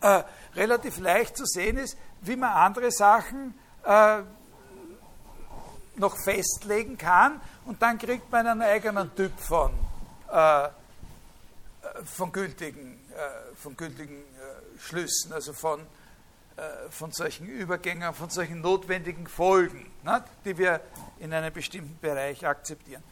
äh, 0.00 0.22
relativ 0.54 0.98
leicht 0.98 1.36
zu 1.36 1.44
sehen 1.46 1.76
ist, 1.76 1.96
wie 2.20 2.36
man 2.36 2.50
andere 2.50 2.90
Sachen 2.90 3.54
äh, 3.84 4.22
noch 5.96 6.16
festlegen 6.22 6.96
kann 6.96 7.40
und 7.64 7.82
dann 7.82 7.98
kriegt 7.98 8.30
man 8.30 8.46
einen 8.46 8.62
eigenen 8.62 9.14
Typ 9.14 9.38
von, 9.38 9.72
äh, 10.30 10.68
von 12.04 12.32
gültigen, 12.32 12.98
äh, 13.10 13.54
von 13.56 13.76
gültigen 13.76 14.16
äh, 14.16 14.78
Schlüssen, 14.78 15.32
also 15.32 15.52
von, 15.52 15.80
äh, 16.56 16.90
von 16.90 17.12
solchen 17.12 17.46
Übergängen, 17.46 18.14
von 18.14 18.30
solchen 18.30 18.60
notwendigen 18.60 19.26
Folgen, 19.26 19.90
ne, 20.04 20.22
die 20.44 20.56
wir 20.56 20.80
in 21.18 21.32
einem 21.32 21.52
bestimmten 21.52 21.98
Bereich 22.00 22.46
akzeptieren. 22.46 23.02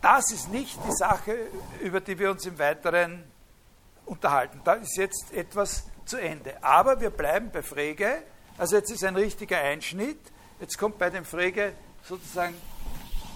Das 0.00 0.30
ist 0.30 0.48
nicht 0.50 0.78
die 0.86 0.92
Sache, 0.92 1.36
über 1.80 2.00
die 2.00 2.16
wir 2.18 2.30
uns 2.30 2.46
im 2.46 2.56
Weiteren 2.58 3.24
unterhalten. 4.08 4.60
Da 4.64 4.74
ist 4.74 4.96
jetzt 4.96 5.32
etwas 5.32 5.84
zu 6.04 6.16
Ende. 6.16 6.62
Aber 6.62 7.00
wir 7.00 7.10
bleiben 7.10 7.50
bei 7.52 7.62
Frege. 7.62 8.22
Also 8.56 8.76
jetzt 8.76 8.90
ist 8.90 9.04
ein 9.04 9.16
richtiger 9.16 9.58
Einschnitt. 9.58 10.18
Jetzt 10.60 10.78
kommt 10.78 10.98
bei 10.98 11.10
dem 11.10 11.24
Frege 11.24 11.72
sozusagen 12.02 12.54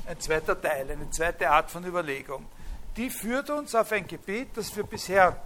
ein 0.06 0.18
zweiter 0.20 0.60
Teil, 0.60 0.90
eine 0.90 1.10
zweite 1.10 1.48
Art 1.50 1.70
von 1.70 1.84
Überlegung. 1.84 2.46
Die 2.96 3.10
führt 3.10 3.50
uns 3.50 3.74
auf 3.74 3.92
ein 3.92 4.06
Gebiet, 4.06 4.48
das 4.56 4.74
wir 4.76 4.84
bisher 4.84 5.40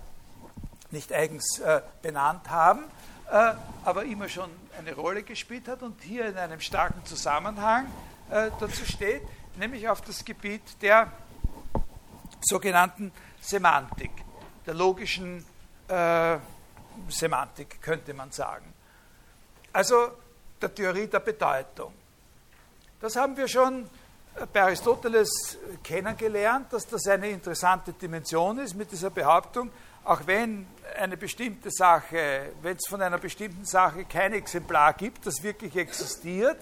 nicht 0.91 1.13
eigens 1.13 1.59
äh, 1.59 1.81
benannt 2.03 2.49
haben, 2.49 2.85
äh, 3.31 3.53
aber 3.85 4.05
immer 4.05 4.29
schon 4.29 4.51
eine 4.79 4.95
Rolle 4.95 5.23
gespielt 5.23 5.69
hat 5.69 5.83
und 5.83 6.01
hier 6.03 6.27
in 6.27 6.37
einem 6.37 6.61
starken 6.61 7.05
Zusammenhang 7.05 7.87
äh, 8.31 8.51
dazu 8.59 8.85
steht, 8.85 9.23
nämlich 9.57 9.89
auf 9.89 10.01
das 10.01 10.25
Gebiet 10.25 10.63
der 10.83 11.13
sogenannten 12.41 13.13
Semantik, 13.41 14.11
der 14.67 14.75
logischen 14.75 15.45
äh, 15.89 16.37
Semantik, 17.09 17.81
könnte 17.81 18.15
man 18.15 18.31
sagen. 18.33 18.73
Also 19.73 20.13
der 20.61 20.75
Theorie 20.75 21.07
der 21.07 21.21
Bedeutung. 21.21 21.93
Das 23.01 23.17
haben 23.17 23.37
wir 23.37 23.47
schon 23.47 23.89
bei 24.53 24.63
Aristoteles 24.63 25.59
kennengelernt, 25.83 26.73
dass 26.73 26.87
das 26.87 27.07
eine 27.07 27.31
interessante 27.31 27.93
Dimension 27.93 28.59
ist 28.59 28.75
mit 28.75 28.91
dieser 28.91 29.11
Behauptung, 29.11 29.71
auch 30.05 30.27
wenn 30.27 30.67
eine 30.99 31.17
bestimmte 31.17 31.71
Sache, 31.71 32.53
wenn 32.63 32.77
es 32.77 32.87
von 32.87 33.03
einer 33.03 33.19
bestimmten 33.19 33.65
Sache 33.65 34.05
kein 34.05 34.33
Exemplar 34.33 34.95
gibt, 34.95 35.27
das 35.27 35.43
wirklich 35.43 35.75
existiert, 35.77 36.59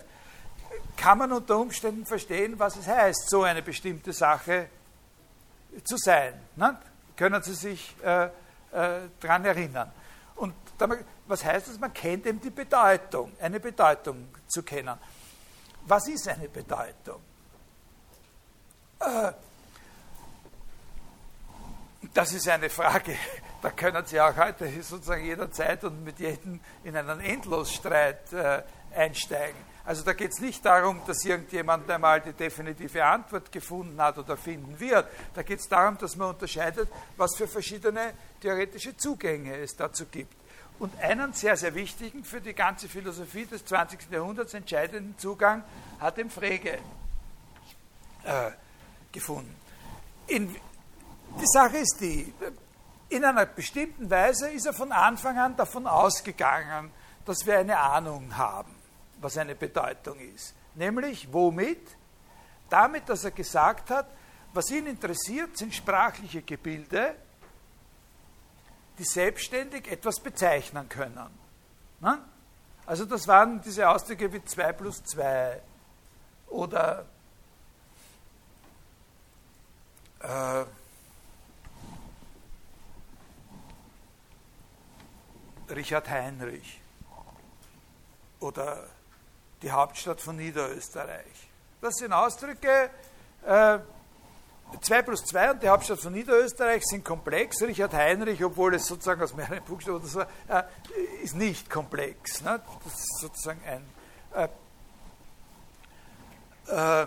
kann 0.96 1.18
man 1.18 1.32
unter 1.32 1.58
Umständen 1.58 2.06
verstehen, 2.06 2.58
was 2.58 2.76
es 2.76 2.86
heißt, 2.86 3.28
so 3.28 3.42
eine 3.42 3.62
bestimmte 3.62 4.12
Sache 4.12 4.68
zu 5.82 5.96
sein. 5.96 6.34
Ne? 6.56 6.78
Können 7.16 7.42
Sie 7.42 7.54
sich 7.54 7.94
äh, 8.02 8.24
äh, 8.24 8.30
daran 9.20 9.44
erinnern? 9.44 9.92
Und 10.36 10.54
was 11.26 11.44
heißt 11.44 11.68
das? 11.68 11.78
Man 11.78 11.94
kennt 11.94 12.26
eben 12.26 12.40
die 12.40 12.50
Bedeutung, 12.50 13.32
eine 13.40 13.60
Bedeutung 13.60 14.28
zu 14.48 14.62
kennen. 14.62 14.98
Was 15.86 16.08
ist 16.08 16.28
eine 16.28 16.48
Bedeutung? 16.48 17.20
Äh, 18.98 19.32
das 22.12 22.32
ist 22.32 22.48
eine 22.48 22.68
Frage, 22.68 23.16
da 23.62 23.70
können 23.70 24.04
Sie 24.06 24.20
auch 24.20 24.36
heute 24.36 24.70
sozusagen 24.82 25.24
jederzeit 25.24 25.84
und 25.84 26.04
mit 26.04 26.18
jedem 26.18 26.60
in 26.82 26.96
einen 26.96 27.20
Endlosstreit 27.20 28.32
äh, 28.32 28.62
einsteigen. 28.94 29.73
Also 29.86 30.02
da 30.02 30.14
geht 30.14 30.30
es 30.30 30.40
nicht 30.40 30.64
darum, 30.64 31.02
dass 31.06 31.24
irgendjemand 31.24 31.90
einmal 31.90 32.20
die 32.22 32.32
definitive 32.32 33.04
Antwort 33.04 33.52
gefunden 33.52 34.00
hat 34.00 34.16
oder 34.16 34.36
finden 34.36 34.80
wird. 34.80 35.06
Da 35.34 35.42
geht 35.42 35.60
es 35.60 35.68
darum, 35.68 35.98
dass 35.98 36.16
man 36.16 36.30
unterscheidet, 36.30 36.88
was 37.18 37.36
für 37.36 37.46
verschiedene 37.46 38.14
theoretische 38.40 38.96
Zugänge 38.96 39.54
es 39.58 39.76
dazu 39.76 40.06
gibt. 40.06 40.34
Und 40.78 40.98
einen 41.00 41.34
sehr, 41.34 41.56
sehr 41.56 41.74
wichtigen 41.74 42.24
für 42.24 42.40
die 42.40 42.54
ganze 42.54 42.88
Philosophie 42.88 43.44
des 43.44 43.64
20. 43.66 44.10
Jahrhunderts 44.10 44.54
entscheidenden 44.54 45.18
Zugang 45.18 45.62
hat 46.00 46.18
eben 46.18 46.30
Frege 46.30 46.78
äh, 48.24 48.50
gefunden. 49.12 49.54
In, 50.28 50.48
die 50.48 51.46
Sache 51.46 51.76
ist 51.76 51.98
die, 52.00 52.32
in 53.10 53.22
einer 53.22 53.44
bestimmten 53.44 54.10
Weise 54.10 54.48
ist 54.48 54.64
er 54.64 54.72
von 54.72 54.92
Anfang 54.92 55.38
an 55.38 55.56
davon 55.56 55.86
ausgegangen, 55.86 56.90
dass 57.26 57.46
wir 57.46 57.58
eine 57.58 57.78
Ahnung 57.78 58.34
haben 58.36 58.83
was 59.24 59.38
eine 59.38 59.54
Bedeutung 59.54 60.20
ist. 60.20 60.54
Nämlich 60.74 61.32
womit? 61.32 61.96
Damit, 62.68 63.08
dass 63.08 63.24
er 63.24 63.30
gesagt 63.30 63.90
hat, 63.90 64.06
was 64.52 64.70
ihn 64.70 64.86
interessiert, 64.86 65.56
sind 65.56 65.74
sprachliche 65.74 66.42
Gebilde, 66.42 67.16
die 68.98 69.04
selbstständig 69.04 69.90
etwas 69.90 70.20
bezeichnen 70.20 70.88
können. 70.88 71.30
Na? 72.00 72.24
Also 72.86 73.04
das 73.04 73.26
waren 73.26 73.60
diese 73.62 73.88
Ausdrücke 73.88 74.32
wie 74.32 74.44
2 74.44 74.72
plus 74.74 75.02
2 75.02 75.60
oder 76.48 77.06
äh, 80.20 80.64
Richard 85.72 86.08
Heinrich 86.10 86.80
oder 88.40 88.86
die 89.62 89.70
Hauptstadt 89.70 90.20
von 90.20 90.36
Niederösterreich. 90.36 91.48
Das 91.80 91.94
sind 91.96 92.12
Ausdrücke, 92.12 92.90
äh, 93.46 93.78
2 94.80 95.02
plus 95.02 95.24
2 95.24 95.52
und 95.52 95.62
die 95.62 95.68
Hauptstadt 95.68 96.00
von 96.00 96.12
Niederösterreich 96.12 96.82
sind 96.84 97.04
komplex. 97.04 97.62
Richard 97.62 97.92
Heinrich, 97.92 98.42
obwohl 98.44 98.74
es 98.74 98.86
sozusagen 98.86 99.22
aus 99.22 99.34
mehreren 99.34 99.62
Buchstaben 99.64 99.98
oder 99.98 100.06
so, 100.06 100.20
äh, 100.20 100.62
ist 101.22 101.36
nicht 101.36 101.70
komplex. 101.70 102.40
Ne? 102.42 102.60
Das 102.84 102.94
ist 102.94 103.20
sozusagen 103.20 103.60
ein. 103.64 103.84
Äh, 104.34 104.48
äh, 106.66 107.06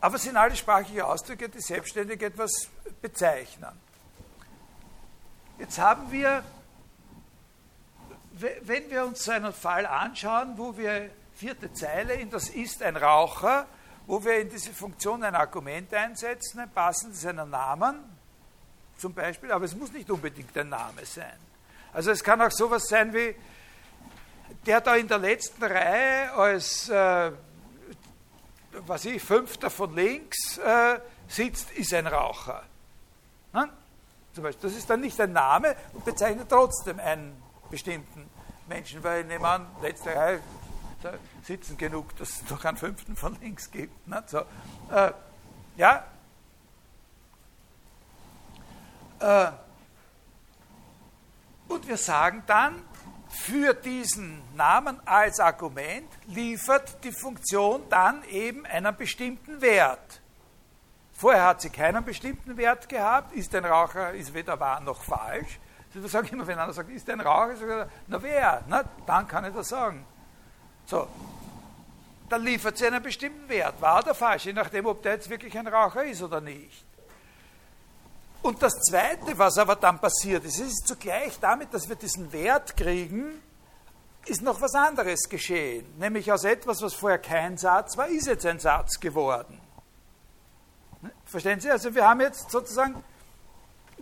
aber 0.00 0.16
es 0.16 0.22
sind 0.22 0.36
alle 0.36 0.56
sprachliche 0.56 1.06
Ausdrücke, 1.06 1.48
die 1.48 1.60
selbstständig 1.60 2.20
etwas 2.22 2.68
bezeichnen. 3.00 3.80
Jetzt 5.58 5.78
haben 5.78 6.10
wir, 6.10 6.42
wenn 8.62 8.90
wir 8.90 9.04
uns 9.04 9.28
einen 9.28 9.52
Fall 9.52 9.86
anschauen, 9.86 10.54
wo 10.56 10.76
wir 10.76 11.10
vierte 11.34 11.72
Zeile 11.72 12.14
in 12.14 12.30
das 12.30 12.48
ist 12.48 12.82
ein 12.82 12.96
Raucher, 12.96 13.66
wo 14.06 14.24
wir 14.24 14.40
in 14.40 14.50
diese 14.50 14.72
Funktion 14.72 15.22
ein 15.22 15.34
Argument 15.34 15.92
einsetzen, 15.94 16.60
ein 16.60 16.70
passendes 16.70 17.24
einen 17.24 17.50
Namen, 17.50 17.96
zum 18.98 19.14
Beispiel, 19.14 19.50
aber 19.50 19.64
es 19.64 19.74
muss 19.74 19.92
nicht 19.92 20.10
unbedingt 20.10 20.56
ein 20.56 20.68
Name 20.68 21.04
sein. 21.04 21.36
Also 21.92 22.10
es 22.10 22.22
kann 22.22 22.40
auch 22.40 22.50
sowas 22.50 22.84
sein 22.88 23.12
wie, 23.12 23.34
der 24.66 24.80
da 24.80 24.96
in 24.96 25.08
der 25.08 25.18
letzten 25.18 25.62
Reihe 25.64 26.32
als 26.32 26.88
äh, 26.88 27.32
was 28.86 29.04
ich, 29.04 29.22
Fünfter 29.22 29.70
von 29.70 29.94
links 29.94 30.58
äh, 30.58 30.98
sitzt, 31.28 31.70
ist 31.72 31.92
ein 31.94 32.06
Raucher. 32.06 32.62
Hm? 33.52 33.68
Zum 34.34 34.44
Beispiel, 34.44 34.70
das 34.70 34.78
ist 34.78 34.88
dann 34.88 35.00
nicht 35.00 35.20
ein 35.20 35.32
Name 35.32 35.76
und 35.92 36.04
bezeichnet 36.04 36.48
trotzdem 36.48 36.98
einen 36.98 37.40
bestimmten 37.70 38.28
Menschen, 38.72 39.04
weil 39.04 39.22
ich 39.22 39.26
nehme 39.26 39.46
an, 39.46 39.66
letzte 39.82 40.14
Reihe 40.14 40.40
sitzen 41.42 41.76
genug, 41.76 42.16
dass 42.16 42.42
es 42.42 42.50
noch 42.50 42.64
einen 42.64 42.76
Fünften 42.76 43.16
von 43.16 43.36
links 43.40 43.70
gibt. 43.70 44.06
Ne? 44.06 44.22
So, 44.26 44.38
äh, 44.90 45.12
ja? 45.76 46.04
Äh, 49.18 49.50
und 51.68 51.88
wir 51.88 51.96
sagen 51.96 52.44
dann, 52.46 52.82
für 53.28 53.74
diesen 53.74 54.42
Namen 54.54 55.00
als 55.06 55.40
Argument 55.40 56.08
liefert 56.26 57.02
die 57.02 57.12
Funktion 57.12 57.82
dann 57.88 58.22
eben 58.24 58.64
einen 58.66 58.94
bestimmten 58.94 59.60
Wert. 59.60 60.20
Vorher 61.14 61.46
hat 61.46 61.62
sie 61.62 61.70
keinen 61.70 62.04
bestimmten 62.04 62.56
Wert 62.56 62.88
gehabt, 62.88 63.32
ist 63.34 63.54
ein 63.54 63.64
Raucher, 63.64 64.12
ist 64.12 64.34
weder 64.34 64.60
wahr 64.60 64.80
noch 64.80 65.02
falsch. 65.02 65.58
Ich 65.94 66.10
sage 66.10 66.28
immer, 66.32 66.46
wenn 66.46 66.58
einer 66.58 66.72
sagt, 66.72 66.90
ist 66.90 67.08
ein 67.10 67.20
Raucher, 67.20 67.56
sage 67.56 67.86
ich, 67.86 68.02
na 68.08 68.22
wer? 68.22 68.62
Na, 68.68 68.84
dann 69.06 69.28
kann 69.28 69.44
ich 69.44 69.54
das 69.54 69.68
sagen. 69.68 70.04
So, 70.86 71.06
dann 72.28 72.42
liefert 72.42 72.78
sie 72.78 72.86
einen 72.86 73.02
bestimmten 73.02 73.48
Wert, 73.48 73.80
wahr 73.80 74.02
oder 74.02 74.14
falsch, 74.14 74.46
je 74.46 74.54
nachdem, 74.54 74.86
ob 74.86 75.02
der 75.02 75.12
jetzt 75.12 75.28
wirklich 75.28 75.56
ein 75.56 75.66
Raucher 75.66 76.04
ist 76.04 76.22
oder 76.22 76.40
nicht. 76.40 76.84
Und 78.40 78.60
das 78.62 78.72
Zweite, 78.80 79.38
was 79.38 79.58
aber 79.58 79.76
dann 79.76 80.00
passiert 80.00 80.44
ist, 80.44 80.58
ist 80.58 80.86
zugleich 80.86 81.38
damit, 81.40 81.72
dass 81.72 81.88
wir 81.88 81.94
diesen 81.94 82.32
Wert 82.32 82.76
kriegen, 82.76 83.40
ist 84.26 84.42
noch 84.42 84.60
was 84.60 84.74
anderes 84.74 85.28
geschehen. 85.28 85.86
Nämlich 85.98 86.32
aus 86.32 86.44
etwas, 86.44 86.82
was 86.82 86.94
vorher 86.94 87.18
kein 87.18 87.56
Satz 87.56 87.96
war, 87.96 88.08
ist 88.08 88.26
jetzt 88.26 88.46
ein 88.46 88.58
Satz 88.58 88.98
geworden. 88.98 89.60
Ne? 91.02 91.10
Verstehen 91.24 91.60
Sie? 91.60 91.70
Also 91.70 91.94
wir 91.94 92.08
haben 92.08 92.20
jetzt 92.20 92.50
sozusagen, 92.50 93.04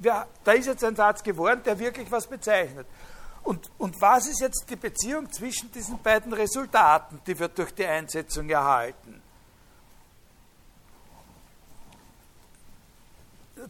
wir, 0.01 0.26
da 0.44 0.53
ist 0.53 0.66
jetzt 0.66 0.84
ein 0.84 0.96
Satz 0.96 1.22
geworden, 1.22 1.62
der 1.64 1.78
wirklich 1.78 2.11
was 2.11 2.26
bezeichnet. 2.26 2.86
Und, 3.42 3.70
und 3.78 4.01
was 4.01 4.26
ist 4.26 4.40
jetzt 4.40 4.66
die 4.68 4.76
Beziehung 4.76 5.30
zwischen 5.32 5.70
diesen 5.72 6.03
beiden 6.03 6.32
Resultaten, 6.32 7.20
die 7.26 7.38
wir 7.38 7.48
durch 7.48 7.72
die 7.72 7.86
Einsetzung 7.86 8.48
erhalten? 8.51 9.22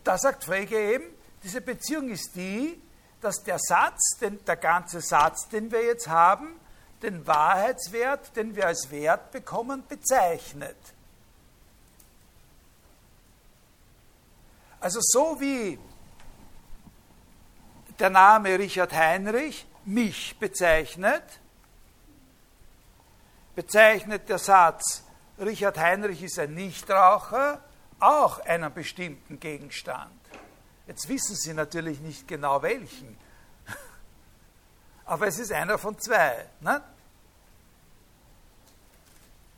da 0.05 0.18
sagt 0.18 0.45
Frege 0.45 0.78
eben, 0.78 1.05
diese 1.43 1.61
Beziehung 1.61 2.11
ist 2.11 2.35
die, 2.35 2.81
dass 3.20 3.43
der 3.43 3.59
Satz, 3.59 4.18
den, 4.20 4.43
der 4.45 4.57
ganze 4.57 5.01
Satz, 5.01 5.49
den 5.49 5.70
wir 5.70 5.85
jetzt 5.85 6.09
haben, 6.09 6.59
den 7.03 7.26
Wahrheitswert, 7.26 8.35
den 8.37 8.55
wir 8.55 8.66
als 8.66 8.91
Wert 8.91 9.31
bekommen, 9.31 9.85
bezeichnet. 9.89 10.76
Also 14.81 15.01
so 15.03 15.41
wie 15.41 15.78
der 18.01 18.11
Name 18.11 18.59
Richard 18.59 18.93
Heinrich 18.93 19.67
mich 19.85 20.39
bezeichnet, 20.39 21.23
bezeichnet 23.55 24.29
der 24.29 24.39
Satz 24.39 25.05
Richard 25.39 25.79
Heinrich 25.79 26.23
ist 26.23 26.39
ein 26.39 26.55
Nichtraucher 26.55 27.63
auch 27.99 28.41
einen 28.41 28.73
bestimmten 28.73 29.39
Gegenstand. 29.39 30.11
Jetzt 30.87 31.09
wissen 31.09 31.37
Sie 31.37 31.55
natürlich 31.55 32.01
nicht 32.01 32.27
genau 32.27 32.63
welchen, 32.63 33.17
aber 35.05 35.27
es 35.27 35.39
ist 35.39 35.53
einer 35.53 35.79
von 35.79 35.99
zwei. 35.99 36.47
Ne? 36.61 36.83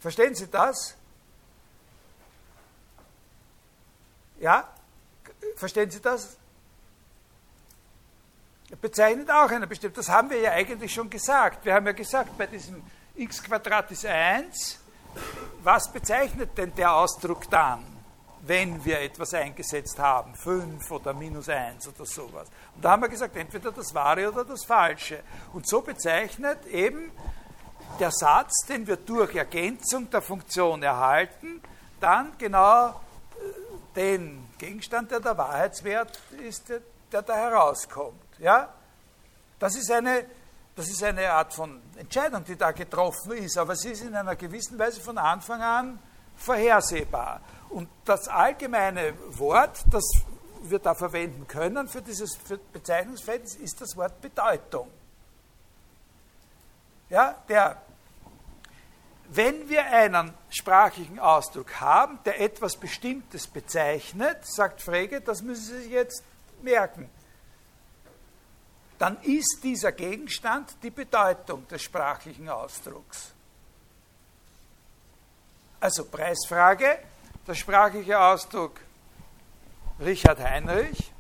Verstehen 0.01 0.34
Sie 0.34 0.49
das? 0.49 0.97
Ja? 4.40 4.68
Verstehen 5.57 5.90
Sie 5.90 6.01
das? 6.01 6.36
Bezeichnet 8.80 9.30
auch 9.30 9.50
eine 9.50 9.66
bestimmte. 9.66 9.96
Das 9.96 10.08
haben 10.08 10.30
wir 10.30 10.40
ja 10.40 10.52
eigentlich 10.52 10.92
schon 10.92 11.10
gesagt. 11.10 11.64
Wir 11.64 11.74
haben 11.74 11.86
ja 11.86 11.92
gesagt, 11.92 12.36
bei 12.38 12.46
diesem 12.46 12.82
x 13.14 13.42
ist 13.90 14.06
1, 14.06 14.80
was 15.62 15.92
bezeichnet 15.92 16.56
denn 16.56 16.74
der 16.74 16.94
Ausdruck 16.94 17.48
dann? 17.50 17.92
wenn 18.44 18.84
wir 18.84 19.00
etwas 19.00 19.34
eingesetzt 19.34 19.98
haben, 19.98 20.34
5 20.34 20.90
oder 20.90 21.12
minus 21.12 21.48
1 21.48 21.88
oder 21.88 22.04
sowas. 22.04 22.48
Und 22.74 22.84
da 22.84 22.92
haben 22.92 23.02
wir 23.02 23.08
gesagt, 23.08 23.36
entweder 23.36 23.70
das 23.70 23.94
Wahre 23.94 24.28
oder 24.28 24.44
das 24.44 24.64
Falsche. 24.64 25.20
Und 25.52 25.68
so 25.68 25.80
bezeichnet 25.80 26.66
eben 26.66 27.12
der 28.00 28.10
Satz, 28.10 28.66
den 28.68 28.86
wir 28.86 28.96
durch 28.96 29.36
Ergänzung 29.36 30.10
der 30.10 30.22
Funktion 30.22 30.82
erhalten, 30.82 31.62
dann 32.00 32.32
genau 32.36 32.88
äh, 32.88 32.94
den 33.94 34.48
Gegenstand, 34.58 35.12
der 35.12 35.20
der 35.20 35.38
Wahrheitswert 35.38 36.18
ist, 36.44 36.68
der 36.68 37.22
da 37.22 37.34
herauskommt. 37.34 38.21
Ja? 38.43 38.68
Das, 39.59 39.76
ist 39.76 39.90
eine, 39.90 40.26
das 40.74 40.88
ist 40.88 41.03
eine 41.03 41.30
Art 41.30 41.55
von 41.55 41.80
Entscheidung, 41.97 42.45
die 42.45 42.57
da 42.57 42.72
getroffen 42.72 43.32
ist, 43.32 43.57
aber 43.57 43.76
sie 43.76 43.90
ist 43.90 44.03
in 44.03 44.14
einer 44.14 44.36
gewissen 44.36 44.78
Weise 44.78 45.01
von 45.01 45.16
Anfang 45.16 45.62
an 45.62 45.99
vorhersehbar. 46.34 47.40
Und 47.70 47.88
das 48.05 48.26
allgemeine 48.28 49.14
Wort, 49.38 49.84
das 49.90 50.05
wir 50.62 50.80
da 50.80 50.95
verwenden 50.95 51.47
können 51.47 51.88
für 51.88 52.03
dieses 52.03 52.36
Bezeichnungsfeld, 52.72 53.55
ist 53.57 53.80
das 53.80 53.97
Wort 53.97 54.20
Bedeutung. 54.20 54.90
Ja, 57.09 57.36
der, 57.49 57.80
wenn 59.28 59.68
wir 59.68 59.84
einen 59.86 60.34
sprachlichen 60.51 61.20
Ausdruck 61.20 61.80
haben, 61.80 62.18
der 62.24 62.40
etwas 62.40 62.76
Bestimmtes 62.76 63.47
bezeichnet, 63.47 64.38
sagt 64.45 64.82
Frege, 64.82 65.20
das 65.20 65.43
müssen 65.43 65.64
Sie 65.64 65.82
sich 65.82 65.93
jetzt 65.93 66.24
merken, 66.62 67.09
dann 69.03 69.20
ist 69.22 69.59
dieser 69.64 69.90
Gegenstand 69.90 70.76
die 70.80 70.90
Bedeutung 70.90 71.66
des 71.66 71.82
sprachlichen 71.82 72.48
Ausdrucks. 72.48 73.32
Also 75.80 76.05
Preisfrage, 76.05 77.00
der 77.44 77.55
sprachliche 77.57 78.20
Ausdruck 78.20 78.78
Richard 79.98 80.38
Heinrich. 80.38 81.12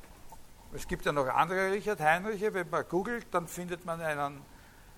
Es 0.72 0.86
gibt 0.86 1.04
ja 1.06 1.10
noch 1.10 1.26
andere 1.26 1.72
Richard 1.72 1.98
Heinriche. 1.98 2.54
Wenn 2.54 2.70
man 2.70 2.88
googelt, 2.88 3.26
dann 3.32 3.48
findet 3.48 3.84
man 3.84 4.00
einen, 4.00 4.42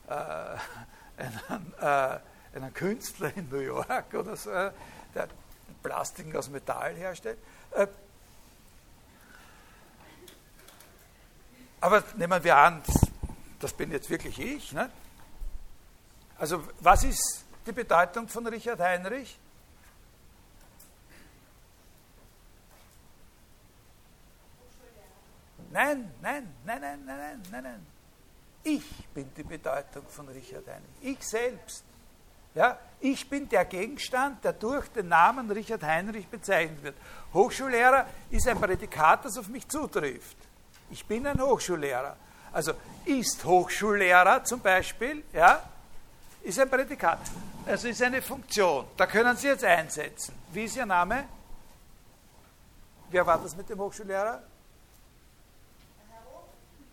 äh, 0.07 0.13
einen, 1.23 1.73
äh, 1.81 2.19
einen, 2.55 2.75
Künstler 2.75 3.35
in 3.35 3.49
New 3.49 3.61
York 3.61 4.13
oder 4.13 4.37
so, 4.37 4.51
der 4.51 5.29
Plastik 5.83 6.37
aus 6.37 6.51
Metall 6.51 6.97
herstellt. 6.97 7.39
Aber 11.85 12.03
nehmen 12.17 12.43
wir 12.43 12.57
an, 12.57 12.83
das 13.61 13.75
bin 13.75 13.91
jetzt 13.91 14.09
wirklich 14.09 14.39
ich. 14.41 14.73
Ne? 14.73 14.89
Also 16.39 16.67
was 16.81 17.05
ist 17.05 17.45
die 17.67 17.73
Bedeutung 17.73 18.27
von 18.27 18.47
Richard 18.47 18.81
Heinrich? 18.81 19.39
Nein, 25.71 26.11
nein, 26.23 26.55
nein, 26.65 26.81
nein, 26.81 27.01
nein, 27.05 27.19
nein, 27.19 27.43
nein, 27.51 27.63
nein. 27.63 27.87
Ich 28.63 29.07
bin 29.09 29.31
die 29.37 29.43
Bedeutung 29.43 30.07
von 30.09 30.27
Richard 30.29 30.67
Heinrich. 30.67 31.03
Ich 31.03 31.29
selbst. 31.29 31.85
Ja, 32.55 32.79
ich 33.01 33.29
bin 33.29 33.47
der 33.51 33.67
Gegenstand, 33.67 34.43
der 34.43 34.55
durch 34.55 34.89
den 34.89 35.09
Namen 35.09 35.51
Richard 35.51 35.83
Heinrich 35.83 36.29
bezeichnet 36.29 36.83
wird. 36.83 36.97
Hochschullehrer 37.35 38.07
ist 38.31 38.49
ein 38.49 38.59
Prädikat, 38.59 39.27
das 39.27 39.37
auf 39.37 39.49
mich 39.49 39.69
zutrifft. 39.69 40.39
Ich 40.91 41.05
bin 41.07 41.27
ein 41.27 41.41
Hochschullehrer. 41.41 42.17
Also 42.53 42.73
ist 43.05 43.45
Hochschullehrer 43.45 44.45
zum 44.45 44.61
Beispiel, 44.61 45.25
ja, 45.33 45.63
ist 46.43 46.59
ein 46.59 46.71
Prädikat. 46.71 47.21
Also 47.67 47.89
ist 47.89 48.03
eine 48.03 48.23
Funktion. 48.23 48.87
Da 48.97 49.07
können 49.07 49.37
Sie 49.37 49.49
jetzt 49.49 49.65
einsetzen. 49.65 50.35
Wie 50.53 50.65
ist 50.65 50.77
Ihr 50.77 50.87
Name? 50.87 51.25
Wer 53.11 53.27
war 53.27 53.39
das 53.39 53.57
mit 53.57 53.69
dem 53.69 53.79
Hochschullehrer? 53.79 54.43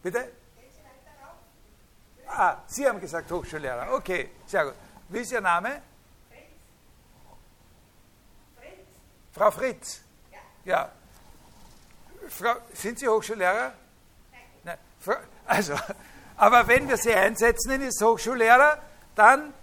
Bitte? 0.01 0.31
Ah, 2.27 2.57
Sie 2.65 2.87
haben 2.87 2.99
gesagt 2.99 3.29
Hochschullehrer. 3.29 3.93
Okay, 3.93 4.31
sehr 4.47 4.65
gut. 4.65 4.75
Wie 5.09 5.19
ist 5.19 5.31
Ihr 5.33 5.41
Name? 5.41 5.81
Fritz. 8.55 8.71
Frau 9.33 9.51
Fritz. 9.51 10.01
Ja. 10.31 10.39
ja. 10.63 10.91
Frau, 12.29 12.55
sind 12.73 12.97
Sie 12.97 13.07
Hochschullehrer? 13.07 13.73
Also, 15.45 15.75
aber 16.37 16.67
wenn 16.67 16.87
wir 16.87 16.97
Sie 16.97 17.13
einsetzen 17.13 17.71
in 17.71 17.85
das 17.85 18.01
Hochschullehrer, 18.01 18.77
dann 19.15 19.53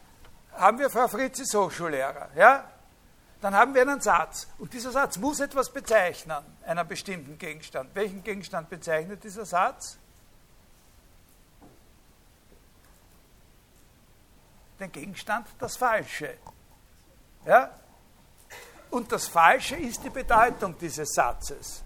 haben 0.53 0.78
wir 0.78 0.91
Frau 0.91 1.09
Fritz 1.09 1.41
als 1.41 1.55
Hochschullehrer. 1.55 2.28
Ja? 2.34 2.64
Dann 3.41 3.55
haben 3.55 3.74
wir 3.74 3.82
einen 3.82 4.01
Satz. 4.01 4.49
Und 4.59 4.72
dieser 4.72 4.91
Satz 4.91 5.16
muss 5.16 5.41
etwas 5.41 5.70
bezeichnen, 5.70 6.45
einen 6.66 6.89
bestimmten 6.89 7.39
Gegenstand. 7.39 7.95
Welchen 7.95 8.22
Gegenstand 8.24 8.68
bezeichnet 8.68 9.22
dieser 9.22 9.47
Satz? 9.47 9.99
den 14.78 14.93
Gegenstand 14.93 15.47
das 15.59 15.76
Falsche. 15.76 16.34
Ja? 17.47 17.70
Und 18.91 19.11
das 19.12 19.26
Falsche 19.26 19.76
ist 19.76 20.03
die 20.05 20.11
Bedeutung 20.11 20.76
dieses 20.78 21.12
Satzes. 21.12 21.82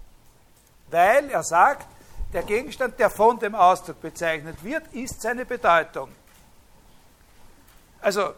Weil 0.87 1.29
er 1.29 1.43
sagt, 1.43 1.87
der 2.33 2.43
Gegenstand, 2.43 2.99
der 2.99 3.09
von 3.09 3.39
dem 3.39 3.55
Ausdruck 3.55 4.01
bezeichnet 4.01 4.63
wird, 4.63 4.87
ist 4.93 5.21
seine 5.21 5.45
Bedeutung. 5.45 6.09
Also 8.01 8.33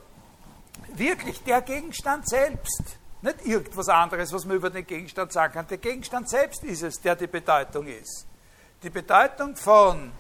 wirklich 0.96 1.42
der 1.44 1.62
Gegenstand 1.62 2.28
selbst, 2.28 2.98
nicht 3.22 3.46
irgendwas 3.46 3.90
anderes, 3.90 4.32
was 4.34 4.46
man 4.46 4.58
über 4.58 4.70
den 4.70 4.86
Gegenstand 4.86 5.32
sagen 5.32 5.54
kann. 5.54 5.68
Der 5.68 5.78
Gegenstand 5.78 6.30
selbst 6.30 6.64
ist 6.64 6.84
es, 6.84 7.02
der 7.02 7.16
die 7.16 7.28
Bedeutung 7.28 7.88
ist. 7.88 8.28
Die 8.84 8.90
Bedeutung 8.90 9.56
von 9.56 10.12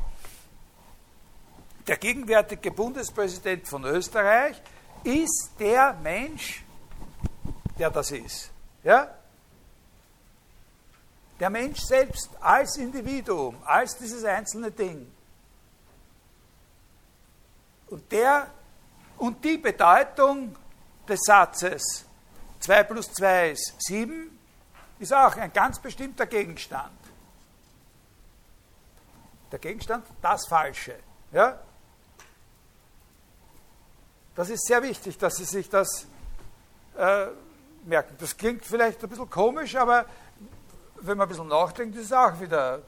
der 1.85 1.97
gegenwärtige 1.97 2.71
Bundespräsident 2.71 3.67
von 3.67 3.83
Österreich 3.83 4.59
ist 5.03 5.51
der 5.59 5.93
Mensch, 6.01 6.63
der 7.77 7.91
das 7.91 8.09
ist. 8.09 8.49
Ja? 8.83 9.13
Der 11.39 11.49
Mensch 11.49 11.81
selbst 11.81 12.29
als 12.39 12.77
Individuum, 12.77 13.57
als 13.65 13.97
dieses 13.97 14.23
einzelne 14.23 14.71
Ding. 14.71 15.11
Und 17.87 18.11
der 18.11 18.47
und 19.17 19.43
die 19.43 19.57
Bedeutung 19.57 20.55
des 21.07 21.19
Satzes 21.23 22.05
2 22.59 22.83
plus 22.83 23.11
2 23.13 23.51
ist 23.51 23.73
7, 23.79 24.37
ist 24.99 25.13
auch 25.13 25.35
ein 25.35 25.51
ganz 25.53 25.79
bestimmter 25.79 26.25
Gegenstand. 26.25 26.97
Der 29.51 29.59
Gegenstand, 29.59 30.05
das 30.21 30.47
Falsche. 30.47 30.95
Ja? 31.31 31.59
Das 34.35 34.49
ist 34.49 34.65
sehr 34.65 34.81
wichtig, 34.81 35.17
dass 35.17 35.35
Sie 35.35 35.45
sich 35.45 35.69
das 35.69 36.07
äh, 36.97 37.27
merken. 37.85 38.15
Das 38.19 38.35
klingt 38.35 38.65
vielleicht 38.65 39.01
ein 39.03 39.09
bisschen 39.09 39.29
komisch, 39.29 39.75
aber 39.75 40.05
wenn 41.01 41.17
man 41.17 41.27
ein 41.27 41.29
bisschen 41.29 41.47
nachdenkt, 41.47 41.95
ist 41.97 42.05
es 42.05 42.13
auch 42.13 42.39
wieder 42.39 42.81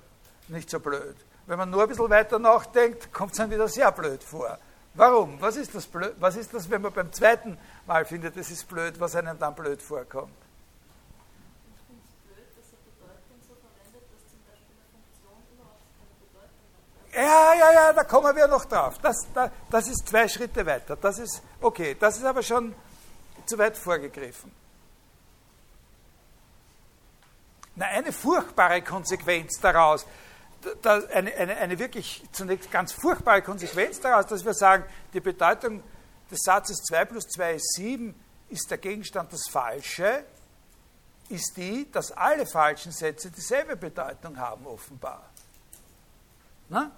nicht 0.47 0.69
so 0.69 0.79
blöd. 0.79 1.15
Wenn 1.45 1.57
man 1.57 1.69
nur 1.69 1.83
ein 1.83 1.89
bisschen 1.89 2.09
weiter 2.09 2.39
nachdenkt, 2.39 3.13
kommt 3.13 3.31
es 3.31 3.37
dann 3.37 3.49
wieder 3.49 3.67
sehr 3.67 3.91
blöd 3.91 4.23
vor. 4.23 4.57
Warum? 4.93 5.39
Was 5.39 5.55
ist 5.55 5.73
das 5.75 5.85
blöd? 5.85 6.15
Was 6.19 6.35
ist 6.35 6.53
das, 6.53 6.69
wenn 6.69 6.81
man 6.81 6.91
beim 6.91 7.11
zweiten 7.13 7.57
Mal 7.85 8.03
findet, 8.05 8.35
es 8.35 8.49
ist 8.49 8.67
blöd, 8.67 8.99
was 8.99 9.15
einem 9.15 9.37
dann 9.37 9.55
blöd 9.55 9.81
vorkommt? 9.81 10.33
Ja, 17.13 17.53
ja, 17.55 17.71
ja, 17.71 17.93
da 17.93 18.03
kommen 18.03 18.35
wir 18.35 18.47
noch 18.47 18.65
drauf. 18.65 18.99
Das, 19.01 19.15
das, 19.33 19.49
das 19.71 19.87
ist 19.87 20.07
zwei 20.07 20.27
Schritte 20.27 20.63
weiter. 20.65 20.95
Das 20.95 21.17
ist 21.17 21.41
okay. 21.61 21.95
Das 21.99 22.17
ist 22.17 22.23
aber 22.23 22.43
schon 22.43 22.75
zu 23.45 23.57
weit 23.57 23.75
vorgegriffen. 23.75 24.51
Na, 27.77 27.85
eine 27.85 28.11
furchtbare 28.11 28.81
Konsequenz 28.81 29.59
daraus, 29.61 30.07
da, 30.81 30.99
eine, 31.13 31.33
eine, 31.35 31.57
eine 31.57 31.77
wirklich 31.77 32.23
zunächst 32.31 32.71
ganz 32.71 32.91
furchtbare 32.91 33.43
Konsequenz 33.43 33.99
daraus, 33.99 34.25
dass 34.25 34.43
wir 34.43 34.55
sagen, 34.55 34.83
die 35.13 35.19
Bedeutung 35.19 35.83
des 36.31 36.39
Satzes 36.43 36.77
2 36.89 37.05
plus 37.05 37.27
2 37.27 37.53
ist 37.53 37.75
7, 37.75 38.15
ist 38.49 38.71
der 38.71 38.79
Gegenstand 38.79 39.31
das 39.31 39.47
Falsche, 39.51 40.25
ist 41.29 41.55
die, 41.55 41.87
dass 41.91 42.11
alle 42.11 42.47
falschen 42.47 42.91
Sätze 42.91 43.29
dieselbe 43.29 43.75
Bedeutung 43.75 44.39
haben, 44.39 44.65
offenbar. 44.65 45.29
Na? 46.69 46.91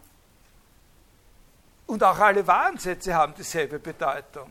Und 1.88 2.02
auch 2.04 2.20
alle 2.20 2.48
Warensätze 2.48 3.14
haben 3.14 3.34
dieselbe 3.36 3.80
Bedeutung. 3.80 4.50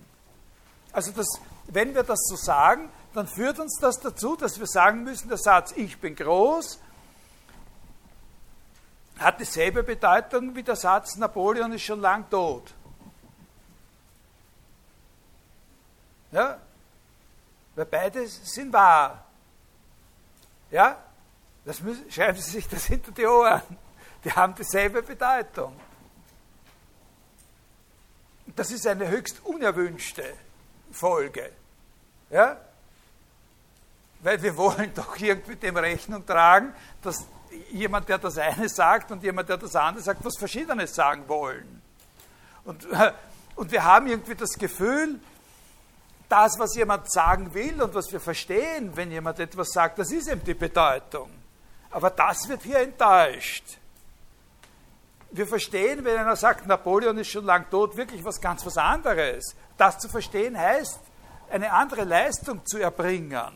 Also 0.92 1.12
das, 1.12 1.26
wenn 1.68 1.94
wir 1.94 2.02
das 2.02 2.18
so 2.28 2.36
sagen, 2.36 2.90
dann 3.14 3.26
führt 3.26 3.58
uns 3.58 3.78
das 3.80 3.98
dazu, 4.00 4.36
dass 4.36 4.58
wir 4.58 4.66
sagen 4.66 5.04
müssen, 5.04 5.28
der 5.28 5.38
Satz 5.38 5.72
Ich 5.76 5.98
bin 5.98 6.14
groß 6.14 6.80
hat 9.18 9.40
dieselbe 9.40 9.82
Bedeutung 9.82 10.54
wie 10.54 10.62
der 10.62 10.76
Satz 10.76 11.16
Napoleon 11.16 11.72
ist 11.72 11.82
schon 11.82 12.00
lang 12.00 12.28
tot. 12.30 12.72
Ja? 16.30 16.58
Weil 17.74 17.86
beide 17.86 18.26
sind 18.26 18.72
wahr. 18.72 19.24
Ja? 20.70 20.96
Das 21.64 21.80
müssen, 21.80 22.10
schreiben 22.10 22.38
Sie 22.38 22.50
sich 22.50 22.68
das 22.68 22.84
hinter 22.86 23.12
die 23.12 23.26
Ohren. 23.26 23.62
Die 24.24 24.32
haben 24.32 24.54
dieselbe 24.54 25.02
Bedeutung. 25.02 25.78
Das 28.54 28.70
ist 28.70 28.86
eine 28.86 29.08
höchst 29.08 29.44
unerwünschte 29.44 30.34
Folge. 30.90 31.52
Ja? 32.30 32.56
Weil 34.20 34.42
wir 34.42 34.56
wollen 34.56 34.92
doch 34.94 35.16
irgendwie 35.18 35.56
dem 35.56 35.76
Rechnung 35.76 36.24
tragen, 36.26 36.72
dass 37.02 37.26
jemand, 37.70 38.08
der 38.08 38.18
das 38.18 38.38
eine 38.38 38.68
sagt 38.68 39.10
und 39.10 39.22
jemand, 39.22 39.48
der 39.48 39.56
das 39.56 39.74
andere 39.74 40.02
sagt, 40.02 40.24
was 40.24 40.36
Verschiedenes 40.38 40.94
sagen 40.94 41.24
wollen. 41.28 41.82
Und, 42.64 42.86
und 43.56 43.72
wir 43.72 43.84
haben 43.84 44.06
irgendwie 44.06 44.34
das 44.34 44.52
Gefühl, 44.52 45.20
das, 46.28 46.58
was 46.58 46.74
jemand 46.76 47.10
sagen 47.10 47.54
will 47.54 47.80
und 47.80 47.94
was 47.94 48.12
wir 48.12 48.20
verstehen, 48.20 48.94
wenn 48.94 49.10
jemand 49.10 49.40
etwas 49.40 49.70
sagt, 49.70 49.98
das 49.98 50.12
ist 50.12 50.28
eben 50.28 50.44
die 50.44 50.54
Bedeutung. 50.54 51.30
Aber 51.90 52.10
das 52.10 52.46
wird 52.48 52.62
hier 52.62 52.80
enttäuscht 52.80 53.78
wir 55.30 55.46
verstehen, 55.46 56.04
wenn 56.04 56.16
einer 56.16 56.36
sagt, 56.36 56.66
Napoleon 56.66 57.16
ist 57.18 57.28
schon 57.28 57.44
lang 57.44 57.68
tot, 57.70 57.96
wirklich 57.96 58.24
was 58.24 58.40
ganz 58.40 58.64
was 58.64 58.76
anderes. 58.76 59.54
Das 59.76 59.98
zu 59.98 60.08
verstehen 60.08 60.56
heißt, 60.56 61.00
eine 61.50 61.72
andere 61.72 62.04
Leistung 62.04 62.64
zu 62.64 62.78
erbringen, 62.78 63.52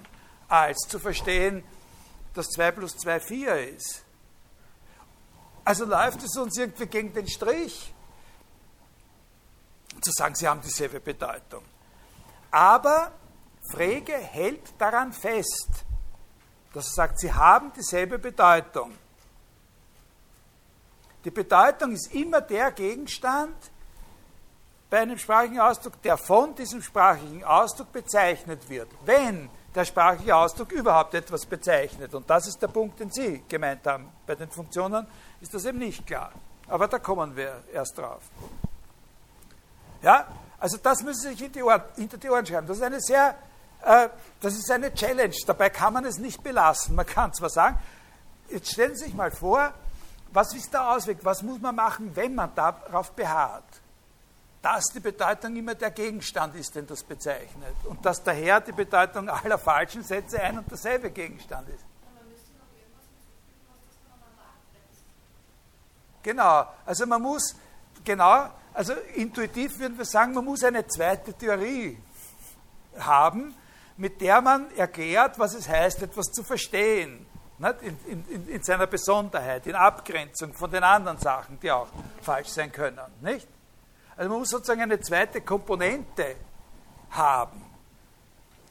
als 0.53 0.81
zu 0.87 0.99
verstehen, 0.99 1.65
dass 2.35 2.51
2 2.51 2.73
plus 2.73 2.97
2 2.99 3.21
4 3.21 3.69
ist. 3.71 4.05
Also 5.65 5.87
läuft 5.87 6.23
es 6.23 6.37
uns 6.37 6.59
irgendwie 6.59 6.87
gegen 6.87 7.13
den 7.15 7.27
Strich, 7.27 7.95
zu 10.03 10.11
sagen, 10.13 10.35
sie 10.35 10.47
haben 10.47 10.61
dieselbe 10.61 11.01
Bedeutung. 11.01 11.65
Aber 12.51 13.13
Frege 13.71 14.15
hält 14.15 14.75
daran 14.79 15.13
fest, 15.13 15.85
dass 16.75 16.89
er 16.89 16.93
sagt, 16.93 17.21
sie 17.21 17.33
haben 17.33 17.73
dieselbe 17.73 18.19
Bedeutung. 18.19 18.93
Die 21.25 21.31
Bedeutung 21.31 21.93
ist 21.93 22.13
immer 22.13 22.41
der 22.41 22.73
Gegenstand 22.73 23.57
bei 24.91 25.01
einem 25.01 25.17
sprachlichen 25.17 25.61
Ausdruck, 25.61 26.03
der 26.03 26.19
von 26.19 26.55
diesem 26.55 26.83
sprachlichen 26.83 27.45
Ausdruck 27.45 27.93
bezeichnet 27.93 28.69
wird. 28.69 28.91
Wenn 29.05 29.49
der 29.75 29.85
sprachliche 29.85 30.37
Ausdruck 30.37 30.73
überhaupt 30.73 31.15
etwas 31.15 31.47
bezeichnet, 31.47 32.15
und 32.15 32.29
das 32.29 32.47
ist 32.47 32.61
der 32.61 32.69
Punkt, 32.69 33.01
den 33.01 33.11
Sie 33.11 33.43
gemeint 33.49 33.87
haben, 33.87 34.11
bei 34.27 34.35
den 34.35 34.51
Funktionen 34.51 35.07
ist 35.41 35.55
das 35.55 35.65
eben 35.65 35.79
nicht 35.79 36.07
klar. 36.07 36.33
Aber 36.69 36.89
da 36.89 36.99
kommen 36.99 37.35
wir 37.35 37.65
erst 37.73 37.99
drauf. 37.99 38.23
Ja, 40.03 40.27
also 40.59 40.77
das 40.77 41.03
müssen 41.03 41.23
Sie 41.23 41.35
sich 41.35 41.53
die 41.53 41.63
Ohren, 41.63 41.83
hinter 41.97 42.19
die 42.19 42.31
Ohren 42.31 42.45
schreiben. 42.45 42.67
Das 42.67 42.77
ist 42.77 42.83
eine 42.83 43.01
sehr, 43.01 43.35
äh, 43.83 44.09
das 44.41 44.55
ist 44.55 44.71
eine 44.71 44.93
Challenge. 44.93 45.35
Dabei 45.47 45.71
kann 45.71 45.93
man 45.93 46.05
es 46.05 46.19
nicht 46.19 46.43
belassen. 46.43 46.95
Man 46.95 47.07
kann 47.07 47.33
zwar 47.33 47.51
sagen, 47.51 47.79
jetzt 48.49 48.71
stellen 48.71 48.95
Sie 48.95 49.05
sich 49.05 49.15
mal 49.15 49.31
vor, 49.31 49.73
was 50.33 50.55
ist 50.55 50.73
der 50.73 50.89
Ausweg? 50.89 51.19
Was 51.23 51.43
muss 51.43 51.61
man 51.61 51.75
machen, 51.75 52.15
wenn 52.15 52.35
man 52.35 52.55
darauf 52.55 53.13
beharrt? 53.13 53.82
Dass 54.63 54.85
die 54.87 55.01
Bedeutung 55.01 55.57
immer 55.57 55.75
der 55.75 55.91
Gegenstand 55.91 56.55
ist, 56.55 56.77
den 56.77 56.87
das 56.87 57.03
bezeichnet. 57.03 57.75
Und 57.85 58.07
dass 58.07 58.23
daher 58.23 58.61
die 58.61 58.73
Bedeutung 58.73 59.29
aller 59.29 59.59
falschen 59.59 60.05
Sätze 60.05 60.41
ein 60.41 60.59
und 60.59 60.71
derselbe 60.71 61.11
Gegenstand 61.11 61.69
ist. 61.69 61.85
Genau, 66.23 66.67
also 66.87 67.05
man 67.07 67.21
muss, 67.21 67.57
genau, 68.05 68.49
also 68.73 68.95
intuitiv 69.15 69.79
würden 69.79 69.99
wir 69.99 70.05
sagen, 70.05 70.33
man 70.33 70.45
muss 70.45 70.63
eine 70.63 70.87
zweite 70.87 71.35
Theorie 71.35 71.99
haben, 72.99 73.55
mit 73.97 74.21
der 74.21 74.41
man 74.41 74.71
erklärt, 74.77 75.39
was 75.39 75.55
es 75.55 75.69
heißt, 75.69 76.03
etwas 76.03 76.27
zu 76.27 76.43
verstehen. 76.45 77.27
in, 77.83 78.25
in, 78.29 78.49
in, 78.49 78.63
seiner 78.63 78.87
Besonderheit, 78.87 79.67
in 79.67 79.75
Abgrenzung 79.75 80.55
von 80.55 80.71
den 80.71 80.83
anderen 80.83 81.19
Sachen, 81.19 81.59
die 81.61 81.71
auch 81.71 81.89
falsch 82.21 82.49
sein 82.49 82.71
können. 82.71 83.01
Nicht? 83.21 83.49
Also 84.23 84.31
man 84.31 84.39
muss 84.39 84.51
sozusagen 84.51 84.83
eine 84.83 85.01
zweite 85.01 85.41
Komponente 85.41 86.37
haben. 87.11 87.61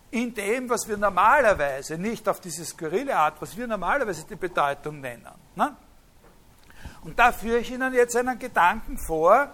In 0.09 0.33
dem, 0.33 0.69
was 0.69 0.87
wir 0.87 0.95
normalerweise, 0.95 1.97
nicht 1.97 2.29
auf 2.29 2.39
diese 2.39 2.63
skurrile 2.63 3.13
Art, 3.13 3.41
was 3.41 3.57
wir 3.57 3.67
normalerweise 3.67 4.23
die 4.23 4.37
Bedeutung 4.37 5.01
nennen. 5.01 5.27
Ne? 5.57 5.75
Und 7.03 7.19
da 7.19 7.33
führe 7.33 7.57
ich 7.57 7.69
Ihnen 7.69 7.93
jetzt 7.93 8.15
einen 8.15 8.39
Gedanken 8.39 8.97
vor, 8.97 9.49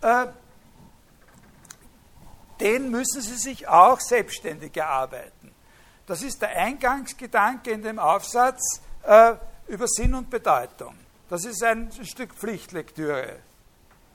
äh, 0.00 0.26
den 2.58 2.90
müssen 2.90 3.20
Sie 3.20 3.36
sich 3.36 3.68
auch 3.68 4.00
selbstständig 4.00 4.74
erarbeiten. 4.74 5.52
Das 6.06 6.22
ist 6.22 6.40
der 6.40 6.56
Eingangsgedanke 6.56 7.72
in 7.72 7.82
dem 7.82 7.98
Aufsatz 7.98 8.80
äh, 9.02 9.34
über 9.66 9.86
Sinn 9.86 10.14
und 10.14 10.30
Bedeutung. 10.30 10.94
Das 11.28 11.44
ist 11.44 11.62
ein, 11.62 11.90
ein 11.94 12.06
Stück 12.06 12.32
Pflichtlektüre 12.32 13.36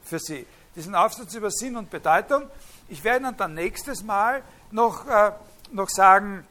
für 0.01 0.17
Sie. 0.17 0.47
Diesen 0.75 0.95
Aufsatz 0.95 1.33
über 1.33 1.51
Sinn 1.51 1.77
und 1.77 1.89
Bedeutung. 1.89 2.49
Ich 2.89 3.03
werde 3.03 3.25
Ihnen 3.25 3.37
dann 3.37 3.53
nächstes 3.53 4.03
Mal 4.03 4.43
noch, 4.71 5.07
äh, 5.07 5.31
noch 5.71 5.89
sagen, 5.89 6.45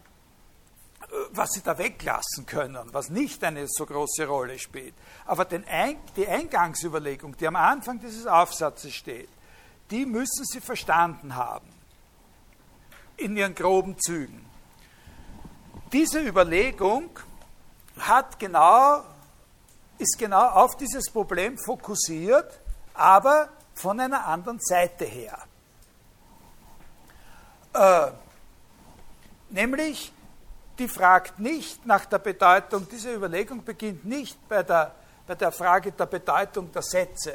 äh, 1.02 1.06
was 1.32 1.50
Sie 1.52 1.62
da 1.62 1.76
weglassen 1.76 2.46
können, 2.46 2.88
was 2.92 3.10
nicht 3.10 3.44
eine 3.44 3.66
so 3.68 3.84
große 3.84 4.26
Rolle 4.26 4.58
spielt. 4.58 4.94
Aber 5.26 5.46
Ein 5.68 5.98
die 6.16 6.26
Eingangsüberlegung, 6.26 7.36
die 7.36 7.46
am 7.46 7.56
Anfang 7.56 8.00
dieses 8.00 8.26
Aufsatzes 8.26 8.94
steht, 8.94 9.28
die 9.90 10.06
müssen 10.06 10.44
Sie 10.44 10.60
verstanden 10.60 11.36
haben 11.36 11.68
in 13.16 13.36
ihren 13.36 13.54
groben 13.54 13.98
Zügen. 13.98 14.44
Diese 15.92 16.20
Überlegung 16.20 17.10
hat 17.98 18.38
genau, 18.38 19.04
ist 19.98 20.18
genau 20.18 20.48
auf 20.48 20.76
dieses 20.76 21.10
Problem 21.10 21.56
fokussiert, 21.58 22.60
aber 22.94 23.48
von 23.74 24.00
einer 24.00 24.26
anderen 24.26 24.60
Seite 24.60 25.04
her. 25.04 25.38
Äh, 27.74 28.10
nämlich, 29.50 30.12
die 30.78 30.88
fragt 30.88 31.38
nicht 31.38 31.84
nach 31.86 32.06
der 32.06 32.18
Bedeutung, 32.18 32.88
diese 32.88 33.12
Überlegung 33.14 33.64
beginnt 33.64 34.04
nicht 34.04 34.48
bei 34.48 34.62
der, 34.62 34.94
bei 35.26 35.34
der 35.34 35.52
Frage 35.52 35.92
der 35.92 36.06
Bedeutung 36.06 36.70
der 36.72 36.82
Sätze. 36.82 37.34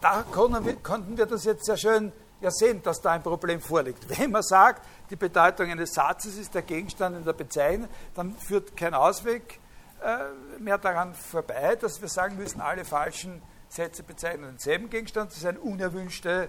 Da 0.00 0.24
konnten 0.30 0.64
wir, 0.64 0.76
konnten 0.76 1.16
wir 1.16 1.26
das 1.26 1.44
jetzt 1.44 1.64
sehr 1.64 1.76
schön 1.76 2.12
ja 2.40 2.50
sehen, 2.50 2.82
dass 2.82 3.00
da 3.00 3.12
ein 3.12 3.22
Problem 3.22 3.60
vorliegt. 3.60 4.18
Wenn 4.18 4.30
man 4.30 4.42
sagt, 4.42 4.82
die 5.10 5.16
Bedeutung 5.16 5.70
eines 5.70 5.92
Satzes 5.92 6.38
ist 6.38 6.54
der 6.54 6.62
Gegenstand 6.62 7.16
in 7.16 7.24
der 7.24 7.34
Bezeichnung, 7.34 7.88
dann 8.14 8.34
führt 8.36 8.76
kein 8.76 8.94
Ausweg 8.94 9.60
äh, 10.02 10.60
mehr 10.60 10.78
daran 10.78 11.14
vorbei, 11.14 11.76
dass 11.76 12.00
wir 12.00 12.08
sagen 12.08 12.36
müssen, 12.36 12.60
alle 12.60 12.84
falschen 12.84 13.42
Sätze 13.70 14.02
bezeichnen 14.02 14.50
denselben 14.50 14.90
Gegenstand. 14.90 15.30
Das 15.30 15.38
ist 15.38 15.46
eine 15.46 15.60
unerwünschte 15.60 16.48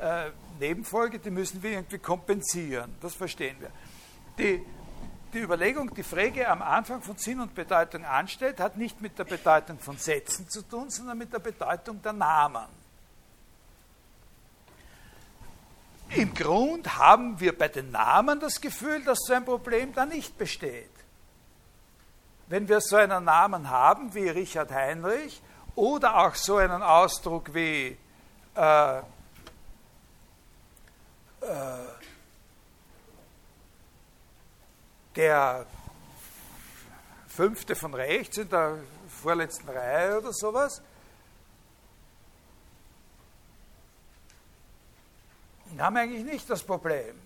äh, 0.00 0.30
Nebenfolge, 0.58 1.18
die 1.18 1.30
müssen 1.30 1.62
wir 1.62 1.72
irgendwie 1.72 1.98
kompensieren. 1.98 2.94
Das 3.00 3.14
verstehen 3.14 3.56
wir. 3.60 3.70
Die, 4.38 4.64
die 5.32 5.38
Überlegung, 5.38 5.94
die 5.94 6.02
Frage 6.02 6.48
am 6.48 6.62
Anfang 6.62 7.02
von 7.02 7.16
Sinn 7.16 7.40
und 7.40 7.54
Bedeutung 7.54 8.04
anstellt, 8.04 8.58
hat 8.58 8.76
nicht 8.76 9.00
mit 9.00 9.18
der 9.18 9.24
Bedeutung 9.24 9.78
von 9.78 9.98
Sätzen 9.98 10.48
zu 10.48 10.62
tun, 10.62 10.90
sondern 10.90 11.18
mit 11.18 11.32
der 11.32 11.38
Bedeutung 11.38 12.00
der 12.02 12.14
Namen. 12.14 12.66
Im 16.14 16.34
Grund 16.34 16.98
haben 16.98 17.38
wir 17.40 17.56
bei 17.56 17.68
den 17.68 17.90
Namen 17.90 18.40
das 18.40 18.60
Gefühl, 18.60 19.02
dass 19.04 19.18
so 19.26 19.32
ein 19.32 19.44
Problem 19.44 19.94
da 19.94 20.04
nicht 20.04 20.36
besteht. 20.36 20.90
Wenn 22.48 22.68
wir 22.68 22.80
so 22.80 22.96
einen 22.96 23.24
Namen 23.24 23.70
haben 23.70 24.12
wie 24.14 24.28
Richard 24.28 24.70
Heinrich 24.70 25.40
oder 25.74 26.16
auch 26.18 26.34
so 26.34 26.56
einen 26.56 26.82
Ausdruck 26.82 27.54
wie 27.54 27.96
äh, 28.54 28.98
äh, 28.98 29.02
der 35.16 35.66
fünfte 37.28 37.74
von 37.74 37.94
rechts 37.94 38.38
in 38.38 38.48
der 38.48 38.78
vorletzten 39.08 39.68
Reihe 39.68 40.18
oder 40.18 40.32
sowas, 40.32 40.82
haben 45.78 45.96
eigentlich 45.96 46.24
nicht 46.24 46.48
das 46.50 46.62
Problem. 46.62 47.18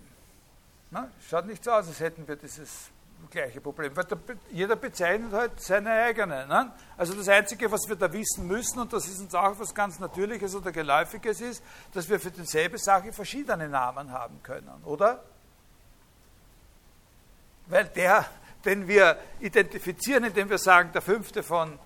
Na, 0.91 1.11
schaut 1.29 1.47
nicht 1.47 1.65
so 1.65 1.73
aus, 1.73 1.89
als 1.89 2.01
hätten 2.01 2.27
wir 2.29 2.37
dieses 2.37 2.91
gleiche 3.31 3.61
Problem. 3.61 3.97
Weil 3.97 4.05
der, 4.05 4.19
jeder 4.51 4.77
bezeichnet 4.77 5.33
halt 5.33 5.61
seine 5.61 5.91
eigene. 5.91 6.47
Ne? 6.47 6.73
Also 6.97 7.15
das 7.15 7.29
Einzige, 7.29 7.71
was 7.71 7.89
wir 7.89 7.97
da 7.97 8.13
wissen 8.13 8.47
müssen, 8.47 8.81
und 8.81 8.93
das 8.93 9.07
ist 9.07 9.21
uns 9.21 9.35
auch 9.35 9.59
was 9.59 9.75
ganz 9.75 9.99
Natürliches 9.99 10.55
oder 10.55 10.73
Geläufiges 10.73 11.41
ist, 11.41 11.63
dass 11.93 12.09
wir 12.09 12.21
für 12.21 12.31
dieselbe 12.31 12.79
Sache 12.79 13.13
verschiedene 13.13 13.69
Namen 13.69 14.11
haben 14.13 14.43
können, 14.43 14.83
oder? 14.85 15.23
Weil 17.67 17.87
der, 17.87 18.27
den 18.65 18.87
wir 18.87 19.19
identifizieren, 19.41 20.25
indem 20.25 20.49
wir 20.49 20.59
sagen, 20.59 20.91
der 20.93 21.03
fünfte 21.03 21.43
von, 21.43 21.79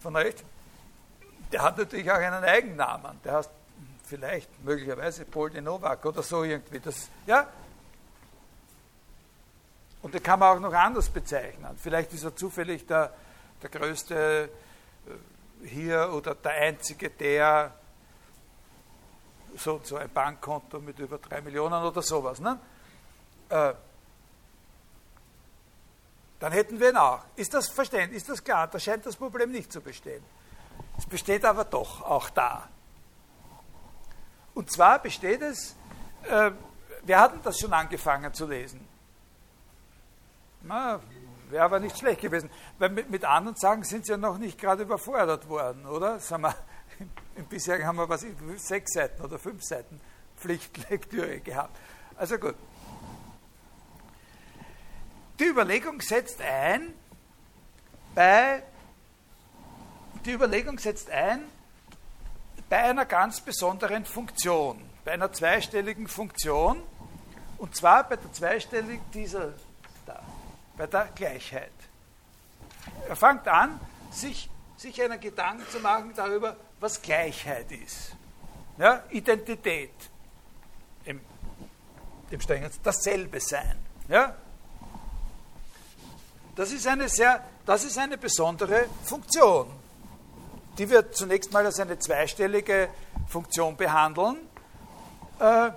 von 0.00 0.16
rechts, 0.16 0.44
der 1.52 1.62
hat 1.62 1.78
natürlich 1.78 2.10
auch 2.10 2.16
einen 2.16 2.44
Eigennamen. 2.44 3.20
Der 3.24 3.34
heißt 3.34 3.50
vielleicht 4.04 4.64
möglicherweise 4.64 5.24
Paul 5.24 5.50
de 5.50 5.60
Novak 5.60 6.04
oder 6.04 6.22
so 6.22 6.44
irgendwie. 6.44 6.80
Das, 6.80 7.08
ja? 7.26 7.48
Und 10.04 10.12
den 10.12 10.22
kann 10.22 10.38
man 10.38 10.54
auch 10.54 10.60
noch 10.60 10.74
anders 10.74 11.08
bezeichnen. 11.08 11.78
Vielleicht 11.82 12.12
ist 12.12 12.24
er 12.24 12.36
zufällig 12.36 12.86
der, 12.86 13.10
der 13.62 13.70
größte 13.70 14.50
äh, 15.06 15.66
hier 15.66 16.12
oder 16.12 16.34
der 16.34 16.52
einzige, 16.52 17.08
der 17.08 17.72
so 19.56 19.80
so 19.82 19.96
ein 19.96 20.10
Bankkonto 20.10 20.78
mit 20.80 20.98
über 20.98 21.16
drei 21.16 21.40
Millionen 21.40 21.82
oder 21.82 22.02
sowas. 22.02 22.38
Ne? 22.38 22.58
Äh, 23.48 23.72
dann 26.38 26.52
hätten 26.52 26.78
wir 26.78 26.90
ihn 26.90 26.98
auch. 26.98 27.20
Ist 27.34 27.54
das 27.54 27.70
verständlich? 27.70 28.18
Ist 28.18 28.28
das 28.28 28.44
klar? 28.44 28.68
Da 28.68 28.78
scheint 28.78 29.06
das 29.06 29.16
Problem 29.16 29.52
nicht 29.52 29.72
zu 29.72 29.80
bestehen. 29.80 30.22
Es 30.98 31.06
besteht 31.06 31.46
aber 31.46 31.64
doch 31.64 32.02
auch 32.02 32.28
da. 32.28 32.68
Und 34.52 34.70
zwar 34.70 34.98
besteht 34.98 35.40
es, 35.40 35.74
äh, 36.24 36.50
wir 37.04 37.18
hatten 37.18 37.40
das 37.42 37.58
schon 37.58 37.72
angefangen 37.72 38.34
zu 38.34 38.46
lesen. 38.46 38.86
Na, 40.64 41.00
wäre 41.50 41.64
aber 41.64 41.80
nicht 41.80 41.98
schlecht 41.98 42.20
gewesen. 42.20 42.50
Weil 42.78 42.90
mit, 42.90 43.10
mit, 43.10 43.24
anderen 43.24 43.56
Sachen 43.56 43.84
sind 43.84 44.06
sie 44.06 44.12
ja 44.12 44.18
noch 44.18 44.38
nicht 44.38 44.58
gerade 44.58 44.82
überfordert 44.82 45.48
worden, 45.48 45.86
oder? 45.86 46.18
Sagen 46.18 46.42
wir, 46.42 46.54
Im 47.36 47.46
bisherigen 47.46 47.86
haben 47.86 47.96
wir 47.96 48.08
was, 48.08 48.24
sechs 48.56 48.92
Seiten 48.92 49.22
oder 49.22 49.38
fünf 49.38 49.62
Seiten 49.62 50.00
Pflichtlektüre 50.36 51.40
gehabt. 51.44 51.76
Also 52.16 52.38
gut. 52.38 52.54
Die 55.38 55.44
Überlegung 55.44 56.00
setzt 56.00 56.40
ein 56.40 56.94
bei 58.14 58.62
die 60.24 60.32
Überlegung 60.32 60.78
setzt 60.78 61.10
ein 61.10 61.44
bei 62.70 62.78
einer 62.78 63.04
ganz 63.04 63.40
besonderen 63.40 64.04
Funktion, 64.04 64.80
bei 65.04 65.12
einer 65.12 65.32
zweistelligen 65.32 66.08
Funktion, 66.08 66.82
und 67.58 67.76
zwar 67.76 68.08
bei 68.08 68.16
der 68.16 68.32
zweistelligen 68.32 69.04
dieser 69.12 69.52
bei 70.76 70.86
der 70.86 71.08
Gleichheit. 71.14 71.72
Er 73.08 73.16
fängt 73.16 73.46
an, 73.48 73.80
sich, 74.10 74.48
sich 74.76 75.00
einen 75.02 75.20
Gedanken 75.20 75.64
zu 75.70 75.80
machen 75.80 76.12
darüber, 76.14 76.56
was 76.80 77.00
Gleichheit 77.00 77.70
ist. 77.72 78.14
Ja, 78.76 79.04
Identität 79.10 79.92
im, 81.04 81.20
im 82.30 82.40
Strengen, 82.40 82.70
dasselbe 82.82 83.40
sein. 83.40 83.78
Ja? 84.08 84.34
Das 86.56 86.72
ist 86.72 86.86
eine 86.86 87.08
sehr, 87.08 87.42
das 87.64 87.84
ist 87.84 87.98
eine 87.98 88.18
besondere 88.18 88.86
Funktion 89.04 89.84
die 90.78 90.90
wir 90.90 91.12
zunächst 91.12 91.52
mal 91.52 91.64
als 91.64 91.78
eine 91.78 91.98
zweistellige 91.98 92.88
Funktion 93.28 93.76
behandeln, 93.76 94.36
äh, 95.38 95.70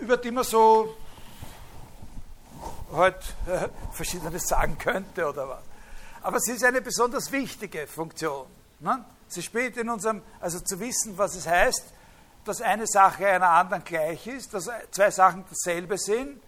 über 0.00 0.16
die 0.16 0.30
man 0.30 0.44
so 0.44 0.96
halt 2.92 3.16
äh, 3.46 3.68
verschiedenes 3.92 4.46
sagen 4.46 4.78
könnte 4.78 5.28
oder 5.28 5.48
was. 5.48 5.62
Aber 6.22 6.40
sie 6.40 6.52
ist 6.52 6.64
eine 6.64 6.80
besonders 6.80 7.30
wichtige 7.32 7.86
Funktion. 7.86 8.46
Ne? 8.80 9.04
Sie 9.28 9.42
spielt 9.42 9.76
in 9.76 9.88
unserem, 9.88 10.22
also 10.40 10.60
zu 10.60 10.80
wissen, 10.80 11.16
was 11.16 11.34
es 11.36 11.46
heißt, 11.46 11.84
dass 12.44 12.62
eine 12.62 12.86
Sache 12.86 13.26
einer 13.26 13.50
anderen 13.50 13.84
gleich 13.84 14.26
ist, 14.26 14.54
dass 14.54 14.70
zwei 14.90 15.10
Sachen 15.10 15.44
dasselbe 15.48 15.98
sind, 15.98 16.40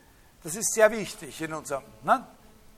das 0.42 0.56
ist 0.56 0.72
sehr 0.72 0.90
wichtig 0.90 1.40
in 1.42 1.52
unserem. 1.52 1.84
Ne? 2.02 2.26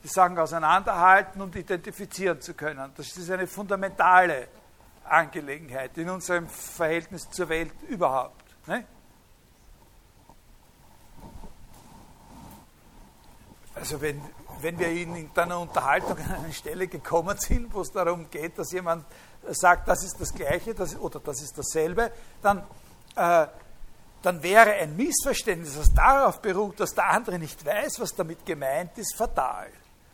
die 0.02 0.08
Sachen 0.08 0.38
auseinanderhalten 0.38 1.40
und 1.40 1.54
identifizieren 1.54 2.40
zu 2.40 2.54
können. 2.54 2.92
Das 2.96 3.16
ist 3.16 3.30
eine 3.30 3.46
fundamentale 3.46 4.48
Angelegenheit 5.04 5.96
in 5.96 6.10
unserem 6.10 6.48
Verhältnis 6.48 7.28
zur 7.30 7.48
Welt 7.48 7.72
überhaupt. 7.88 8.44
Ne? 8.66 8.84
Also 13.82 14.00
wenn, 14.00 14.22
wenn 14.60 14.78
wir 14.78 14.86
in 14.90 15.28
einer 15.34 15.58
Unterhaltung 15.58 16.16
an 16.16 16.44
eine 16.44 16.52
Stelle 16.52 16.86
gekommen 16.86 17.36
sind, 17.36 17.74
wo 17.74 17.80
es 17.80 17.90
darum 17.90 18.30
geht, 18.30 18.56
dass 18.56 18.70
jemand 18.70 19.04
sagt, 19.48 19.88
das 19.88 20.04
ist 20.04 20.20
das 20.20 20.32
Gleiche 20.32 20.72
das, 20.72 20.96
oder 20.96 21.18
das 21.18 21.42
ist 21.42 21.58
dasselbe, 21.58 22.12
dann, 22.42 22.58
äh, 23.16 23.48
dann 24.22 24.40
wäre 24.40 24.74
ein 24.74 24.94
Missverständnis, 24.94 25.76
das 25.76 25.92
darauf 25.92 26.40
beruht, 26.40 26.78
dass 26.78 26.94
der 26.94 27.08
andere 27.08 27.40
nicht 27.40 27.66
weiß, 27.66 27.98
was 27.98 28.14
damit 28.14 28.46
gemeint 28.46 28.96
ist, 28.98 29.16
fatal. 29.16 29.66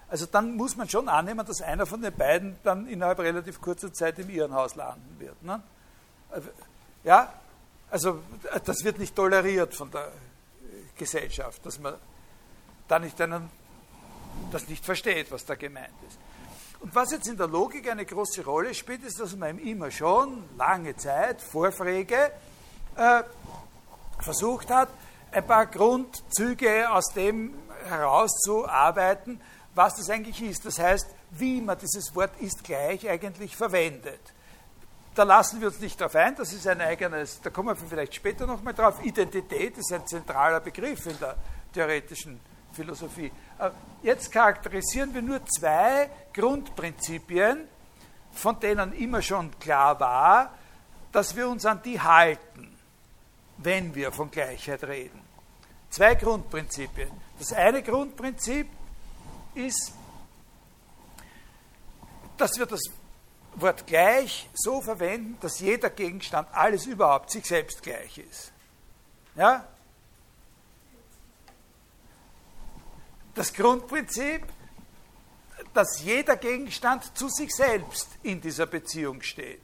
Also 0.09 0.25
dann 0.25 0.57
muss 0.57 0.75
man 0.75 0.89
schon 0.89 1.07
annehmen, 1.07 1.45
dass 1.45 1.61
einer 1.61 1.85
von 1.85 2.01
den 2.01 2.15
beiden 2.15 2.57
dann 2.63 2.87
innerhalb 2.87 3.19
relativ 3.19 3.61
kurzer 3.61 3.93
Zeit 3.93 4.19
im 4.19 4.31
Irrenhaus 4.31 4.77
landen 4.77 5.15
wird. 5.19 5.43
Ne? 5.43 5.63
Ja, 7.05 7.35
also 7.91 8.23
das 8.65 8.83
wird 8.83 8.99
nicht 8.99 9.15
toleriert 9.15 9.75
von 9.75 9.91
der 9.91 10.11
Gesellschaft, 10.97 11.67
dass 11.67 11.79
man 11.79 11.97
da 12.89 12.99
nicht 12.99 13.21
einen, 13.21 13.51
das 14.51 14.69
nicht 14.69 14.85
versteht, 14.85 15.31
was 15.31 15.45
da 15.45 15.55
gemeint 15.55 15.95
ist. 16.07 16.19
Und 16.81 16.95
was 16.95 17.11
jetzt 17.11 17.27
in 17.27 17.37
der 17.37 17.49
Logik 17.49 17.91
eine 17.91 18.05
große 18.05 18.45
Rolle 18.45 18.73
spielt, 18.73 19.03
ist, 19.03 19.19
dass 19.19 19.35
man 19.37 19.59
immer 19.59 19.91
schon 19.91 20.45
lange 20.57 20.97
Zeit, 20.97 21.43
vor 21.43 21.73
Frege, 21.73 22.31
äh, 22.97 23.23
versucht 24.21 24.71
hat, 24.71 24.89
ein 25.33 25.47
paar 25.47 25.67
Grundzüge 25.67 26.91
aus 26.91 27.07
dem 27.15 27.55
herauszuarbeiten, 27.89 29.41
was 29.75 29.97
das 29.97 30.11
eigentlich 30.11 30.43
ist. 30.43 30.65
Das 30.65 30.79
heißt, 30.79 31.07
wie 31.31 31.61
man 31.61 31.79
dieses 31.79 32.15
Wort 32.15 32.33
ist 32.41 32.65
gleich 32.65 33.09
eigentlich 33.09 33.57
verwendet. 33.57 34.21
Da 35.15 35.25
lassen 35.25 35.61
wir 35.61 35.69
uns 35.69 35.81
nicht 35.81 36.01
darauf 36.01 36.15
ein, 36.15 36.37
das 36.37 36.53
ist 36.53 36.67
ein 36.69 36.81
eigenes, 36.81 37.41
da 37.41 37.51
kommen 37.51 37.71
wir 37.71 37.77
vielleicht 37.77 38.15
später 38.15 38.47
nochmal 38.47 38.73
drauf. 38.73 39.05
Identität 39.05 39.77
ist 39.77 39.93
ein 39.93 40.07
zentraler 40.07 40.61
Begriff 40.61 41.07
in 41.07 41.19
der 41.19 41.37
theoretischen 41.73 42.41
Philosophie. 42.73 43.33
Äh, 43.59 43.71
jetzt 44.03 44.31
charakterisieren 44.33 45.13
wir 45.15 45.23
nur 45.23 45.45
zwei 45.47 46.11
Grundprinzipien, 46.33 47.67
von 48.33 48.61
denen 48.61 48.93
immer 48.93 49.23
schon 49.23 49.59
klar 49.59 49.99
war, 49.99 50.55
dass 51.13 51.35
wir 51.35 51.49
uns 51.49 51.67
an 51.67 51.83
die 51.83 52.01
halten, 52.01 52.77
wenn 53.59 53.95
wir 53.95 54.13
von 54.13 54.31
Gleichheit 54.31 54.85
reden. 54.85 55.21
Zwei 55.91 56.15
Grundprinzipien. 56.15 57.11
Das 57.39 57.53
eine 57.53 57.83
Grundprinzip 57.83 58.69
ist, 59.55 59.93
dass 62.37 62.59
wir 62.59 62.67
das 62.67 62.83
Wort 63.55 63.87
gleich 63.87 64.49
so 64.55 64.81
verwenden, 64.81 65.39
dass 65.41 65.61
jeder 65.61 65.91
Gegenstand, 65.91 66.49
alles 66.53 66.87
überhaupt, 66.87 67.31
sich 67.31 67.45
selbst 67.45 67.83
gleich 67.83 68.19
ist. 68.19 68.53
Ja? 69.35 69.67
Das 73.39 73.53
Grundprinzip, 73.53 74.43
dass 75.73 76.03
jeder 76.03 76.35
Gegenstand 76.35 77.17
zu 77.17 77.29
sich 77.29 77.55
selbst 77.55 78.09
in 78.25 78.41
dieser 78.41 78.67
Beziehung 78.67 79.23
steht. 79.23 79.63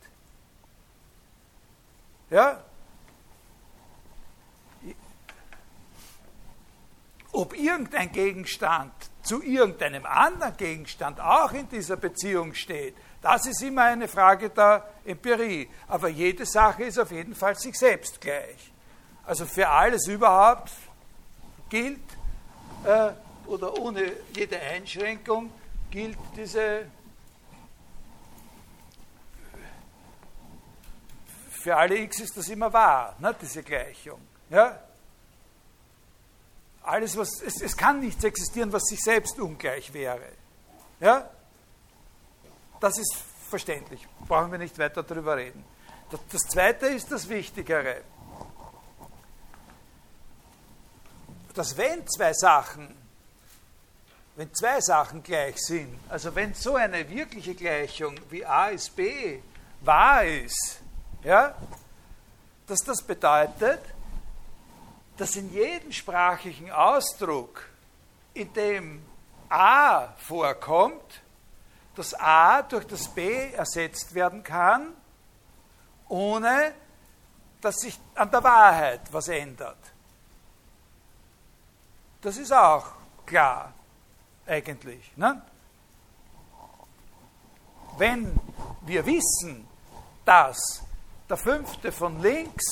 Ja? 2.31 2.63
Ob 7.33 7.59
irgendein 7.59 8.13
Gegenstand 8.13 8.93
zu 9.25 9.43
irgendeinem 9.43 10.07
anderen 10.07 10.57
Gegenstand 10.57 11.19
auch 11.19 11.51
in 11.51 11.69
dieser 11.69 11.97
Beziehung 11.97 12.55
steht, 12.55 12.95
das 13.23 13.45
ist 13.47 13.61
immer 13.61 13.87
eine 13.87 14.07
Frage 14.07 14.51
der 14.51 14.89
Empirie. 15.05 15.69
Aber 15.89 16.07
jede 16.07 16.47
Sache 16.47 16.85
ist 16.85 16.99
auf 17.01 17.11
jeden 17.11 17.35
Fall 17.35 17.57
sich 17.57 17.75
selbst 17.77 18.21
gleich. 18.21 18.73
Also 19.27 19.45
für 19.47 19.69
alles 19.69 20.07
überhaupt 20.07 20.71
gilt, 21.69 21.99
äh, 22.85 23.11
oder 23.47 23.79
ohne 23.79 24.13
jede 24.35 24.59
Einschränkung 24.61 25.51
gilt 25.91 26.19
diese 26.37 26.87
für 31.65 31.75
alle 31.75 31.97
x 31.97 32.21
ist 32.21 32.37
das 32.37 32.49
immer 32.51 32.71
wahr, 32.71 33.17
ne, 33.19 33.35
diese 33.41 33.63
Gleichung. 33.63 34.21
Ja? 34.51 34.79
Alles, 36.83 37.17
was, 37.17 37.41
es, 37.41 37.63
es 37.63 37.75
kann 37.75 38.01
nichts 38.01 38.23
existieren, 38.23 38.71
was 38.71 38.83
sich 38.83 39.01
selbst 39.01 39.41
ungleich 39.41 39.91
wäre. 39.95 40.29
Ja? 41.01 41.31
Das 42.81 42.99
ist 42.99 43.17
verständlich, 43.49 44.07
brauchen 44.29 44.53
wir 44.53 44.59
nicht 44.59 44.79
weiter 44.79 45.03
darüber 45.03 45.39
reden. 45.39 45.65
Das, 46.11 46.21
das 46.31 46.43
Zweite 46.43 46.87
ist 46.89 47.11
das 47.11 47.27
Wichtigere. 47.31 48.03
Dass 51.55 51.75
wenn 51.79 52.07
zwei 52.09 52.35
Sachen, 52.35 52.95
wenn 54.37 54.53
zwei 54.53 54.81
Sachen 54.81 55.23
gleich 55.23 55.57
sind, 55.59 55.99
also 56.09 56.35
wenn 56.35 56.55
so 56.55 56.75
eine 56.75 57.09
wirkliche 57.09 57.55
Gleichung 57.55 58.17
wie 58.31 58.45
a 58.45 58.69
ist 58.69 58.95
b 58.97 59.41
wahr 59.81 60.25
ist, 60.25 60.81
ja, 61.23 61.55
dass 62.67 62.81
das 62.81 63.03
bedeutet, 63.03 63.81
dass 65.17 65.37
in 65.37 65.53
jedem 65.53 65.93
sprachlichen 65.93 66.71
Ausdruck, 66.71 67.69
in 68.33 68.53
dem 68.53 69.05
a 69.49 70.09
vorkommt, 70.17 71.21
das 71.95 72.15
A 72.15 72.63
durch 72.63 72.87
das 72.87 73.09
B 73.09 73.53
ersetzt 73.53 74.15
werden 74.15 74.43
kann, 74.43 74.93
ohne 76.09 76.75
dass 77.61 77.77
sich 77.77 77.99
an 78.15 78.31
der 78.31 78.43
Wahrheit 78.43 79.01
was 79.13 79.29
ändert. 79.29 79.79
Das 82.21 82.37
ist 82.37 82.53
auch 82.53 82.87
klar, 83.27 83.73
eigentlich. 84.47 85.13
Ne? 85.17 85.43
Wenn 87.97 88.39
wir 88.83 89.07
wissen, 89.07 89.67
dass 90.25 90.83
der 91.29 91.37
fünfte 91.37 91.93
von 91.93 92.21
links 92.21 92.65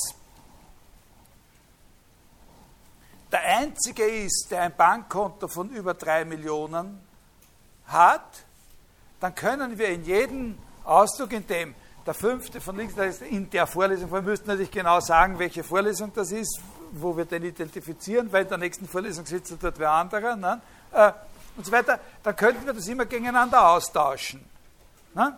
der 3.31 3.41
einzige 3.41 4.05
ist, 4.05 4.49
der 4.51 4.63
ein 4.63 4.77
Bankkonto 4.77 5.49
von 5.49 5.71
über 5.71 5.95
drei 5.95 6.25
Millionen 6.25 7.01
hat, 7.87 8.45
dann 9.21 9.35
können 9.35 9.79
wir 9.79 9.89
in 9.89 10.05
jedem 10.05 10.59
Ausdruck, 10.85 11.33
in 11.33 11.47
dem 11.47 11.75
der 12.05 12.15
fünfte 12.15 12.61
von 12.61 12.77
links, 12.77 12.95
das 12.95 13.21
ist 13.21 13.23
in 13.23 13.49
der 13.49 13.67
Vorlesung, 13.67 14.11
wir 14.11 14.23
müssten 14.23 14.49
natürlich 14.49 14.71
genau 14.71 15.01
sagen, 15.01 15.39
welche 15.39 15.63
Vorlesung 15.63 16.13
das 16.15 16.33
ist, 16.33 16.61
wo 16.91 17.17
wir 17.17 17.25
den 17.25 17.45
identifizieren, 17.45 18.31
weil 18.33 18.43
in 18.43 18.49
der 18.49 18.59
nächsten 18.59 18.89
Vorlesung 18.89 19.25
sitzt 19.25 19.55
dort 19.63 19.79
wer 19.79 19.93
anderer, 19.93 20.37
ne? 20.37 20.61
Äh, 21.55 21.59
und 21.59 21.67
so 21.67 21.73
weiter, 21.73 22.01
dann 22.23 22.37
könnten 22.37 22.67
wir 22.67 22.73
das 22.73 22.87
immer 22.89 23.07
gegeneinander 23.07 23.71
austauschen. 23.71 24.45
Ne? 25.15 25.37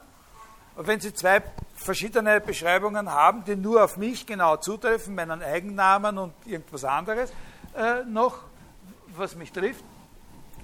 Und 0.77 0.87
wenn 0.87 1.01
Sie 1.01 1.15
zwei 1.15 1.43
verschiedene 1.77 2.41
Beschreibungen 2.41 3.11
haben, 3.11 3.45
die 3.45 3.57
nur 3.57 3.85
auf 3.85 3.97
mich 3.97 4.27
genau 4.27 4.57
zutreffen, 4.57 5.15
meinen 5.15 5.43
Eigennamen 5.43 6.19
und 6.19 6.35
irgendwas 6.47 6.85
anderes 6.85 7.33
äh, 7.77 8.05
noch, 8.05 8.39
was 9.17 9.37
mich 9.37 9.53
trifft, 9.53 9.85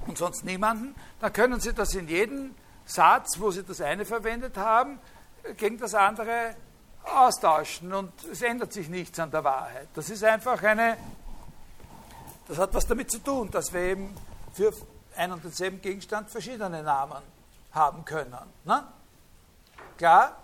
und 0.07 0.19
sonst 0.19 0.45
niemanden, 0.45 0.95
dann 1.21 1.33
können 1.33 1.61
Sie 1.61 1.73
das 1.73 1.95
in 1.95 2.09
jedem 2.09 2.55
Satz, 2.85 3.39
wo 3.39 3.51
Sie 3.51 3.63
das 3.63 3.81
eine 3.81 4.05
verwendet 4.05 4.57
haben, 4.57 4.99
gegen 5.57 5.79
das 5.79 5.95
andere 5.95 6.55
austauschen 7.05 7.93
und 7.93 8.13
es 8.31 8.43
ändert 8.43 8.73
sich 8.73 8.89
nichts 8.89 9.19
an 9.19 9.31
der 9.31 9.45
Wahrheit. 9.45 9.89
Das 9.95 10.11
ist 10.11 10.25
einfach 10.25 10.63
eine, 10.63 10.97
das 12.49 12.59
hat 12.59 12.75
was 12.75 12.87
damit 12.87 13.11
zu 13.11 13.19
tun, 13.19 13.51
dass 13.51 13.73
wir 13.73 13.81
eben 13.81 14.15
für 14.53 14.73
einen 15.21 15.35
und 15.35 15.45
denselben 15.45 15.81
Gegenstand 15.83 16.31
verschiedene 16.31 16.83
Namen 16.83 17.23
haben 17.73 18.05
können. 18.05 18.39
Ne? 18.65 18.85
Klar? 19.99 20.37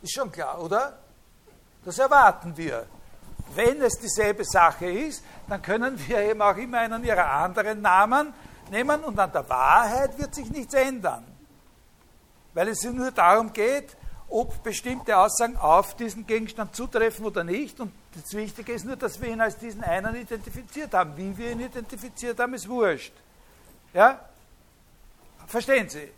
Ist 0.00 0.14
schon 0.14 0.30
klar, 0.30 0.60
oder? 0.60 0.96
Das 1.84 1.98
erwarten 1.98 2.56
wir. 2.56 2.86
Wenn 3.54 3.82
es 3.82 3.98
dieselbe 3.98 4.44
Sache 4.44 4.86
ist, 4.86 5.24
dann 5.48 5.60
können 5.60 5.98
wir 6.06 6.18
eben 6.20 6.40
auch 6.40 6.56
immer 6.56 6.78
einen 6.78 7.02
ihrer 7.02 7.28
anderen 7.30 7.82
Namen 7.82 8.32
nehmen 8.70 9.02
und 9.02 9.18
an 9.18 9.32
der 9.32 9.48
Wahrheit 9.48 10.16
wird 10.18 10.34
sich 10.34 10.48
nichts 10.50 10.74
ändern. 10.74 11.24
Weil 12.54 12.68
es 12.68 12.84
nur 12.84 13.10
darum 13.10 13.52
geht, 13.52 13.96
ob 14.28 14.62
bestimmte 14.62 15.16
Aussagen 15.16 15.56
auf 15.56 15.96
diesen 15.96 16.26
Gegenstand 16.26 16.76
zutreffen 16.76 17.24
oder 17.24 17.42
nicht. 17.42 17.80
Und 17.80 17.92
das 18.14 18.32
Wichtige 18.34 18.72
ist 18.72 18.84
nur, 18.84 18.96
dass 18.96 19.20
wir 19.20 19.30
ihn 19.30 19.40
als 19.40 19.56
diesen 19.56 19.82
einen 19.82 20.14
identifiziert 20.14 20.92
haben. 20.92 21.16
Wie 21.16 21.36
wir 21.36 21.52
ihn 21.52 21.60
identifiziert 21.60 22.38
haben, 22.38 22.54
ist 22.54 22.68
wurscht. 22.68 23.14
Ja? 23.92 24.20
Verstehen 25.46 25.88
Sie? 25.88 26.12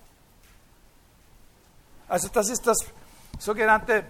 Also 2.09 2.28
das 2.28 2.48
ist 2.48 2.66
das 2.66 2.78
sogenannte 3.38 4.05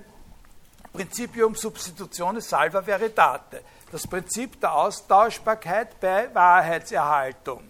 Principium 0.93 1.55
substitutiones 1.55 2.49
salva 2.49 2.85
veritate. 2.87 3.63
Das 3.93 4.07
Prinzip 4.07 4.61
der 4.61 4.75
Austauschbarkeit 4.75 6.01
bei 6.01 6.35
Wahrheitserhaltung 6.35 7.63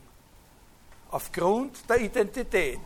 aufgrund 1.11 1.89
der 1.89 2.01
Identität. 2.01 2.81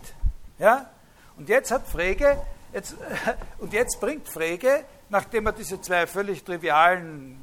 Ja? 0.58 0.90
Und 1.36 1.48
jetzt 1.48 1.70
hat 1.70 1.86
Frege, 1.86 2.40
jetzt, 2.72 2.96
und 3.58 3.72
jetzt 3.72 4.00
bringt 4.00 4.28
Frege, 4.28 4.84
nachdem 5.08 5.46
er 5.46 5.52
diese 5.52 5.80
zwei 5.80 6.06
völlig 6.06 6.42
trivialen 6.42 7.38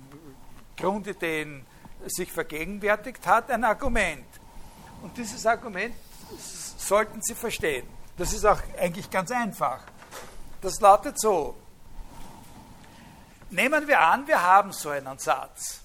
Grundideen 0.76 1.66
sich 2.08 2.32
vergegenwärtigt 2.32 3.28
hat, 3.28 3.52
ein 3.52 3.64
Argument. 3.64 4.26
Und 5.02 5.18
dieses 5.18 5.46
Argument 5.46 5.96
sollten 6.78 7.22
Sie 7.22 7.36
verstehen. 7.36 7.88
Das 8.18 8.34
ist 8.34 8.46
auch 8.46 8.62
eigentlich 8.80 9.10
ganz 9.10 9.32
einfach. 9.32 9.82
Das 10.62 10.80
lautet 10.80 11.20
so. 11.20 11.56
Nehmen 13.50 13.88
wir 13.88 14.00
an, 14.00 14.28
wir 14.28 14.42
haben 14.42 14.72
so 14.72 14.90
einen 14.90 15.18
Satz. 15.18 15.82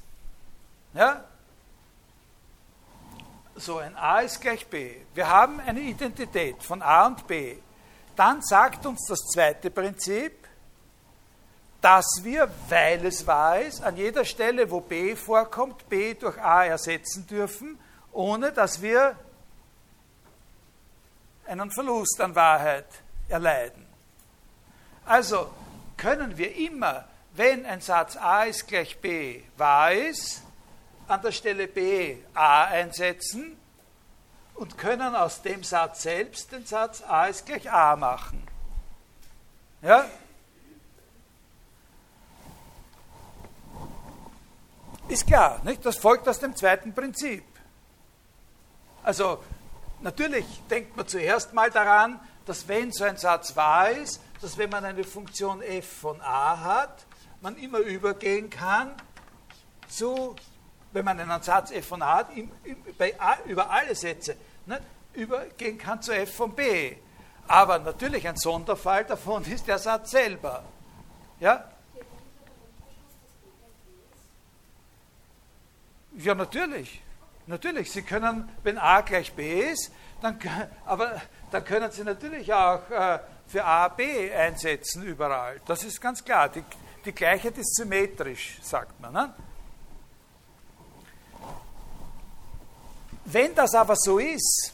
Ja? 0.95 1.25
So 3.55 3.79
ein 3.79 3.97
A 3.97 4.21
ist 4.21 4.41
gleich 4.41 4.67
B. 4.67 4.97
Wir 5.15 5.29
haben 5.29 5.61
eine 5.61 5.81
Identität 5.81 6.63
von 6.63 6.83
A 6.83 7.07
und 7.07 7.27
B. 7.27 7.57
Dann 8.15 8.43
sagt 8.43 8.87
uns 8.87 9.07
das 9.09 9.21
zweite 9.33 9.71
Prinzip, 9.71 10.47
dass 11.81 12.21
wir, 12.23 12.51
weil 12.69 13.05
es 13.07 13.27
wahr 13.27 13.61
ist, 13.61 13.83
an 13.83 13.97
jeder 13.97 14.25
Stelle, 14.25 14.71
wo 14.71 14.81
B 14.81 15.17
vorkommt, 15.17 15.89
B 15.89 16.15
durch 16.15 16.39
A 16.39 16.65
ersetzen 16.65 17.27
dürfen, 17.27 17.79
ohne 18.17 18.53
dass 18.53 18.81
wir 18.81 19.17
einen 21.47 21.71
Verlust 21.71 22.21
an 22.21 22.35
Wahrheit 22.35 22.87
erleiden. 23.29 23.87
Also 25.05 25.51
können 25.97 26.37
wir 26.37 26.55
immer 26.57 27.05
wenn 27.37 27.67
ein 27.67 27.81
Satz 27.81 28.17
a 28.17 28.45
ist 28.45 28.67
gleich 28.67 28.99
b 28.99 29.43
wahr 29.57 29.93
ist, 29.93 30.43
an 31.07 31.21
der 31.21 31.33
Stelle 31.33 31.69
b 31.69 32.17
a 32.35 32.65
einsetzen 32.65 33.59
und 34.55 34.79
können 34.79 35.15
aus 35.15 35.43
dem 35.43 35.63
Satz 35.63 36.03
selbst 36.03 36.53
den 36.53 36.65
Satz 36.65 37.03
a 37.07 37.27
ist 37.27 37.45
gleich 37.45 37.71
a 37.71 37.95
machen. 37.95 38.43
Ja? 39.83 40.07
Ist 45.09 45.27
klar, 45.27 45.61
nicht? 45.63 45.85
Das 45.85 45.97
folgt 45.97 46.27
aus 46.27 46.41
dem 46.41 46.57
zweiten 46.57 46.95
Prinzip. 46.95 47.45
Also, 49.07 49.39
natürlich 50.01 50.45
denkt 50.69 50.97
man 50.97 51.07
zuerst 51.07 51.55
mal 51.55 51.71
daran, 51.71 52.19
dass 52.45 52.67
wenn 52.67 52.91
so 52.91 53.05
ein 53.05 53.17
Satz 53.17 53.55
wahr 53.55 53.91
ist, 53.91 54.21
dass 54.41 54.59
wenn 54.59 54.69
man 54.69 54.85
eine 54.85 55.05
Funktion 55.05 55.63
f 55.63 56.01
von 56.01 56.21
a 56.21 56.59
hat, 56.61 57.07
man 57.41 57.57
immer 57.57 57.79
übergehen 57.79 58.51
kann 58.51 58.97
zu, 59.87 60.35
wenn 60.91 61.05
man 61.05 61.21
einen 61.21 61.41
Satz 61.41 61.71
f 61.71 61.87
von 61.87 62.03
a 62.03 62.17
hat, 62.17 62.31
über 63.45 63.71
alle 63.71 63.95
Sätze, 63.95 64.37
ne, 64.67 64.81
übergehen 65.15 65.79
kann 65.79 66.03
zu 66.03 66.11
f 66.11 66.35
von 66.35 66.53
b. 66.53 66.97
Aber 67.47 67.79
natürlich 67.79 68.27
ein 68.27 68.37
Sonderfall 68.37 69.05
davon 69.05 69.45
ist 69.53 69.69
der 69.69 69.79
Satz 69.79 70.11
selber. 70.11 70.65
Ja? 71.39 71.71
Ja, 76.17 76.35
natürlich. 76.35 77.03
Natürlich. 77.47 77.93
Sie 77.93 78.03
können, 78.03 78.49
wenn 78.63 78.79
a 78.79 79.01
gleich 79.03 79.33
b 79.33 79.71
ist, 79.71 79.93
dann, 80.21 80.39
aber 80.85 81.21
dann 81.51 81.65
können 81.65 81.91
Sie 81.93 82.03
natürlich 82.03 82.53
auch 82.53 82.91
äh, 82.91 83.21
für 83.47 83.65
a 83.65 83.89
b 83.89 84.33
einsetzen 84.33 85.03
überall. 85.03 85.61
Das 85.67 85.85
ist 85.85 86.01
ganz 86.01 86.25
klar. 86.25 86.49
Die, 86.49 86.65
die 87.05 87.13
Gleichheit 87.13 87.57
ist 87.59 87.77
symmetrisch, 87.77 88.59
sagt 88.63 89.01
man. 89.01 89.13
Ne? 89.13 89.35
Wenn 93.27 93.55
das 93.55 93.75
aber 93.75 93.95
so 93.97 94.19
ist, 94.19 94.73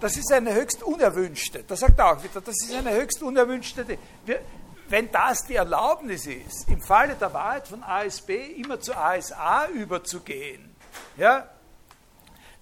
das 0.00 0.16
ist 0.16 0.32
eine 0.32 0.54
höchst 0.54 0.82
unerwünschte, 0.82 1.64
das 1.64 1.80
sagt 1.80 1.98
er 1.98 2.12
auch 2.12 2.22
wieder, 2.22 2.40
das 2.40 2.54
ist 2.62 2.74
eine 2.74 2.92
höchst 2.92 3.22
unerwünschte, 3.22 3.98
wir, 4.24 4.40
wenn 4.88 5.10
das 5.12 5.44
die 5.44 5.56
Erlaubnis 5.56 6.26
ist, 6.26 6.68
im 6.68 6.80
Falle 6.80 7.14
der 7.14 7.32
Wahrheit 7.32 7.68
von 7.68 7.82
ASB 7.82 8.30
immer 8.56 8.80
zu 8.80 8.96
ASA 8.96 9.66
überzugehen, 9.68 10.74
ja, 11.16 11.48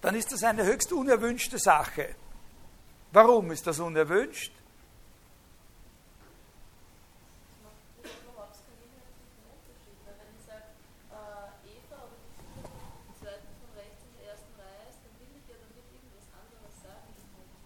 dann 0.00 0.14
ist 0.14 0.32
das 0.32 0.42
eine 0.42 0.64
höchst 0.64 0.92
unerwünschte 0.92 1.58
Sache. 1.58 2.14
Warum 3.12 3.50
ist 3.50 3.66
das 3.66 3.78
unerwünscht? 3.78 4.52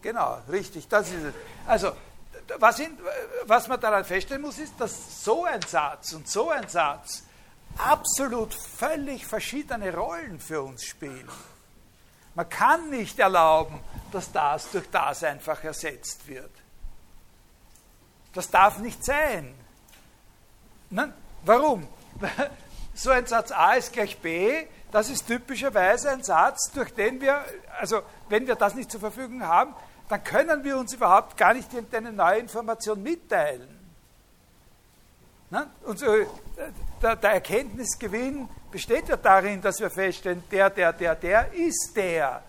Genau, 0.02 0.38
richtig, 0.50 0.88
das 0.88 1.10
ist 1.10 1.24
es. 1.24 1.34
Also, 1.66 1.92
was, 2.58 2.78
in, 2.80 2.98
was 3.44 3.68
man 3.68 3.80
daran 3.80 4.04
feststellen 4.04 4.42
muss, 4.42 4.58
ist, 4.58 4.74
dass 4.78 5.24
so 5.24 5.44
ein 5.44 5.62
Satz 5.62 6.12
und 6.12 6.28
so 6.28 6.50
ein 6.50 6.68
Satz 6.68 7.22
absolut 7.78 8.54
völlig 8.54 9.26
verschiedene 9.26 9.94
Rollen 9.94 10.40
für 10.40 10.62
uns 10.62 10.84
spielen. 10.84 11.28
Man 12.34 12.48
kann 12.48 12.90
nicht 12.90 13.18
erlauben, 13.18 13.80
dass 14.12 14.30
das 14.32 14.70
durch 14.70 14.88
das 14.90 15.24
einfach 15.24 15.62
ersetzt 15.64 16.26
wird. 16.26 16.50
Das 18.32 18.50
darf 18.50 18.78
nicht 18.78 19.04
sein. 19.04 19.54
Nein? 20.90 21.12
Warum? 21.44 21.86
So 22.92 23.10
ein 23.10 23.24
Satz 23.24 23.50
A 23.50 23.74
ist 23.74 23.94
gleich 23.94 24.18
B, 24.18 24.66
das 24.90 25.08
ist 25.08 25.26
typischerweise 25.26 26.10
ein 26.10 26.22
Satz, 26.22 26.70
durch 26.72 26.92
den 26.92 27.20
wir, 27.20 27.42
also 27.78 28.02
wenn 28.28 28.46
wir 28.46 28.56
das 28.56 28.74
nicht 28.74 28.90
zur 28.90 29.00
Verfügung 29.00 29.42
haben, 29.46 29.74
dann 30.10 30.24
können 30.24 30.64
wir 30.64 30.76
uns 30.76 30.92
überhaupt 30.92 31.36
gar 31.36 31.54
nicht 31.54 31.72
irgendeine 31.72 32.12
neue 32.12 32.40
Information 32.40 33.00
mitteilen. 33.00 33.78
Und 35.84 35.98
so, 35.98 36.06
der, 37.00 37.16
der, 37.16 37.30
Erkenntnisgewinn 37.30 38.48
besteht 38.70 39.08
ja 39.08 39.16
darin, 39.16 39.62
dass 39.62 39.78
wir 39.78 39.88
feststellen, 39.88 40.42
der, 40.50 40.68
der, 40.70 40.92
der, 40.92 41.14
der 41.14 41.52
ist 41.52 41.92
der. 41.94 42.42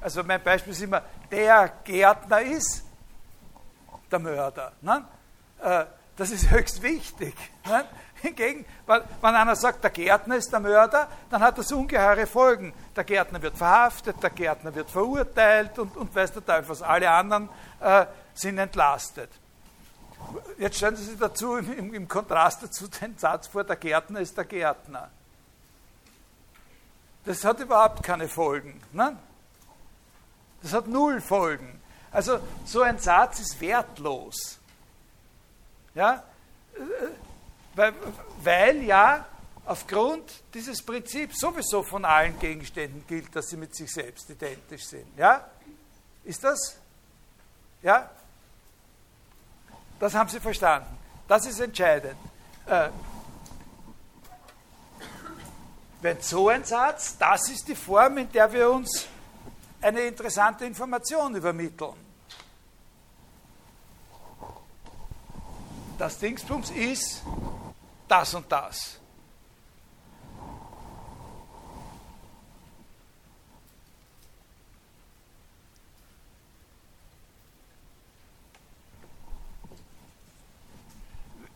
Also 0.00 0.24
mein 0.24 0.42
Beispiel 0.42 0.72
ist 0.72 0.82
immer, 0.82 1.02
der 1.30 1.72
Gärtner 1.84 2.40
ist 2.42 2.84
der 4.10 4.18
Mörder. 4.18 4.72
Äh, 5.60 5.84
das 6.16 6.30
ist 6.30 6.50
höchst 6.50 6.82
wichtig. 6.82 7.34
Hingegen, 8.22 8.66
wenn 8.86 9.34
einer 9.34 9.56
sagt, 9.56 9.82
der 9.82 9.90
Gärtner 9.90 10.36
ist 10.36 10.52
der 10.52 10.60
Mörder, 10.60 11.08
dann 11.30 11.40
hat 11.40 11.56
das 11.56 11.72
ungeheure 11.72 12.26
Folgen. 12.26 12.74
Der 12.94 13.04
Gärtner 13.04 13.40
wird 13.40 13.56
verhaftet, 13.56 14.22
der 14.22 14.30
Gärtner 14.30 14.74
wird 14.74 14.90
verurteilt 14.90 15.78
und, 15.78 15.96
und 15.96 16.14
weiß 16.14 16.32
der 16.32 16.44
Teufel 16.44 16.68
was. 16.68 16.82
Alle 16.82 17.10
anderen 17.10 17.48
äh, 17.80 18.04
sind 18.34 18.58
entlastet. 18.58 19.30
Jetzt 20.58 20.76
stellen 20.76 20.96
Sie 20.96 21.04
sich 21.04 21.18
dazu 21.18 21.56
im, 21.56 21.94
im, 21.94 22.08
Kontrast 22.08 22.62
dazu 22.62 22.88
den 22.88 23.16
Satz 23.16 23.46
vor, 23.46 23.64
der 23.64 23.76
Gärtner 23.76 24.20
ist 24.20 24.36
der 24.36 24.44
Gärtner. 24.44 25.08
Das 27.24 27.44
hat 27.44 27.58
überhaupt 27.60 28.02
keine 28.02 28.28
Folgen. 28.28 28.82
Ne? 28.92 29.16
Das 30.62 30.74
hat 30.74 30.88
null 30.88 31.22
Folgen. 31.22 31.80
Also 32.12 32.40
so 32.66 32.82
ein 32.82 32.98
Satz 32.98 33.40
ist 33.40 33.60
wertlos. 33.60 34.58
Ja? 35.94 36.22
Weil, 37.74 37.94
weil 38.42 38.82
ja 38.82 39.26
aufgrund 39.64 40.42
dieses 40.52 40.82
Prinzips 40.82 41.38
sowieso 41.38 41.82
von 41.82 42.04
allen 42.04 42.38
Gegenständen 42.38 43.04
gilt, 43.06 43.34
dass 43.34 43.48
sie 43.48 43.56
mit 43.56 43.74
sich 43.74 43.92
selbst 43.92 44.28
identisch 44.28 44.84
sind. 44.84 45.06
Ja? 45.16 45.48
Ist 46.24 46.42
das? 46.42 46.76
Ja? 47.82 48.10
Das 49.98 50.14
haben 50.14 50.28
Sie 50.28 50.40
verstanden. 50.40 50.96
Das 51.28 51.46
ist 51.46 51.60
entscheidend. 51.60 52.16
Äh, 52.66 52.88
wenn 56.00 56.20
so 56.20 56.48
ein 56.48 56.64
Satz, 56.64 57.16
das 57.18 57.48
ist 57.50 57.68
die 57.68 57.74
Form, 57.74 58.18
in 58.18 58.32
der 58.32 58.50
wir 58.52 58.70
uns 58.70 59.06
eine 59.82 60.00
interessante 60.00 60.64
Information 60.64 61.34
übermitteln. 61.34 62.09
Das 66.00 66.18
Dingsbums 66.18 66.70
ist 66.70 67.22
das 68.08 68.32
und 68.32 68.50
das. 68.50 68.98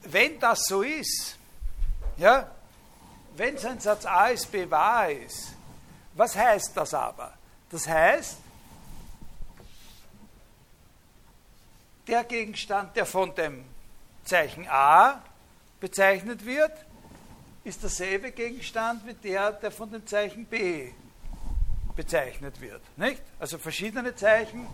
Wenn 0.02 0.38
das 0.38 0.66
so 0.66 0.82
ist, 0.82 1.38
ja, 2.18 2.50
wenn 3.36 3.56
sein 3.56 3.80
Satz 3.80 4.04
A 4.04 4.26
ist 4.26 4.52
B 4.52 4.70
wahr 4.70 5.10
ist, 5.10 5.54
was 6.12 6.36
heißt 6.36 6.76
das 6.76 6.92
aber? 6.92 7.32
Das 7.70 7.88
heißt, 7.88 8.36
der 12.06 12.24
Gegenstand, 12.24 12.94
der 12.94 13.06
von 13.06 13.34
dem 13.34 13.73
Zeichen 14.24 14.66
A 14.68 15.22
bezeichnet 15.80 16.44
wird, 16.44 16.72
ist 17.64 17.82
derselbe 17.82 18.30
Gegenstand 18.32 19.06
wie 19.06 19.14
der, 19.14 19.52
der 19.52 19.70
von 19.70 19.90
dem 19.90 20.06
Zeichen 20.06 20.44
B 20.46 20.92
bezeichnet 21.96 22.60
wird. 22.60 22.82
Nicht? 22.96 23.22
Also 23.38 23.58
verschiedene 23.58 24.14
Zeichen 24.14 24.66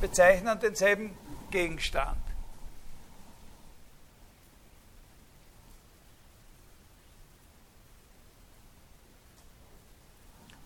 bezeichnen 0.00 0.58
denselben 0.60 1.16
Gegenstand. 1.50 2.18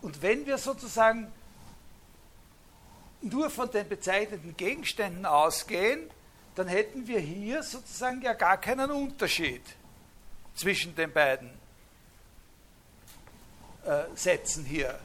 Und 0.03 0.11
Und 0.11 0.23
wenn 0.23 0.45
wir 0.45 0.59
sozusagen 0.59 1.31
nur 3.21 3.49
von 3.49 3.71
den 3.71 3.89
bezeichneten 3.89 4.57
Gegenständen 4.57 5.25
ausgehen, 5.25 6.11
dann 6.55 6.69
hätten 6.69 7.07
wir 7.07 7.21
hier 7.21 7.63
sozusagen 7.63 8.21
ja 8.23 8.33
gar 8.33 8.59
keinen 8.59 8.91
Unterschied 8.91 9.63
zwischen 10.55 10.95
den 10.95 11.13
beiden 11.13 11.51
äh, 13.85 14.05
Sätzen 14.15 14.65
hier, 14.65 14.99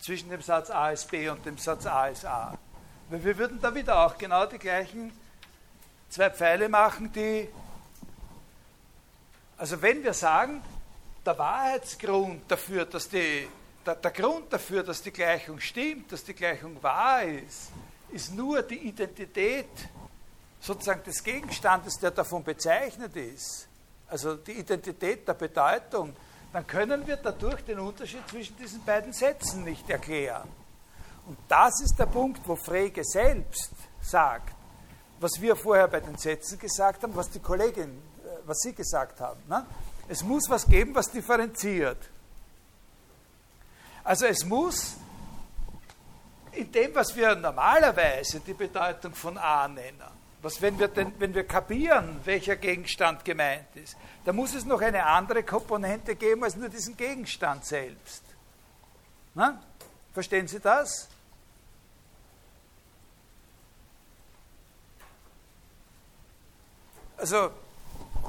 zwischen 0.00 0.30
dem 0.30 0.42
Satz 0.42 0.70
A 0.70 0.90
ist 0.90 1.10
B 1.10 1.28
und 1.28 1.44
dem 1.44 1.58
Satz 1.58 1.86
A 1.86 2.08
ist 2.08 2.24
A. 2.24 2.58
Weil 3.10 3.24
wir 3.24 3.38
würden 3.38 3.60
da 3.60 3.74
wieder 3.74 4.06
auch 4.06 4.16
genau 4.18 4.46
die 4.46 4.58
gleichen 4.58 5.12
zwei 6.08 6.30
Pfeile 6.30 6.68
machen, 6.68 7.12
die, 7.12 7.48
also 9.56 9.80
wenn 9.80 10.02
wir 10.02 10.14
sagen, 10.14 10.62
der 11.24 11.38
Wahrheitsgrund 11.38 12.50
dafür, 12.50 12.84
dass 12.84 13.08
die, 13.08 13.48
der, 13.86 13.94
der 13.94 14.10
Grund 14.10 14.52
dafür, 14.52 14.82
dass 14.82 15.02
die 15.02 15.12
Gleichung 15.12 15.60
stimmt, 15.60 16.10
dass 16.10 16.24
die 16.24 16.34
Gleichung 16.34 16.82
wahr 16.82 17.22
ist, 17.22 17.70
ist 18.10 18.34
nur 18.34 18.62
die 18.62 18.88
Identität 18.88 19.68
sozusagen 20.62 21.02
des 21.02 21.22
Gegenstandes, 21.24 21.98
der 21.98 22.12
davon 22.12 22.44
bezeichnet 22.44 23.16
ist, 23.16 23.66
also 24.08 24.36
die 24.36 24.52
Identität 24.52 25.26
der 25.26 25.34
Bedeutung, 25.34 26.14
dann 26.52 26.66
können 26.66 27.06
wir 27.06 27.16
dadurch 27.16 27.64
den 27.64 27.80
Unterschied 27.80 28.28
zwischen 28.28 28.56
diesen 28.56 28.84
beiden 28.84 29.12
Sätzen 29.12 29.64
nicht 29.64 29.88
erklären. 29.90 30.48
Und 31.26 31.38
das 31.48 31.80
ist 31.80 31.98
der 31.98 32.06
Punkt, 32.06 32.46
wo 32.46 32.56
Frege 32.56 33.02
selbst 33.04 33.70
sagt, 34.00 34.54
was 35.18 35.40
wir 35.40 35.56
vorher 35.56 35.88
bei 35.88 36.00
den 36.00 36.16
Sätzen 36.16 36.58
gesagt 36.58 37.02
haben, 37.02 37.14
was 37.16 37.30
die 37.30 37.40
Kollegin, 37.40 37.90
äh, 37.90 38.28
was 38.44 38.58
sie 38.60 38.72
gesagt 38.72 39.20
haben. 39.20 39.40
Ne? 39.48 39.64
Es 40.08 40.22
muss 40.22 40.48
was 40.48 40.66
geben, 40.66 40.94
was 40.94 41.10
differenziert. 41.10 41.98
Also 44.04 44.26
es 44.26 44.44
muss 44.44 44.96
in 46.52 46.70
dem, 46.70 46.94
was 46.94 47.16
wir 47.16 47.34
normalerweise 47.34 48.40
die 48.40 48.54
Bedeutung 48.54 49.14
von 49.14 49.38
A 49.38 49.66
nennen, 49.68 50.21
was, 50.42 50.60
wenn, 50.60 50.78
wir 50.78 50.88
denn, 50.88 51.12
wenn 51.18 51.34
wir 51.34 51.46
kapieren, 51.46 52.20
welcher 52.24 52.56
Gegenstand 52.56 53.24
gemeint 53.24 53.74
ist, 53.76 53.96
da 54.24 54.32
muss 54.32 54.54
es 54.54 54.64
noch 54.64 54.80
eine 54.80 55.04
andere 55.06 55.44
Komponente 55.44 56.16
geben 56.16 56.42
als 56.42 56.56
nur 56.56 56.68
diesen 56.68 56.96
Gegenstand 56.96 57.64
selbst. 57.64 58.24
Na? 59.34 59.62
Verstehen 60.12 60.48
Sie 60.48 60.58
das? 60.58 61.08
Also 67.16 67.50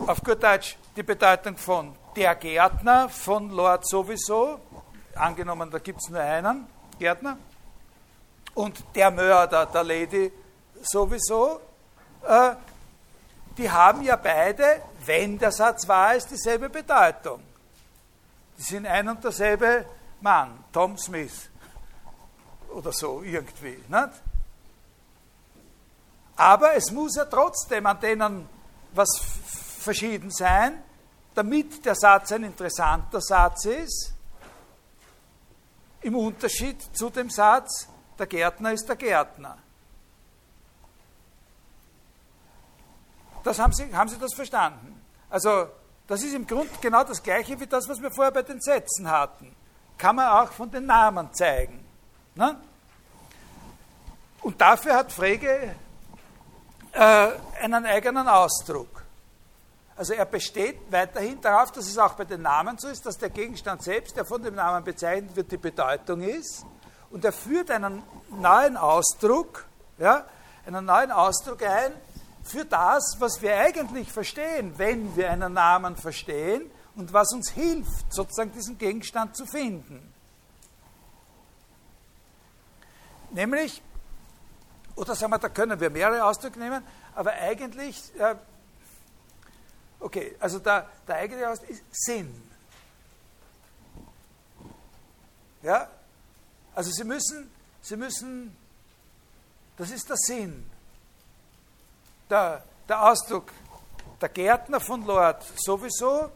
auf 0.05 0.23
gut 0.23 0.41
Deutsch 0.43 0.77
die 0.95 1.01
Bedeutung 1.01 1.57
von 1.57 1.95
der 2.15 2.35
Gärtner, 2.35 3.09
von 3.09 3.49
Lord 3.49 3.87
sowieso, 3.87 4.59
angenommen, 5.15 5.71
da 5.71 5.79
gibt 5.79 5.99
es 5.99 6.09
nur 6.09 6.19
einen 6.19 6.67
Gärtner, 6.99 7.39
und 8.53 8.83
der 8.93 9.09
Mörder, 9.09 9.65
der 9.65 9.83
Lady 9.83 10.31
sowieso, 10.83 11.59
äh, 12.27 12.55
die 13.57 13.69
haben 13.69 14.01
ja 14.01 14.15
beide, 14.15 14.81
wenn 15.05 15.37
der 15.37 15.51
Satz 15.51 15.87
wahr 15.87 16.15
ist, 16.15 16.29
dieselbe 16.31 16.69
Bedeutung. 16.69 17.41
Die 18.57 18.63
sind 18.63 18.85
ein 18.85 19.07
und 19.07 19.23
derselbe 19.23 19.85
Mann, 20.21 20.63
Tom 20.71 20.97
Smith 20.97 21.49
oder 22.69 22.91
so 22.91 23.21
irgendwie. 23.21 23.83
Nicht? 23.87 24.09
Aber 26.35 26.73
es 26.75 26.91
muss 26.91 27.15
ja 27.15 27.25
trotzdem 27.25 27.85
an 27.85 27.99
denen 27.99 28.49
was 28.93 29.09
verschieden 29.79 30.31
sein, 30.31 30.81
damit 31.35 31.85
der 31.85 31.95
Satz 31.95 32.31
ein 32.31 32.43
interessanter 32.43 33.21
Satz 33.21 33.65
ist, 33.65 34.13
im 36.01 36.15
Unterschied 36.15 36.81
zu 36.95 37.09
dem 37.09 37.29
Satz, 37.29 37.87
der 38.17 38.27
Gärtner 38.27 38.73
ist 38.73 38.87
der 38.87 38.95
Gärtner. 38.95 39.57
Das 43.43 43.59
haben 43.59 43.73
Sie, 43.73 43.93
haben 43.95 44.09
Sie 44.09 44.17
das 44.17 44.33
verstanden? 44.33 45.01
Also, 45.29 45.67
das 46.07 46.23
ist 46.23 46.33
im 46.33 46.45
Grunde 46.47 46.69
genau 46.81 47.03
das 47.03 47.21
Gleiche 47.21 47.59
wie 47.59 47.67
das, 47.67 47.87
was 47.87 48.01
wir 48.01 48.11
vorher 48.11 48.31
bei 48.31 48.43
den 48.43 48.61
Sätzen 48.61 49.09
hatten. 49.09 49.55
Kann 49.97 50.15
man 50.15 50.27
auch 50.27 50.51
von 50.51 50.69
den 50.69 50.85
Namen 50.85 51.33
zeigen. 51.33 51.85
Ne? 52.35 52.57
Und 54.41 54.59
dafür 54.59 54.95
hat 54.95 55.11
Frege 55.11 55.75
äh, 56.91 57.27
einen 57.61 57.85
eigenen 57.85 58.27
Ausdruck. 58.27 59.03
Also 59.95 60.13
er 60.13 60.25
besteht 60.25 60.79
weiterhin 60.91 61.39
darauf, 61.39 61.71
dass 61.71 61.87
es 61.87 61.97
auch 61.97 62.13
bei 62.13 62.25
den 62.25 62.41
Namen 62.41 62.77
so 62.77 62.87
ist, 62.87 63.05
dass 63.05 63.17
der 63.17 63.29
Gegenstand 63.29 63.83
selbst, 63.83 64.17
der 64.17 64.25
von 64.25 64.41
dem 64.41 64.55
Namen 64.55 64.83
bezeichnet 64.83 65.35
wird, 65.35 65.51
die 65.51 65.57
Bedeutung 65.57 66.21
ist. 66.21 66.65
Und 67.11 67.23
er 67.23 67.31
führt 67.31 67.69
einen 67.69 68.01
neuen 68.31 68.75
Ausdruck, 68.75 69.65
ja, 69.99 70.25
einen 70.65 70.85
neuen 70.85 71.11
Ausdruck 71.11 71.61
ein, 71.61 71.93
für 72.43 72.65
das, 72.65 73.15
was 73.19 73.41
wir 73.41 73.57
eigentlich 73.57 74.11
verstehen, 74.11 74.77
wenn 74.77 75.15
wir 75.15 75.31
einen 75.31 75.53
Namen 75.53 75.95
verstehen 75.95 76.69
und 76.95 77.13
was 77.13 77.31
uns 77.33 77.49
hilft, 77.51 78.13
sozusagen 78.13 78.51
diesen 78.51 78.77
Gegenstand 78.77 79.35
zu 79.35 79.45
finden. 79.45 80.13
Nämlich, 83.31 83.81
oder 84.95 85.15
sagen 85.15 85.31
wir, 85.31 85.39
da 85.39 85.49
können 85.49 85.79
wir 85.79 85.89
mehrere 85.89 86.23
Ausdrücke 86.25 86.59
nehmen, 86.59 86.83
aber 87.15 87.31
eigentlich, 87.31 87.97
äh, 88.19 88.35
okay, 89.99 90.35
also 90.39 90.59
der, 90.59 90.87
der 91.07 91.15
eigentliche 91.15 91.49
Ausdruck 91.49 91.69
ist 91.69 91.83
Sinn. 91.91 92.49
Ja, 95.63 95.89
also 96.75 96.91
Sie 96.91 97.05
müssen, 97.05 97.49
Sie 97.81 97.95
müssen, 97.95 98.55
das 99.77 99.89
ist 99.89 100.09
der 100.09 100.17
Sinn 100.17 100.69
der, 102.29 102.63
der 102.87 103.09
Ausdruck 103.09 103.51
der 104.21 104.29
Gärtner 104.29 104.79
von 104.79 105.05
Lord 105.05 105.43
sowieso 105.57 106.31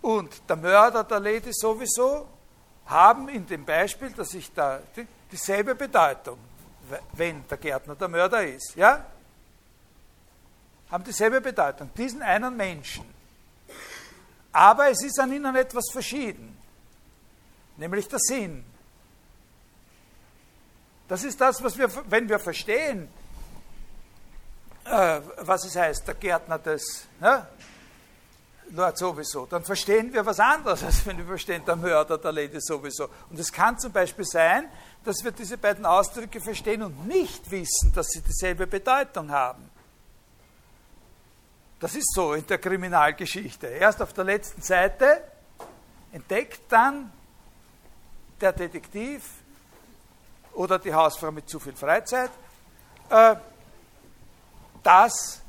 und 0.00 0.48
der 0.48 0.56
Mörder 0.56 1.02
der 1.02 1.18
Lady 1.18 1.52
sowieso 1.52 2.28
haben 2.86 3.28
in 3.28 3.46
dem 3.46 3.64
Beispiel, 3.64 4.10
dass 4.10 4.32
ich 4.34 4.52
da 4.52 4.80
dieselbe 5.32 5.74
Bedeutung, 5.74 6.38
wenn 7.12 7.46
der 7.48 7.58
Gärtner 7.58 7.96
der 7.96 8.08
Mörder 8.08 8.46
ist, 8.46 8.76
ja? 8.76 9.04
Haben 10.90 11.02
dieselbe 11.02 11.40
Bedeutung, 11.40 11.90
diesen 11.96 12.22
einen 12.22 12.56
Menschen. 12.56 13.04
Aber 14.52 14.88
es 14.88 15.02
ist 15.02 15.18
an 15.18 15.32
ihnen 15.32 15.56
etwas 15.56 15.86
verschieden, 15.90 16.56
nämlich 17.76 18.06
der 18.06 18.20
Sinn. 18.20 18.64
Das 21.08 21.24
ist 21.24 21.40
das, 21.40 21.62
was 21.62 21.76
wir, 21.76 21.90
wenn 22.08 22.28
wir 22.28 22.38
verstehen, 22.38 23.08
äh, 24.90 25.20
was 25.38 25.64
es 25.64 25.76
heißt, 25.76 26.06
der 26.06 26.14
Gärtner 26.14 26.58
des 26.58 27.06
ne? 27.20 27.46
Lord 28.70 28.98
sowieso, 28.98 29.46
dann 29.46 29.62
verstehen 29.62 30.12
wir 30.12 30.26
was 30.26 30.40
anderes, 30.40 30.82
als 30.84 31.06
wenn 31.06 31.18
wir 31.18 31.26
verstehen, 31.26 31.64
der 31.64 31.76
Mörder 31.76 32.18
der 32.18 32.32
Lady 32.32 32.60
sowieso. 32.60 33.08
Und 33.30 33.38
es 33.38 33.52
kann 33.52 33.78
zum 33.78 33.92
Beispiel 33.92 34.24
sein, 34.24 34.68
dass 35.04 35.22
wir 35.22 35.30
diese 35.30 35.56
beiden 35.56 35.86
Ausdrücke 35.86 36.40
verstehen 36.40 36.82
und 36.82 37.06
nicht 37.06 37.48
wissen, 37.50 37.92
dass 37.94 38.08
sie 38.08 38.20
dieselbe 38.22 38.66
Bedeutung 38.66 39.30
haben. 39.30 39.70
Das 41.78 41.94
ist 41.94 42.12
so 42.14 42.32
in 42.32 42.46
der 42.46 42.58
Kriminalgeschichte. 42.58 43.66
Erst 43.66 44.02
auf 44.02 44.12
der 44.12 44.24
letzten 44.24 44.62
Seite 44.62 45.22
entdeckt 46.10 46.62
dann 46.68 47.12
der 48.40 48.52
Detektiv 48.52 49.22
oder 50.54 50.78
die 50.78 50.92
Hausfrau 50.92 51.30
mit 51.30 51.48
zu 51.48 51.60
viel 51.60 51.74
Freizeit, 51.74 52.30
äh, 53.10 53.36
dass 54.86 55.42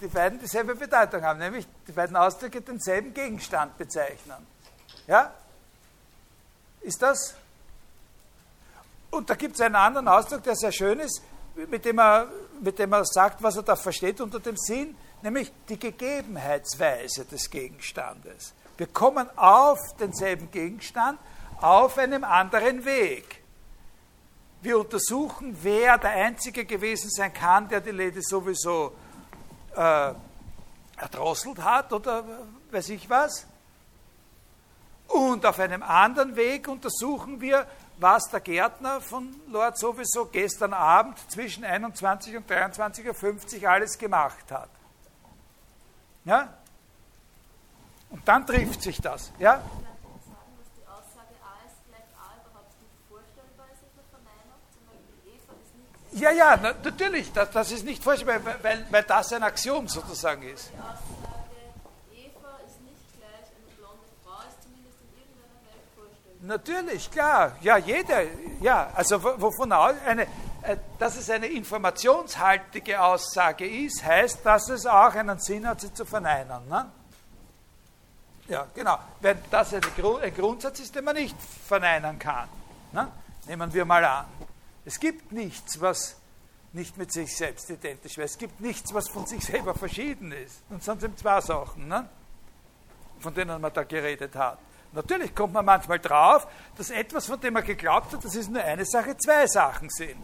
die 0.00 0.06
beiden 0.06 0.38
dieselbe 0.38 0.76
Bedeutung 0.76 1.22
haben, 1.22 1.40
nämlich 1.40 1.66
die 1.88 1.92
beiden 1.92 2.14
Ausdrücke 2.14 2.60
denselben 2.60 3.12
Gegenstand 3.12 3.76
bezeichnen. 3.76 4.46
Ja? 5.08 5.32
Ist 6.82 7.02
das? 7.02 7.34
Und 9.10 9.28
da 9.28 9.34
gibt 9.34 9.56
es 9.56 9.60
einen 9.60 9.74
anderen 9.74 10.06
Ausdruck, 10.06 10.44
der 10.44 10.54
sehr 10.54 10.70
schön 10.70 11.00
ist, 11.00 11.20
mit 11.68 11.84
dem, 11.84 11.98
er, 11.98 12.28
mit 12.60 12.78
dem 12.78 12.92
er 12.92 13.04
sagt, 13.04 13.42
was 13.42 13.56
er 13.56 13.64
da 13.64 13.74
versteht 13.74 14.20
unter 14.20 14.38
dem 14.38 14.56
Sinn, 14.56 14.96
nämlich 15.22 15.52
die 15.68 15.78
Gegebenheitsweise 15.78 17.24
des 17.24 17.50
Gegenstandes. 17.50 18.54
Wir 18.76 18.86
kommen 18.86 19.28
auf 19.36 19.78
denselben 19.98 20.50
Gegenstand 20.52 21.18
auf 21.60 21.98
einem 21.98 22.22
anderen 22.22 22.84
Weg. 22.84 23.41
Wir 24.62 24.78
untersuchen, 24.78 25.56
wer 25.60 25.98
der 25.98 26.12
Einzige 26.12 26.64
gewesen 26.64 27.10
sein 27.10 27.34
kann, 27.34 27.68
der 27.68 27.80
die 27.80 27.90
Lady 27.90 28.22
sowieso 28.22 28.92
äh, 29.74 30.12
erdrosselt 30.96 31.58
hat 31.62 31.92
oder 31.92 32.24
weiß 32.70 32.90
ich 32.90 33.10
was. 33.10 33.44
Und 35.08 35.44
auf 35.44 35.58
einem 35.58 35.82
anderen 35.82 36.36
Weg 36.36 36.68
untersuchen 36.68 37.40
wir, 37.40 37.66
was 37.98 38.30
der 38.30 38.40
Gärtner 38.40 39.00
von 39.00 39.34
Lord 39.48 39.78
sowieso 39.78 40.26
gestern 40.26 40.72
Abend 40.72 41.18
zwischen 41.30 41.64
21 41.64 42.36
und 42.36 42.50
23.50 42.50 43.62
Uhr 43.62 43.68
alles 43.68 43.98
gemacht 43.98 44.50
hat. 44.50 44.70
Ja? 46.24 46.54
Und 48.10 48.26
dann 48.26 48.46
trifft 48.46 48.82
sich 48.82 49.00
das. 49.00 49.32
Ja? 49.38 49.60
Ja, 56.12 56.30
ja, 56.30 56.58
na, 56.60 56.74
natürlich, 56.84 57.32
das, 57.32 57.50
das, 57.50 57.72
ist 57.72 57.84
nicht 57.84 58.02
falsch, 58.02 58.26
weil, 58.26 58.40
weil, 58.44 58.86
weil 58.90 59.02
das 59.02 59.32
ein 59.32 59.42
Axiom 59.42 59.88
sozusagen 59.88 60.42
ist. 60.42 60.70
Die 60.70 60.78
Aussage, 60.78 61.00
Eva 62.12 62.58
ist 62.66 62.80
nicht 62.82 63.18
gleich 63.18 63.48
eine 63.48 63.74
blonde 63.78 64.08
Frau, 64.22 64.38
ist 64.46 64.62
zumindest 64.62 64.98
in 65.00 65.18
irgendeiner 65.18 65.58
Welt 65.64 65.88
vorstellbar. 65.96 66.56
Natürlich, 66.56 67.10
klar. 67.10 67.56
Ja, 67.62 67.78
jeder, 67.78 68.22
ja, 68.60 68.90
also 68.94 69.22
wovon 69.22 69.72
aus, 69.72 69.94
eine, 70.06 70.26
äh, 70.62 70.76
dass 70.98 71.16
es 71.16 71.30
eine 71.30 71.46
informationshaltige 71.46 73.00
Aussage 73.00 73.66
ist, 73.66 74.04
heißt, 74.04 74.44
dass 74.44 74.68
es 74.68 74.84
auch 74.84 75.14
einen 75.14 75.38
Sinn 75.38 75.66
hat, 75.66 75.80
sie 75.80 75.94
zu 75.94 76.04
verneinen. 76.04 76.68
Ne? 76.68 76.90
Ja, 78.48 78.66
genau. 78.74 78.98
Wenn 79.20 79.38
das 79.50 79.72
ein 79.72 79.80
Grundsatz 80.36 80.80
ist, 80.80 80.94
den 80.94 81.04
man 81.04 81.16
nicht 81.16 81.36
verneinen 81.66 82.18
kann. 82.18 82.48
Ne? 82.92 83.08
Nehmen 83.46 83.72
wir 83.72 83.86
mal 83.86 84.04
an. 84.04 84.26
Es 84.84 84.98
gibt 84.98 85.32
nichts, 85.32 85.80
was 85.80 86.16
nicht 86.72 86.96
mit 86.96 87.12
sich 87.12 87.36
selbst 87.36 87.68
identisch 87.70 88.16
wäre. 88.16 88.26
Es 88.26 88.38
gibt 88.38 88.60
nichts, 88.60 88.92
was 88.94 89.08
von 89.08 89.26
sich 89.26 89.44
selber 89.44 89.74
verschieden 89.74 90.32
ist. 90.32 90.62
Und 90.70 90.82
sonst 90.82 91.02
sind 91.02 91.18
zwei 91.18 91.40
Sachen, 91.40 91.88
ne? 91.88 92.08
von 93.20 93.34
denen 93.34 93.60
man 93.60 93.72
da 93.72 93.84
geredet 93.84 94.34
hat. 94.34 94.58
Natürlich 94.92 95.34
kommt 95.34 95.54
man 95.54 95.64
manchmal 95.64 95.98
drauf, 95.98 96.46
dass 96.76 96.90
etwas, 96.90 97.26
von 97.26 97.40
dem 97.40 97.54
man 97.54 97.64
geglaubt 97.64 98.12
hat, 98.12 98.24
das 98.24 98.34
ist 98.34 98.50
nur 98.50 98.62
eine 98.62 98.84
Sache, 98.84 99.16
zwei 99.16 99.46
Sachen 99.46 99.88
sind. 99.88 100.20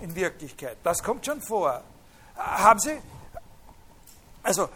In 0.00 0.14
Wirklichkeit. 0.14 0.76
Das 0.82 1.02
kommt 1.02 1.24
schon 1.24 1.40
vor. 1.40 1.82
Haben 2.36 2.78
Sie, 2.78 2.98
also, 4.42 4.68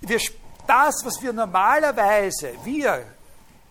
wir, 0.00 0.18
das, 0.66 0.94
was 1.04 1.22
wir 1.22 1.32
normalerweise, 1.32 2.54
wir 2.64 3.04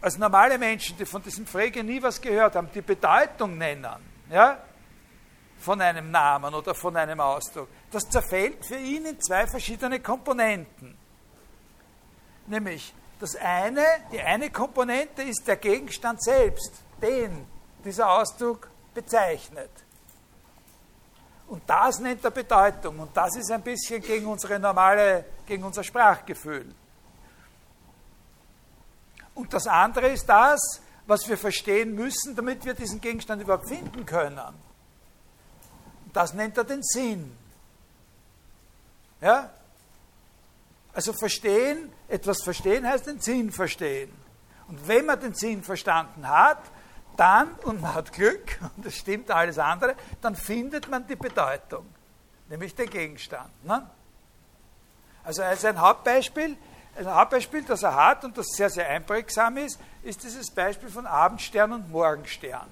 als 0.07 0.17
normale 0.17 0.57
Menschen, 0.57 0.97
die 0.97 1.05
von 1.05 1.21
diesem 1.21 1.45
Frege 1.45 1.83
nie 1.83 2.01
was 2.01 2.21
gehört 2.21 2.55
haben, 2.55 2.69
die 2.73 2.81
Bedeutung 2.81 3.57
nennen, 3.57 3.97
ja, 4.29 4.57
von 5.59 5.81
einem 5.81 6.11
Namen 6.11 6.53
oder 6.53 6.73
von 6.73 6.95
einem 6.95 7.19
Ausdruck, 7.19 7.67
das 7.91 8.03
zerfällt 8.09 8.65
für 8.65 8.77
ihn 8.77 9.05
in 9.05 9.19
zwei 9.19 9.45
verschiedene 9.45 9.99
Komponenten. 9.99 10.97
Nämlich 12.45 12.93
das 13.19 13.35
eine, 13.35 13.83
die 14.09 14.21
eine 14.21 14.49
Komponente 14.49 15.23
ist 15.23 15.45
der 15.45 15.57
Gegenstand 15.57 16.23
selbst, 16.23 16.71
den 17.01 17.45
dieser 17.83 18.09
Ausdruck 18.09 18.69
bezeichnet. 18.93 19.71
Und 21.47 21.63
das 21.67 21.99
nennt 21.99 22.23
er 22.23 22.31
Bedeutung. 22.31 22.99
Und 22.99 23.17
das 23.17 23.35
ist 23.35 23.51
ein 23.51 23.61
bisschen 23.61 24.01
gegen 24.01 24.27
unsere 24.27 24.57
normale, 24.57 25.25
gegen 25.45 25.65
unser 25.65 25.83
Sprachgefühl. 25.83 26.73
Und 29.37 29.53
das 29.53 29.67
andere 29.67 30.07
ist 30.07 30.25
das, 30.25 30.81
was 31.05 31.29
wir 31.29 31.37
verstehen 31.37 31.93
müssen, 31.93 32.35
damit 32.35 32.65
wir 32.65 32.73
diesen 32.73 32.99
Gegenstand 32.99 33.39
überhaupt 33.39 33.69
finden 33.69 34.03
können. 34.03 34.41
Das 36.11 36.33
nennt 36.33 36.57
er 36.57 36.63
den 36.63 36.81
Sinn. 36.81 37.37
Ja? 39.21 39.51
Also 40.91 41.13
verstehen, 41.13 41.93
etwas 42.07 42.41
verstehen 42.41 42.87
heißt 42.87 43.05
den 43.05 43.19
Sinn 43.19 43.51
verstehen. 43.51 44.11
Und 44.69 44.87
wenn 44.87 45.05
man 45.05 45.19
den 45.19 45.35
Sinn 45.35 45.61
verstanden 45.61 46.27
hat, 46.27 46.63
dann, 47.15 47.51
und 47.63 47.79
man 47.79 47.93
hat 47.93 48.11
Glück, 48.13 48.59
und 48.75 48.87
das 48.87 48.95
stimmt 48.95 49.29
alles 49.29 49.59
andere, 49.59 49.95
dann 50.19 50.35
findet 50.35 50.89
man 50.89 51.05
die 51.05 51.15
Bedeutung, 51.15 51.85
nämlich 52.49 52.73
den 52.73 52.89
Gegenstand. 52.89 53.51
Ne? 53.63 53.87
Also 55.23 55.43
als 55.43 55.63
ein 55.63 55.79
Hauptbeispiel, 55.79 56.57
ein 56.97 57.13
Hauptbeispiel, 57.13 57.63
das 57.63 57.83
er 57.83 57.95
hat 57.95 58.23
und 58.23 58.37
das 58.37 58.47
sehr, 58.47 58.69
sehr 58.69 58.89
einprägsam 58.89 59.57
ist, 59.57 59.79
ist 60.03 60.23
dieses 60.23 60.49
Beispiel 60.49 60.89
von 60.89 61.05
Abendstern 61.05 61.73
und 61.73 61.91
Morgenstern. 61.91 62.67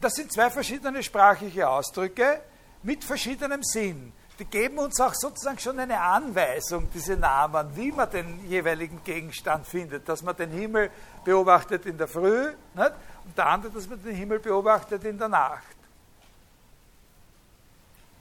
Das 0.00 0.14
sind 0.14 0.32
zwei 0.32 0.50
verschiedene 0.50 1.02
sprachliche 1.02 1.68
Ausdrücke 1.68 2.40
mit 2.82 3.04
verschiedenem 3.04 3.62
Sinn. 3.62 4.12
Die 4.38 4.44
geben 4.44 4.78
uns 4.78 5.00
auch 5.00 5.14
sozusagen 5.14 5.58
schon 5.58 5.78
eine 5.80 6.00
Anweisung, 6.00 6.88
diese 6.94 7.16
Namen, 7.16 7.74
wie 7.74 7.90
man 7.90 8.08
den 8.10 8.48
jeweiligen 8.48 9.02
Gegenstand 9.02 9.66
findet. 9.66 10.08
Dass 10.08 10.22
man 10.22 10.36
den 10.36 10.50
Himmel 10.50 10.90
beobachtet 11.24 11.86
in 11.86 11.98
der 11.98 12.06
Früh 12.06 12.52
nicht? 12.74 12.92
und 13.24 13.36
der 13.36 13.46
andere, 13.46 13.72
dass 13.72 13.88
man 13.88 14.00
den 14.02 14.14
Himmel 14.14 14.38
beobachtet 14.38 15.04
in 15.04 15.18
der 15.18 15.28
Nacht. 15.28 15.77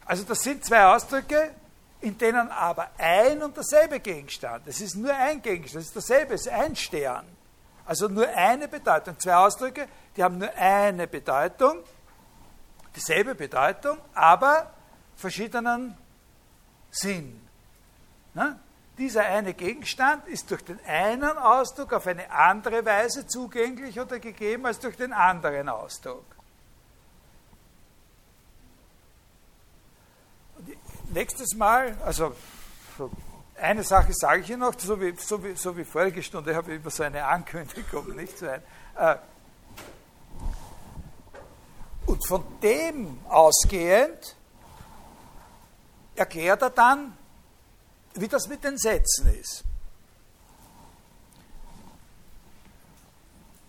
Also 0.07 0.23
das 0.23 0.39
sind 0.39 0.63
zwei 0.63 0.85
Ausdrücke, 0.85 1.51
in 1.99 2.17
denen 2.17 2.49
aber 2.49 2.89
ein 2.97 3.43
und 3.43 3.57
derselbe 3.57 3.99
Gegenstand, 3.99 4.67
es 4.67 4.81
ist 4.81 4.95
nur 4.95 5.13
ein 5.13 5.41
Gegenstand, 5.41 5.81
es 5.81 5.87
ist 5.89 5.95
dasselbe, 5.95 6.35
es 6.35 6.45
ist 6.45 6.53
ein 6.53 6.75
Stern. 6.75 7.25
Also 7.85 8.07
nur 8.07 8.27
eine 8.27 8.67
Bedeutung. 8.67 9.17
Zwei 9.19 9.35
Ausdrücke, 9.35 9.87
die 10.15 10.23
haben 10.23 10.37
nur 10.37 10.53
eine 10.55 11.07
Bedeutung, 11.07 11.79
dieselbe 12.95 13.33
Bedeutung, 13.33 13.97
aber 14.13 14.71
verschiedenen 15.15 15.97
Sinn. 16.91 17.41
Ne? 18.33 18.59
Dieser 18.97 19.25
eine 19.25 19.53
Gegenstand 19.53 20.27
ist 20.27 20.49
durch 20.51 20.63
den 20.63 20.79
einen 20.85 21.37
Ausdruck 21.37 21.93
auf 21.93 22.07
eine 22.07 22.29
andere 22.31 22.83
Weise 22.85 23.27
zugänglich 23.27 23.99
oder 23.99 24.19
gegeben 24.19 24.65
als 24.65 24.79
durch 24.79 24.95
den 24.95 25.13
anderen 25.13 25.69
Ausdruck. 25.69 26.25
Nächstes 31.17 31.55
Mal, 31.55 31.97
also 32.05 32.35
eine 33.55 33.83
Sache 33.83 34.13
sage 34.13 34.41
ich 34.41 34.49
Ihnen 34.51 34.59
noch, 34.59 34.79
so 34.79 35.01
wie, 35.01 35.15
so 35.17 35.43
wie, 35.43 35.55
so 35.55 35.75
wie 35.75 35.83
vorige 35.83 36.21
Stunde 36.21 36.55
habe 36.55 36.75
ich 36.75 36.79
immer 36.79 36.91
so 36.91 37.01
eine 37.01 37.25
Ankündigung, 37.25 38.15
nicht 38.15 38.37
so 38.37 38.47
ein. 38.47 38.61
Äh, 38.95 39.15
und 42.05 42.25
von 42.27 42.43
dem 42.61 43.19
ausgehend 43.27 44.35
erklärt 46.15 46.61
er 46.61 46.69
dann, 46.69 47.17
wie 48.13 48.27
das 48.27 48.47
mit 48.47 48.63
den 48.63 48.77
Sätzen 48.77 49.33
ist. 49.33 49.63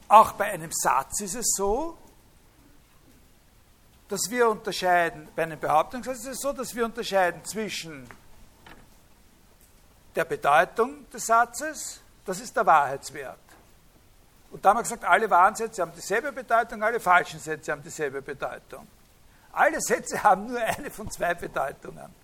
Auch 0.06 0.32
bei 0.32 0.52
einem 0.52 0.70
Satz 0.70 1.20
ist 1.22 1.34
es 1.34 1.52
so, 1.56 1.96
dass 4.08 4.22
wir 4.30 4.48
unterscheiden, 4.48 5.28
bei 5.36 5.42
einem 5.42 5.60
Behauptungssatz 5.60 6.20
ist 6.20 6.26
es 6.26 6.40
so, 6.40 6.52
dass 6.52 6.74
wir 6.74 6.84
unterscheiden 6.84 7.44
zwischen 7.44 8.08
der 10.14 10.24
Bedeutung 10.24 11.08
des 11.10 11.26
Satzes, 11.26 12.00
das 12.24 12.40
ist 12.40 12.56
der 12.56 12.66
Wahrheitswert. 12.66 13.38
Und 14.50 14.64
da 14.64 14.70
haben 14.70 14.78
wir 14.78 14.82
gesagt, 14.82 15.04
alle 15.04 15.28
wahren 15.28 15.54
Sätze 15.54 15.82
haben 15.82 15.92
dieselbe 15.94 16.32
Bedeutung, 16.32 16.82
alle 16.82 17.00
falschen 17.00 17.38
Sätze 17.38 17.70
haben 17.70 17.82
dieselbe 17.82 18.22
Bedeutung. 18.22 18.86
Alle 19.52 19.80
Sätze 19.80 20.22
haben 20.22 20.46
nur 20.46 20.58
eine 20.58 20.90
von 20.90 21.10
zwei 21.10 21.34
Bedeutungen. 21.34 22.14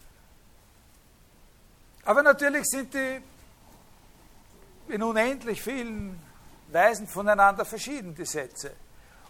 Aber 2.04 2.22
natürlich 2.22 2.64
sind 2.64 2.94
die 2.94 3.20
in 4.88 5.02
unendlich 5.02 5.62
vielen 5.62 6.20
Weisen 6.68 7.06
voneinander 7.06 7.64
verschieden, 7.64 8.14
die 8.14 8.26
Sätze. 8.26 8.72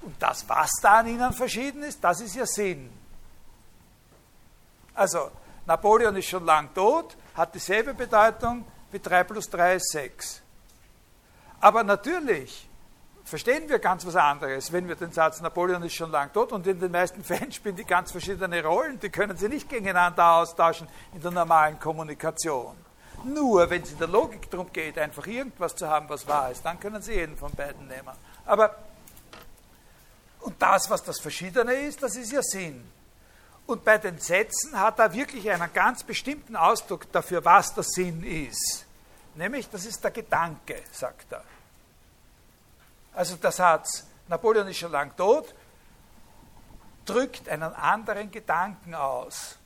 Und 0.04 0.20
das, 0.20 0.46
was 0.48 0.70
da 0.82 0.98
an 0.98 1.08
ihnen 1.08 1.32
verschieden 1.32 1.82
ist, 1.82 2.02
das 2.04 2.20
ist 2.20 2.36
ja 2.36 2.44
Sinn. 2.44 2.90
Also, 4.94 5.30
Napoleon 5.66 6.14
ist 6.16 6.28
schon 6.28 6.44
lang 6.44 6.72
tot, 6.74 7.16
hat 7.34 7.54
dieselbe 7.54 7.94
Bedeutung 7.94 8.64
wie 8.92 9.00
3 9.00 9.24
plus 9.24 9.48
3 9.48 9.76
ist 9.76 9.90
6. 9.90 10.42
Aber 11.60 11.82
natürlich 11.82 12.68
verstehen 13.24 13.68
wir 13.68 13.78
ganz 13.78 14.04
was 14.06 14.14
anderes, 14.14 14.70
wenn 14.70 14.86
wir 14.86 14.94
den 14.94 15.10
Satz 15.10 15.40
Napoleon 15.40 15.82
ist 15.82 15.94
schon 15.94 16.10
lang 16.10 16.32
tot 16.32 16.52
und 16.52 16.66
in 16.66 16.78
den 16.78 16.92
meisten 16.92 17.24
Fällen 17.24 17.50
spielen 17.50 17.74
die 17.74 17.84
ganz 17.84 18.12
verschiedene 18.12 18.62
Rollen, 18.62 19.00
die 19.00 19.08
können 19.08 19.36
sie 19.36 19.48
nicht 19.48 19.68
gegeneinander 19.68 20.34
austauschen 20.34 20.86
in 21.14 21.22
der 21.22 21.30
normalen 21.30 21.80
Kommunikation. 21.80 22.76
Nur 23.24 23.70
wenn 23.70 23.82
es 23.82 23.92
in 23.92 23.98
der 23.98 24.08
Logik 24.08 24.50
darum 24.50 24.70
geht, 24.70 24.98
einfach 24.98 25.26
irgendwas 25.26 25.74
zu 25.74 25.88
haben, 25.88 26.06
was 26.10 26.26
wahr 26.28 26.50
ist, 26.50 26.62
dann 26.62 26.78
können 26.78 27.00
sie 27.00 27.14
jeden 27.14 27.38
von 27.38 27.50
beiden 27.52 27.88
nehmen. 27.88 28.12
Aber 28.44 28.76
und 30.44 30.60
das, 30.60 30.88
was 30.90 31.02
das 31.02 31.20
Verschiedene 31.20 31.72
ist, 31.72 32.02
das 32.02 32.16
ist 32.16 32.32
ja 32.32 32.42
Sinn. 32.42 32.90
Und 33.66 33.84
bei 33.84 33.98
den 33.98 34.18
Sätzen 34.18 34.78
hat 34.78 34.98
er 34.98 35.12
wirklich 35.12 35.50
einen 35.50 35.72
ganz 35.72 36.04
bestimmten 36.04 36.54
Ausdruck 36.54 37.10
dafür, 37.12 37.44
was 37.44 37.74
der 37.74 37.82
Sinn 37.82 38.22
ist. 38.22 38.84
Nämlich, 39.34 39.68
das 39.68 39.86
ist 39.86 40.04
der 40.04 40.10
Gedanke, 40.10 40.82
sagt 40.92 41.32
er. 41.32 41.42
Also 43.14 43.36
der 43.36 43.52
Satz, 43.52 44.06
Napoleon 44.28 44.68
ist 44.68 44.78
schon 44.78 44.92
lang 44.92 45.16
tot, 45.16 45.54
drückt 47.04 47.48
einen 47.48 47.74
anderen 47.74 48.30
Gedanken 48.30 48.94
aus 48.94 49.58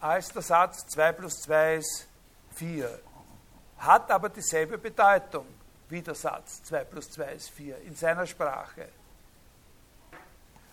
als 0.00 0.28
der 0.32 0.42
Satz 0.42 0.86
2 0.88 1.12
plus 1.12 1.42
2 1.42 1.76
ist 1.76 2.06
4, 2.54 3.00
hat 3.78 4.10
aber 4.10 4.28
dieselbe 4.28 4.78
Bedeutung 4.78 5.46
wie 5.88 6.02
der 6.02 6.14
Satz 6.14 6.62
2 6.64 6.84
plus 6.84 7.10
2 7.10 7.24
ist 7.32 7.50
4 7.50 7.78
in 7.82 7.94
seiner 7.94 8.26
Sprache. 8.26 8.88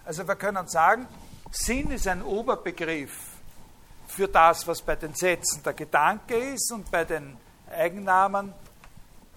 Also 0.06 0.28
wir 0.28 0.36
können 0.36 0.68
sagen, 0.68 1.08
Sinn 1.52 1.92
ist 1.92 2.08
ein 2.08 2.22
Oberbegriff 2.22 3.12
für 4.08 4.28
das, 4.28 4.68
was 4.68 4.82
bei 4.82 4.96
den 4.96 5.14
Sätzen 5.14 5.64
der 5.64 5.74
Gedanke 5.74 6.36
ist 6.36 6.72
und 6.72 6.90
bei 6.92 7.06
den 7.06 7.38
Eigennamen 7.70 8.54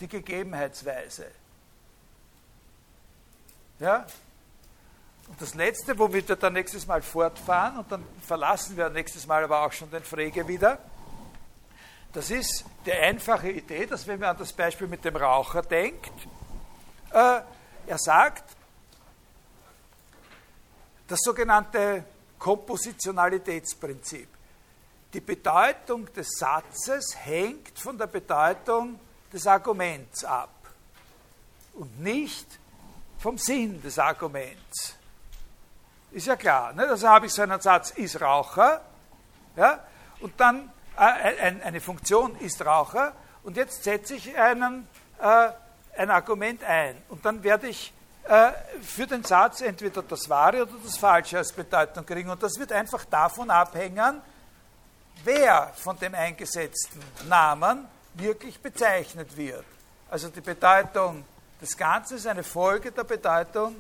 die 0.01 0.09
Gegebenheitsweise. 0.09 1.27
Ja? 3.79 4.07
Und 5.29 5.41
das 5.41 5.55
Letzte, 5.55 5.99
womit 5.99 6.29
wir 6.29 6.37
dann 6.37 6.53
nächstes 6.53 6.87
Mal 6.87 7.03
fortfahren, 7.03 7.79
und 7.79 7.91
dann 7.91 8.05
verlassen 8.23 8.77
wir 8.77 8.89
nächstes 8.91 9.27
Mal 9.27 9.45
aber 9.45 9.67
auch 9.67 9.73
schon 9.73 9.91
den 9.91 10.03
Frege 10.03 10.47
wieder, 10.47 10.79
das 12.13 12.31
ist 12.31 12.65
die 12.87 12.93
einfache 12.93 13.51
Idee, 13.51 13.87
dass 13.87 14.07
wenn 14.07 14.21
man 14.21 14.31
an 14.31 14.39
das 14.39 14.53
Beispiel 14.53 14.87
mit 14.87 15.05
dem 15.05 15.17
Raucher 15.17 15.63
denkt, 15.63 16.13
äh, 17.13 17.41
er 17.87 17.99
sagt, 17.99 18.56
das 21.07 21.21
sogenannte 21.23 22.05
Kompositionalitätsprinzip. 22.39 24.29
Die 25.13 25.21
Bedeutung 25.21 26.13
des 26.13 26.29
Satzes 26.39 27.17
hängt 27.25 27.79
von 27.79 27.97
der 27.97 28.07
Bedeutung 28.07 28.99
des 29.33 29.47
Arguments 29.47 30.25
ab 30.25 30.51
und 31.75 32.01
nicht 32.01 32.47
vom 33.19 33.39
Sinn 33.39 33.81
des 33.83 33.99
Arguments. 33.99 34.97
Ist 36.13 36.27
ja 36.27 36.37
klar. 36.37 36.73
Ne? 36.73 36.89
Also 36.89 37.09
habe 37.09 37.27
ich 37.27 37.33
so 37.33 37.43
einen 37.43 37.61
Satz, 37.61 37.91
ist 37.91 38.21
Raucher, 38.21 38.83
ja? 39.57 39.85
und 40.21 40.39
dann 40.39 40.71
äh, 40.97 41.01
ein, 41.01 41.63
eine 41.63 41.81
Funktion 41.81 42.37
ist 42.37 42.65
Raucher, 42.65 43.15
und 43.43 43.57
jetzt 43.57 43.85
setze 43.85 44.17
ich 44.17 44.37
einen, 44.37 44.89
äh, 45.21 45.49
ein 45.97 46.11
Argument 46.11 46.65
ein. 46.65 47.01
Und 47.09 47.25
dann 47.25 47.45
werde 47.45 47.69
ich 47.69 47.93
für 48.83 49.07
den 49.07 49.23
Satz 49.25 49.61
entweder 49.61 50.03
das 50.03 50.29
Wahre 50.29 50.63
oder 50.63 50.73
das 50.83 50.97
Falsche 50.97 51.39
als 51.39 51.53
Bedeutung 51.53 52.05
kriegen. 52.05 52.29
Und 52.29 52.43
das 52.43 52.59
wird 52.59 52.73
einfach 52.73 53.05
davon 53.05 53.51
abhängen, 53.51 54.21
wer 55.25 55.73
von 55.77 55.99
dem 55.99 56.15
eingesetzten 56.15 57.01
Namen 57.29 57.87
wirklich 58.15 58.61
bezeichnet 58.61 59.37
wird. 59.37 59.65
Also 60.11 60.29
die 60.29 60.41
Bedeutung 60.41 61.25
des 61.61 61.77
Ganzen 61.77 62.17
ist 62.17 62.27
eine 62.27 62.43
Folge 62.43 62.93
der 62.93 63.05
Bedeutung 63.05 63.77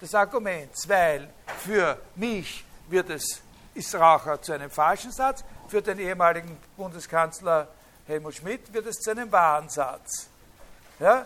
des 0.00 0.14
Arguments, 0.14 0.88
weil 0.88 1.28
für 1.58 1.98
mich 2.16 2.64
wird 2.88 3.10
es, 3.10 3.40
ist 3.74 3.94
Raucher 3.94 4.40
zu 4.40 4.52
einem 4.52 4.70
falschen 4.70 5.12
Satz, 5.12 5.44
für 5.68 5.80
den 5.80 5.98
ehemaligen 5.98 6.56
Bundeskanzler 6.76 7.68
Helmut 8.06 8.34
Schmidt 8.34 8.72
wird 8.74 8.86
es 8.86 8.96
zu 8.96 9.12
einem 9.12 9.30
wahren 9.30 9.68
Satz. 9.68 10.26
Ja? 10.98 11.24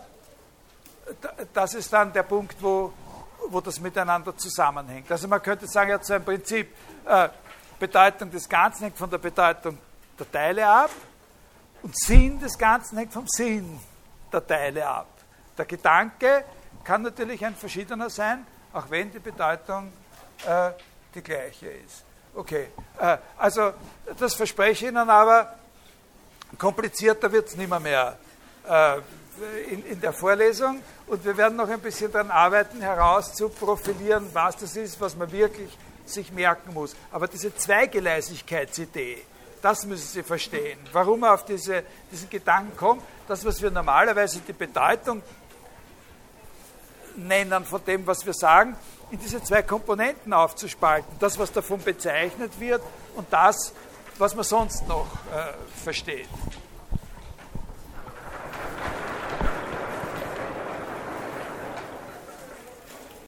Das 1.53 1.74
ist 1.74 1.93
dann 1.93 2.12
der 2.12 2.23
Punkt, 2.24 2.57
wo, 2.61 2.93
wo 3.49 3.61
das 3.61 3.81
miteinander 3.81 4.37
zusammenhängt. 4.37 5.11
Also 5.11 5.28
man 5.28 5.43
könnte 5.43 5.66
sagen, 5.66 5.91
er 5.91 5.95
hat 5.95 6.07
so 6.07 6.15
ein 6.15 6.24
Prinzip, 6.24 6.74
äh, 7.05 7.28
Bedeutung 7.78 8.31
des 8.31 8.49
Ganzen 8.49 8.85
hängt 8.85 8.97
von 8.97 9.11
der 9.11 9.19
Bedeutung 9.19 9.78
der 10.19 10.31
Teile 10.31 10.66
ab 10.66 10.91
und 11.83 11.97
Sinn 11.97 12.41
des 12.41 12.57
Ganzen 12.57 12.99
hängt 12.99 13.12
vom 13.12 13.27
Sinn 13.28 13.78
der 14.33 14.47
Teile 14.47 14.87
ab. 14.87 15.09
Der 15.57 15.65
Gedanke 15.66 16.45
kann 16.83 17.03
natürlich 17.03 17.45
ein 17.45 17.55
verschiedener 17.55 18.09
sein, 18.11 18.47
auch 18.73 18.89
wenn 18.91 19.11
die 19.11 19.19
Bedeutung 19.19 19.93
äh, 20.47 20.70
die 21.15 21.23
gleiche 21.23 21.69
ist. 21.69 22.05
Okay, 22.35 22.69
äh, 22.99 23.19
also 23.37 23.73
das 24.19 24.35
verspreche 24.35 24.87
ich 24.87 24.91
Ihnen 24.91 25.09
aber, 25.09 25.55
komplizierter 26.59 27.31
wird 27.33 27.49
es 27.49 27.57
nicht 27.57 27.69
mehr, 27.69 27.81
mehr 27.81 28.19
äh, 28.69 29.01
in, 29.70 29.84
in, 29.86 30.00
der 30.00 30.12
Vorlesung 30.12 30.80
und 31.06 31.24
wir 31.24 31.36
werden 31.36 31.56
noch 31.56 31.68
ein 31.68 31.80
bisschen 31.80 32.10
daran 32.10 32.30
arbeiten, 32.30 32.80
heraus 32.80 33.34
zu 33.34 33.48
profilieren, 33.48 34.28
was 34.32 34.56
das 34.56 34.76
ist, 34.76 35.00
was 35.00 35.16
man 35.16 35.30
wirklich 35.30 35.76
sich 36.04 36.32
merken 36.32 36.72
muss. 36.74 36.94
Aber 37.10 37.28
diese 37.28 37.54
Zweigeleisigkeitsidee, 37.54 39.22
das 39.62 39.84
müssen 39.86 40.06
Sie 40.06 40.22
verstehen. 40.22 40.78
Warum 40.92 41.22
er 41.24 41.34
auf 41.34 41.44
diese, 41.44 41.82
diesen 42.10 42.30
Gedanken 42.30 42.76
kommt, 42.76 43.02
das, 43.26 43.44
was 43.44 43.60
wir 43.60 43.70
normalerweise 43.70 44.40
die 44.40 44.52
Bedeutung 44.52 45.22
nennen 47.16 47.64
von 47.64 47.82
dem, 47.84 48.06
was 48.06 48.24
wir 48.24 48.34
sagen, 48.34 48.76
in 49.10 49.18
diese 49.18 49.42
zwei 49.42 49.62
Komponenten 49.62 50.32
aufzuspalten. 50.32 51.10
Das, 51.18 51.38
was 51.38 51.52
davon 51.52 51.80
bezeichnet 51.82 52.58
wird 52.60 52.82
und 53.14 53.26
das, 53.32 53.72
was 54.18 54.34
man 54.34 54.44
sonst 54.44 54.86
noch 54.88 55.06
äh, 55.32 55.52
versteht. 55.82 56.28